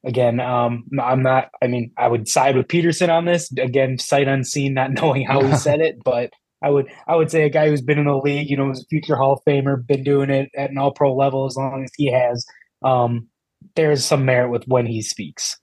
again, 0.06 0.40
um, 0.40 0.86
I'm 1.02 1.22
not, 1.22 1.50
I 1.62 1.68
mean, 1.68 1.92
I 1.98 2.08
would 2.08 2.28
side 2.28 2.56
with 2.56 2.68
Peterson 2.68 3.10
on 3.10 3.26
this. 3.26 3.52
Again, 3.58 3.98
sight 3.98 4.28
unseen, 4.28 4.74
not 4.74 4.92
knowing 5.02 5.26
how 5.26 5.42
he 5.42 5.56
said 5.58 5.82
it, 5.82 6.04
but 6.04 6.32
I 6.62 6.70
would 6.70 6.88
I 7.08 7.16
would 7.16 7.30
say 7.30 7.44
a 7.44 7.50
guy 7.50 7.70
who's 7.70 7.82
been 7.82 8.00
in 8.00 8.06
the 8.06 8.18
league, 8.18 8.50
you 8.50 8.58
know, 8.58 8.72
is 8.72 8.82
a 8.82 8.86
future 8.86 9.16
Hall 9.16 9.34
of 9.34 9.44
Famer, 9.46 9.86
been 9.86 10.04
doing 10.04 10.30
it 10.30 10.50
at 10.56 10.72
an 10.72 10.78
all 10.78 10.92
pro 10.92 11.14
level 11.14 11.46
as 11.46 11.56
long 11.56 11.84
as 11.84 11.92
he 11.96 12.12
has. 12.12 12.46
Um, 12.84 13.28
there's 13.76 14.06
some 14.06 14.26
merit 14.26 14.50
with 14.50 14.64
when 14.66 14.86
he 14.86 15.02
speaks. 15.02 15.58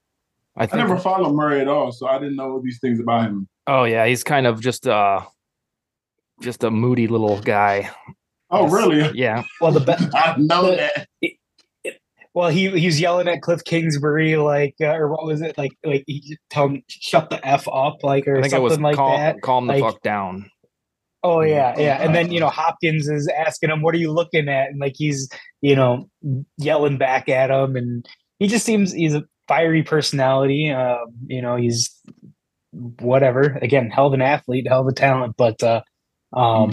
I, 0.57 0.69
I 0.71 0.77
never 0.77 0.99
followed 0.99 1.35
Murray 1.35 1.61
at 1.61 1.69
all, 1.69 1.93
so 1.93 2.07
I 2.07 2.19
didn't 2.19 2.37
know 2.37 2.61
these 2.63 2.79
things 2.79 3.01
about 3.01 3.23
him. 3.23 3.49
Oh 3.67 3.85
yeah, 3.85 4.07
he's 4.07 4.23
kind 4.23 4.47
of 4.47 4.61
just 4.61 4.87
uh 4.87 5.23
just 6.41 6.63
a 6.63 6.71
moody 6.71 7.07
little 7.07 7.41
guy. 7.41 7.91
Oh 8.51 8.69
really? 8.69 9.11
Yeah. 9.19 9.45
Well, 9.61 9.73
the 9.73 9.81
best 9.81 10.09
I 10.15 10.37
know 10.37 10.71
the, 10.71 10.77
that. 10.77 11.07
Well, 12.35 12.49
he 12.49 12.71
he 12.71 12.87
was 12.87 12.99
yelling 12.99 13.29
at 13.29 13.43
Cliff 13.43 13.63
Kingsbury 13.65 14.37
like, 14.37 14.75
uh, 14.81 14.95
or 14.95 15.11
what 15.11 15.27
was 15.27 15.43
it 15.43 15.59
like? 15.59 15.73
Like 15.85 16.05
he 16.07 16.39
tell 16.49 16.69
him 16.69 16.83
shut 16.89 17.29
the 17.29 17.47
f 17.47 17.69
up, 17.69 18.03
like 18.03 18.27
or 18.27 18.43
something 18.49 18.81
like 18.81 18.97
calm, 18.97 19.21
that. 19.21 19.43
Calm 19.43 19.67
the 19.67 19.75
like, 19.75 19.83
fuck 19.83 20.03
down. 20.03 20.51
Oh 21.23 21.43
yeah, 21.43 21.79
yeah. 21.79 22.03
And 22.03 22.15
then 22.15 22.33
you 22.33 22.41
know 22.41 22.49
Hopkins 22.49 23.09
is 23.09 23.29
asking 23.29 23.71
him, 23.71 23.83
"What 23.83 23.95
are 23.95 23.99
you 23.99 24.11
looking 24.11 24.49
at?" 24.49 24.69
And 24.69 24.81
like 24.81 24.95
he's 24.97 25.29
you 25.61 25.77
know 25.77 26.09
yelling 26.57 26.97
back 26.97 27.29
at 27.29 27.51
him, 27.51 27.77
and 27.77 28.07
he 28.39 28.49
just 28.49 28.65
seems 28.65 28.93
he's 28.93 29.15
a 29.15 29.25
fiery 29.47 29.83
personality. 29.83 30.71
Uh, 30.71 31.05
you 31.27 31.43
know, 31.43 31.57
he's 31.57 31.91
whatever. 32.73 33.59
Again, 33.61 33.91
hell 33.91 34.07
of 34.07 34.15
an 34.15 34.23
athlete, 34.23 34.67
hell 34.67 34.81
of 34.81 34.89
a 34.89 34.93
talent, 34.93 35.35
but 35.37 35.63
uh, 35.63 35.83
um, 36.33 36.73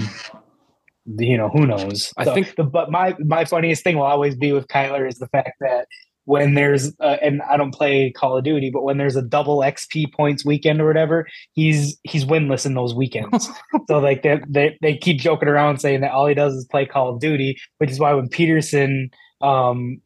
you 1.17 1.37
know, 1.37 1.49
who 1.49 1.65
knows? 1.65 2.13
I 2.17 2.25
so, 2.25 2.33
think. 2.33 2.55
The, 2.55 2.63
but 2.63 2.91
my 2.91 3.15
my 3.19 3.45
funniest 3.45 3.83
thing 3.83 3.97
will 3.97 4.03
always 4.03 4.35
be 4.35 4.51
with 4.51 4.67
Kyler 4.67 5.07
is 5.07 5.15
the 5.15 5.27
fact 5.27 5.57
that 5.61 5.87
when 6.25 6.53
there's 6.53 6.93
uh, 6.99 7.17
and 7.23 7.41
I 7.49 7.57
don't 7.57 7.73
play 7.73 8.11
Call 8.11 8.37
of 8.37 8.43
Duty, 8.43 8.69
but 8.71 8.83
when 8.83 8.97
there's 8.97 9.15
a 9.15 9.21
double 9.21 9.59
XP 9.59 10.13
points 10.13 10.45
weekend 10.45 10.79
or 10.79 10.85
whatever, 10.85 11.27
he's 11.53 11.97
he's 12.03 12.23
winless 12.23 12.65
in 12.67 12.75
those 12.75 12.93
weekends. 12.93 13.49
so 13.87 13.97
like 13.97 14.21
they, 14.21 14.39
they 14.47 14.77
they 14.81 14.97
keep 14.97 15.19
joking 15.19 15.49
around 15.49 15.79
saying 15.79 16.01
that 16.01 16.11
all 16.11 16.27
he 16.27 16.35
does 16.35 16.53
is 16.53 16.65
play 16.65 16.85
Call 16.85 17.13
of 17.13 17.19
Duty, 17.19 17.57
which 17.79 17.89
is 17.89 17.99
why 17.99 18.13
when 18.13 18.29
Peterson 18.29 19.09
um 19.41 19.99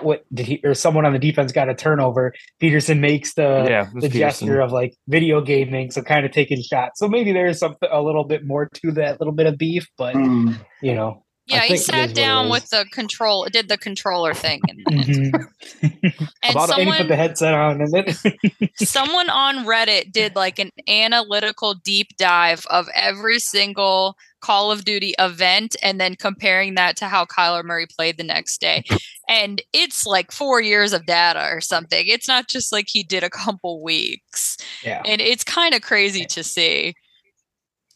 what 0.00 0.24
did 0.32 0.46
he 0.46 0.60
or 0.64 0.74
someone 0.74 1.06
on 1.06 1.12
the 1.12 1.18
defense 1.18 1.52
got 1.52 1.68
a 1.68 1.74
turnover. 1.74 2.32
Peterson 2.60 3.00
makes 3.00 3.34
the 3.34 3.66
yeah, 3.68 3.88
the 3.94 4.08
Pederson. 4.08 4.12
gesture 4.12 4.60
of 4.60 4.72
like 4.72 4.94
video 5.08 5.40
gaming, 5.40 5.90
so 5.90 6.02
kind 6.02 6.24
of 6.24 6.32
taking 6.32 6.62
shots. 6.62 6.98
So 6.98 7.08
maybe 7.08 7.32
there's 7.32 7.58
something 7.58 7.88
a 7.90 8.02
little 8.02 8.24
bit 8.24 8.46
more 8.46 8.68
to 8.74 8.92
that 8.92 9.20
little 9.20 9.34
bit 9.34 9.46
of 9.46 9.58
beef, 9.58 9.86
but 9.96 10.14
mm. 10.14 10.56
you 10.82 10.94
know. 10.94 11.24
Yeah, 11.46 11.62
he 11.62 11.76
sat 11.76 12.14
down 12.14 12.50
with 12.50 12.70
the 12.70 12.86
control, 12.92 13.46
did 13.52 13.68
the 13.68 13.76
controller 13.76 14.32
thing, 14.32 14.60
and, 14.68 14.86
mm-hmm. 14.86 15.42
and 16.42 16.50
About 16.50 16.68
someone 16.68 16.96
put 16.96 17.08
the 17.08 17.16
headset 17.16 17.52
on, 17.52 17.80
and 17.80 17.92
then 17.92 18.70
someone 18.76 19.28
on 19.28 19.66
Reddit 19.66 20.12
did 20.12 20.36
like 20.36 20.60
an 20.60 20.70
analytical 20.86 21.74
deep 21.74 22.16
dive 22.16 22.64
of 22.70 22.88
every 22.94 23.40
single 23.40 24.16
Call 24.42 24.70
of 24.70 24.84
Duty 24.84 25.14
event 25.18 25.76
and 25.82 26.00
then 26.00 26.16
comparing 26.16 26.74
that 26.74 26.96
to 26.98 27.06
how 27.06 27.24
Kyler 27.24 27.64
Murray 27.64 27.86
played 27.86 28.18
the 28.18 28.24
next 28.24 28.60
day. 28.60 28.84
And 29.28 29.62
it's 29.72 30.04
like 30.04 30.32
four 30.32 30.60
years 30.60 30.92
of 30.92 31.06
data 31.06 31.48
or 31.50 31.60
something. 31.60 32.06
It's 32.06 32.28
not 32.28 32.48
just 32.48 32.72
like 32.72 32.88
he 32.88 33.02
did 33.02 33.22
a 33.22 33.30
couple 33.30 33.82
weeks. 33.82 34.58
Yeah. 34.84 35.00
And 35.06 35.20
it's 35.20 35.44
kind 35.44 35.74
of 35.74 35.82
crazy 35.82 36.26
to 36.26 36.44
see. 36.44 36.94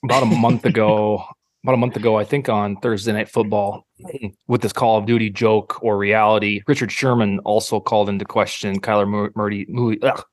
About 0.05 0.23
a 0.23 0.27
month 0.27 0.65
ago, 0.65 1.25
about 1.67 1.75
a 1.75 1.79
month 1.79 1.97
ago, 1.97 2.17
I 2.17 2.25
think 2.25 2.49
on 2.49 2.77
Thursday 2.77 3.13
Night 3.13 3.29
Football, 3.29 3.85
with 4.47 4.61
this 4.61 4.73
Call 4.73 4.99
of 4.99 5.07
Duty 5.07 5.31
joke 5.31 5.83
or 5.83 5.99
reality, 5.99 6.63
Richard 6.69 6.93
Sherman 6.93 7.41
also 7.41 7.81
called 7.81 8.09
into 8.09 8.25
question 8.25 8.81
Kyler 8.81 9.33
Murray, 9.35 9.67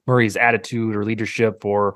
Murray's 0.05 0.38
attitude 0.38 0.95
or 0.95 1.03
leadership 1.03 1.66
or 1.66 1.95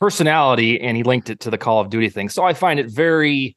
personality 0.00 0.80
and 0.80 0.96
he 0.96 1.02
linked 1.02 1.30
it 1.30 1.40
to 1.40 1.50
the 1.50 1.58
Call 1.58 1.80
of 1.80 1.90
Duty 1.90 2.08
thing. 2.08 2.28
So 2.28 2.44
I 2.44 2.54
find 2.54 2.80
it 2.80 2.90
very 2.90 3.56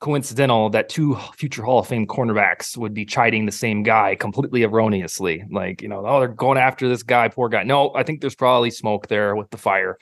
coincidental 0.00 0.70
that 0.70 0.88
two 0.88 1.16
future 1.36 1.62
Hall 1.62 1.80
of 1.80 1.88
Fame 1.88 2.06
cornerbacks 2.06 2.76
would 2.76 2.94
be 2.94 3.04
chiding 3.04 3.46
the 3.46 3.52
same 3.52 3.82
guy 3.82 4.14
completely 4.14 4.62
erroneously. 4.62 5.44
Like, 5.50 5.82
you 5.82 5.88
know, 5.88 6.04
oh, 6.06 6.20
they're 6.20 6.28
going 6.28 6.58
after 6.58 6.88
this 6.88 7.02
guy, 7.02 7.28
poor 7.28 7.48
guy. 7.48 7.64
No, 7.64 7.92
I 7.94 8.04
think 8.04 8.20
there's 8.20 8.36
probably 8.36 8.70
smoke 8.70 9.08
there 9.08 9.34
with 9.34 9.50
the 9.50 9.58
fire. 9.58 9.98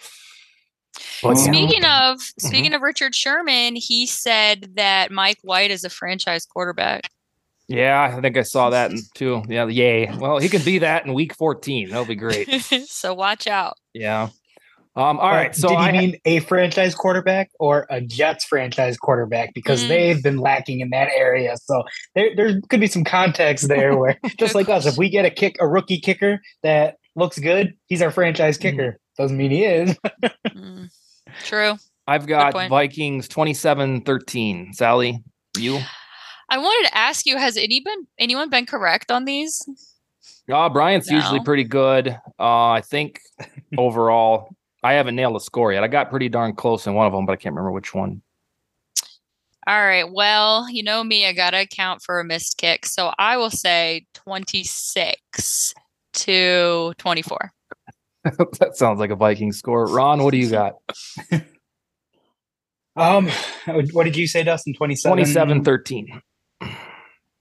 But, 1.23 1.37
speaking 1.37 1.83
yeah. 1.83 2.13
of 2.13 2.21
speaking 2.21 2.67
mm-hmm. 2.67 2.75
of 2.75 2.83
Richard 2.83 3.15
Sherman, 3.15 3.77
he 3.77 4.07
said 4.07 4.73
that 4.77 5.11
Mike 5.11 5.39
White 5.43 5.71
is 5.71 5.85
a 5.85 5.91
franchise 5.91 6.47
quarterback. 6.47 7.11
Yeah, 7.69 8.15
I 8.17 8.21
think 8.21 8.37
I 8.37 8.43
saw 8.43 8.71
that 8.77 8.93
too. 9.15 9.43
Yeah, 9.49 9.67
yay. 9.67 10.11
Well, 10.17 10.39
he 10.39 10.49
can 10.49 10.63
be 10.63 10.79
that 10.79 11.07
in 11.07 11.15
week 11.15 11.35
14. 11.35 11.89
That'll 11.89 12.05
be 12.05 12.15
great. 12.15 12.49
so 12.87 13.15
watch 13.15 13.47
out. 13.47 13.77
Yeah. 13.93 14.29
Um, 14.97 15.18
all 15.20 15.30
right. 15.30 15.55
So 15.55 15.68
did 15.68 15.76
I 15.76 15.92
mean 15.92 16.18
a 16.24 16.40
franchise 16.40 16.94
quarterback 16.94 17.51
or 17.61 17.86
a 17.90 18.01
Jets 18.01 18.47
franchise 18.47 18.97
quarterback? 18.97 19.53
Because 19.53 19.84
mm. 19.84 19.88
they've 19.88 20.22
been 20.22 20.38
lacking 20.38 20.80
in 20.80 20.88
that 20.90 21.11
area. 21.14 21.55
So 21.62 21.84
there, 22.14 22.34
there 22.34 22.61
could 22.70 22.80
be 22.80 22.86
some 22.86 23.05
context 23.05 23.68
there 23.68 23.94
where 23.97 24.18
just 24.38 24.55
like 24.55 24.70
us, 24.70 24.86
if 24.86 24.97
we 24.97 25.11
get 25.11 25.26
a 25.26 25.30
kick, 25.30 25.57
a 25.61 25.68
rookie 25.68 26.01
kicker 26.01 26.40
that 26.62 26.97
looks 27.14 27.38
good, 27.38 27.74
he's 27.88 28.01
our 28.01 28.11
franchise 28.11 28.57
kicker. 28.57 28.92
Mm. 28.92 29.18
Doesn't 29.18 29.36
mean 29.36 29.51
he 29.51 29.64
is. 29.64 29.99
mm. 30.47 30.90
True. 31.44 31.74
I've 32.07 32.26
got 32.26 32.55
Vikings 32.70 33.28
27-13. 33.28 34.74
Sally, 34.74 35.22
you? 35.59 35.78
I 36.49 36.59
wanted 36.59 36.88
to 36.88 36.97
ask 36.97 37.26
you, 37.26 37.36
has 37.36 37.57
any 37.57 37.80
been 37.80 38.07
anyone 38.18 38.49
been 38.49 38.64
correct 38.64 39.11
on 39.11 39.24
these? 39.24 39.62
Uh, 40.51 40.68
Brian's 40.68 41.11
no. 41.11 41.16
usually 41.16 41.40
pretty 41.40 41.64
good. 41.64 42.16
Uh, 42.38 42.70
I 42.70 42.82
think 42.82 43.20
overall 43.76 44.56
I 44.87 44.93
haven't 44.93 45.16
nailed 45.16 45.34
a 45.34 45.41
score 45.41 45.72
yet. 45.72 45.82
I 45.82 45.89
got 45.89 46.11
pretty 46.11 46.28
darn 46.28 46.55
close 46.55 46.87
in 46.87 46.95
one 46.95 47.09
of 47.09 47.12
them, 47.12 47.26
but 47.26 47.32
I 47.32 47.37
can't 47.37 47.57
remember 47.57 47.72
which 47.72 47.93
one. 47.93 48.22
All 49.66 49.84
right. 49.84 50.09
Well, 50.09 50.70
you 50.70 50.84
know 50.84 51.03
me, 51.03 51.26
I 51.26 51.32
got 51.32 51.51
to 51.51 51.61
account 51.62 52.03
for 52.03 52.20
a 52.20 52.24
missed 52.24 52.57
kick. 52.57 52.87
So 52.87 53.12
I 53.18 53.37
will 53.37 53.51
say 53.51 54.07
26 54.14 55.74
to 56.12 56.95
24. 56.99 57.53
that 58.61 58.76
sounds 58.76 59.01
like 59.01 59.11
a 59.11 59.16
Viking 59.16 59.51
score. 59.51 59.87
Ron, 59.87 60.22
what 60.22 60.30
do 60.30 60.39
you 60.39 60.51
got? 60.51 60.74
um, 62.97 63.28
what 63.91 64.05
did 64.05 64.14
you 64.14 64.28
say, 64.28 64.45
Dustin? 64.45 64.72
27? 64.72 65.11
27 65.11 65.64
13. 65.64 66.22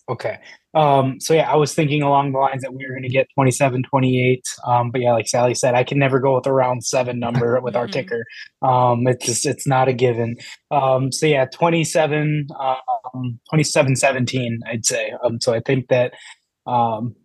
Okay. 0.10 0.40
Um, 0.76 1.22
so 1.22 1.34
yeah, 1.34 1.50
I 1.50 1.56
was 1.56 1.74
thinking 1.74 2.02
along 2.02 2.34
the 2.34 2.40
lines 2.40 2.62
that 2.62 2.74
we 2.74 2.86
were 2.86 2.92
going 2.92 3.04
to 3.04 3.10
get 3.10 3.28
27, 3.34 3.84
28. 3.84 4.44
Um, 4.68 4.92
but 4.92 5.02
yeah, 5.02 5.14
like 5.14 5.28
Sally 5.28 5.56
said, 5.56 5.74
I 5.74 5.86
can 5.86 5.98
never 5.98 6.20
go 6.20 6.36
with 6.36 6.46
a 6.46 6.52
round 6.52 6.84
seven 6.84 7.18
number 7.18 7.60
with 7.64 7.78
our 7.78 7.88
ticker. 7.88 8.26
Um, 8.62 9.08
it's 9.08 9.26
just, 9.26 9.46
it's 9.46 9.66
not 9.66 9.88
a 9.88 9.94
given. 9.94 10.36
Um, 10.72 11.14
so 11.14 11.26
yeah, 11.26 11.46
27, 11.46 12.48
um, 12.60 13.40
27, 13.50 13.96
17, 13.96 14.60
I'd 14.68 14.86
say. 14.86 15.14
Um, 15.24 15.40
so 15.40 15.54
I 15.54 15.62
think 15.62 15.88
that, 15.88 16.14
um, 16.68 17.16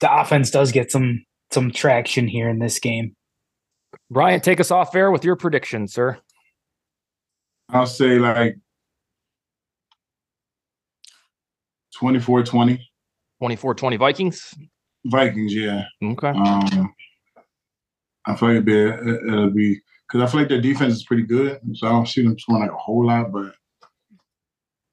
the 0.00 0.20
offense 0.20 0.50
does 0.50 0.72
get 0.72 0.90
some, 0.90 1.24
some 1.50 1.70
traction 1.70 2.26
here 2.26 2.48
in 2.48 2.58
this 2.58 2.78
game. 2.78 3.14
Bryant, 4.10 4.42
take 4.42 4.60
us 4.60 4.70
off 4.70 4.94
air 4.94 5.10
with 5.10 5.24
your 5.24 5.36
prediction, 5.36 5.88
sir. 5.88 6.18
I'll 7.68 7.86
say 7.86 8.18
like 8.18 8.56
24-20 12.00 12.80
24-20 13.42 13.98
Vikings. 13.98 14.54
Vikings. 15.06 15.54
Yeah. 15.54 15.84
Okay. 16.02 16.28
Um, 16.28 16.94
I 18.26 18.34
feel 18.34 18.48
like 18.48 18.56
it'll 18.56 18.62
be, 18.62 19.28
it'll 19.28 19.50
be 19.50 19.80
because 20.06 20.22
I 20.22 20.30
feel 20.30 20.40
like 20.40 20.48
their 20.48 20.60
defense 20.60 20.94
is 20.94 21.04
pretty 21.04 21.24
good, 21.24 21.60
so 21.74 21.86
I 21.86 21.90
don't 21.90 22.08
see 22.08 22.22
them 22.22 22.38
scoring 22.38 22.62
like 22.62 22.72
a 22.72 22.76
whole 22.76 23.06
lot. 23.06 23.32
But 23.32 23.54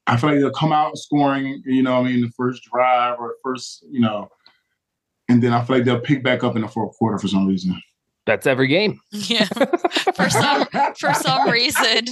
I 0.08 0.18
feel 0.18 0.32
like 0.32 0.40
they'll 0.40 0.52
come 0.52 0.74
out 0.74 0.98
scoring, 0.98 1.62
you 1.66 1.84
know, 1.84 1.94
what 1.94 2.08
I 2.08 2.12
mean, 2.12 2.22
the 2.22 2.32
first 2.36 2.64
drive 2.64 3.20
or 3.20 3.36
first, 3.44 3.86
you 3.90 4.02
know, 4.02 4.30
and 5.30 5.42
then 5.42 5.54
I 5.54 5.64
feel 5.64 5.78
like 5.78 5.86
they'll 5.86 6.00
pick 6.00 6.24
back 6.24 6.44
up 6.44 6.56
in 6.56 6.62
the 6.62 6.68
fourth 6.68 6.96
quarter 6.98 7.18
for 7.18 7.28
some 7.28 7.48
reason. 7.48 7.80
That's 8.26 8.48
every 8.48 8.68
game. 8.68 9.00
Yeah. 9.12 9.46
For 10.16 10.30
some 10.30 10.66
for 10.98 11.14
some 11.14 11.50
reason. 11.50 12.06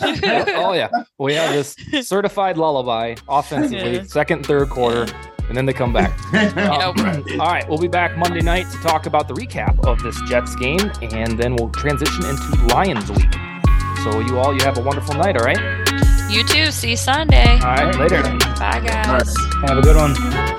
oh 0.02 0.72
yeah. 0.72 0.88
We 1.18 1.34
have 1.34 1.52
this 1.52 1.76
certified 2.06 2.56
lullaby 2.56 3.14
offensively, 3.28 3.96
Yeah. 3.96 4.02
second, 4.04 4.44
third 4.44 4.70
quarter, 4.70 5.06
and 5.48 5.56
then 5.56 5.66
they 5.66 5.72
come 5.72 5.92
back. 5.92 6.10
Um, 6.32 6.96
Yep. 6.96 7.40
all 7.40 7.46
right, 7.46 7.68
we'll 7.68 7.78
be 7.78 7.86
back 7.88 8.16
Monday 8.18 8.40
night 8.40 8.68
to 8.72 8.78
talk 8.78 9.06
about 9.06 9.28
the 9.28 9.34
recap 9.34 9.78
of 9.86 10.02
this 10.02 10.20
Jets 10.22 10.56
game, 10.56 10.90
and 11.02 11.38
then 11.38 11.54
we'll 11.56 11.70
transition 11.70 12.24
into 12.24 12.66
Lions 12.74 13.10
week. 13.10 13.32
So 14.02 14.18
you 14.20 14.38
all, 14.40 14.52
you 14.52 14.64
have 14.64 14.78
a 14.78 14.82
wonderful 14.82 15.14
night. 15.14 15.36
All 15.36 15.44
right. 15.44 15.60
You 16.28 16.42
too. 16.44 16.70
See 16.72 16.90
you 16.90 16.96
Sunday. 16.96 17.52
All 17.60 17.74
right. 17.76 17.94
Later. 17.96 18.22
Bye 18.58 18.80
guys. 18.84 19.34
Have 19.66 19.78
a 19.78 19.82
good 19.82 19.96
one. 19.96 20.58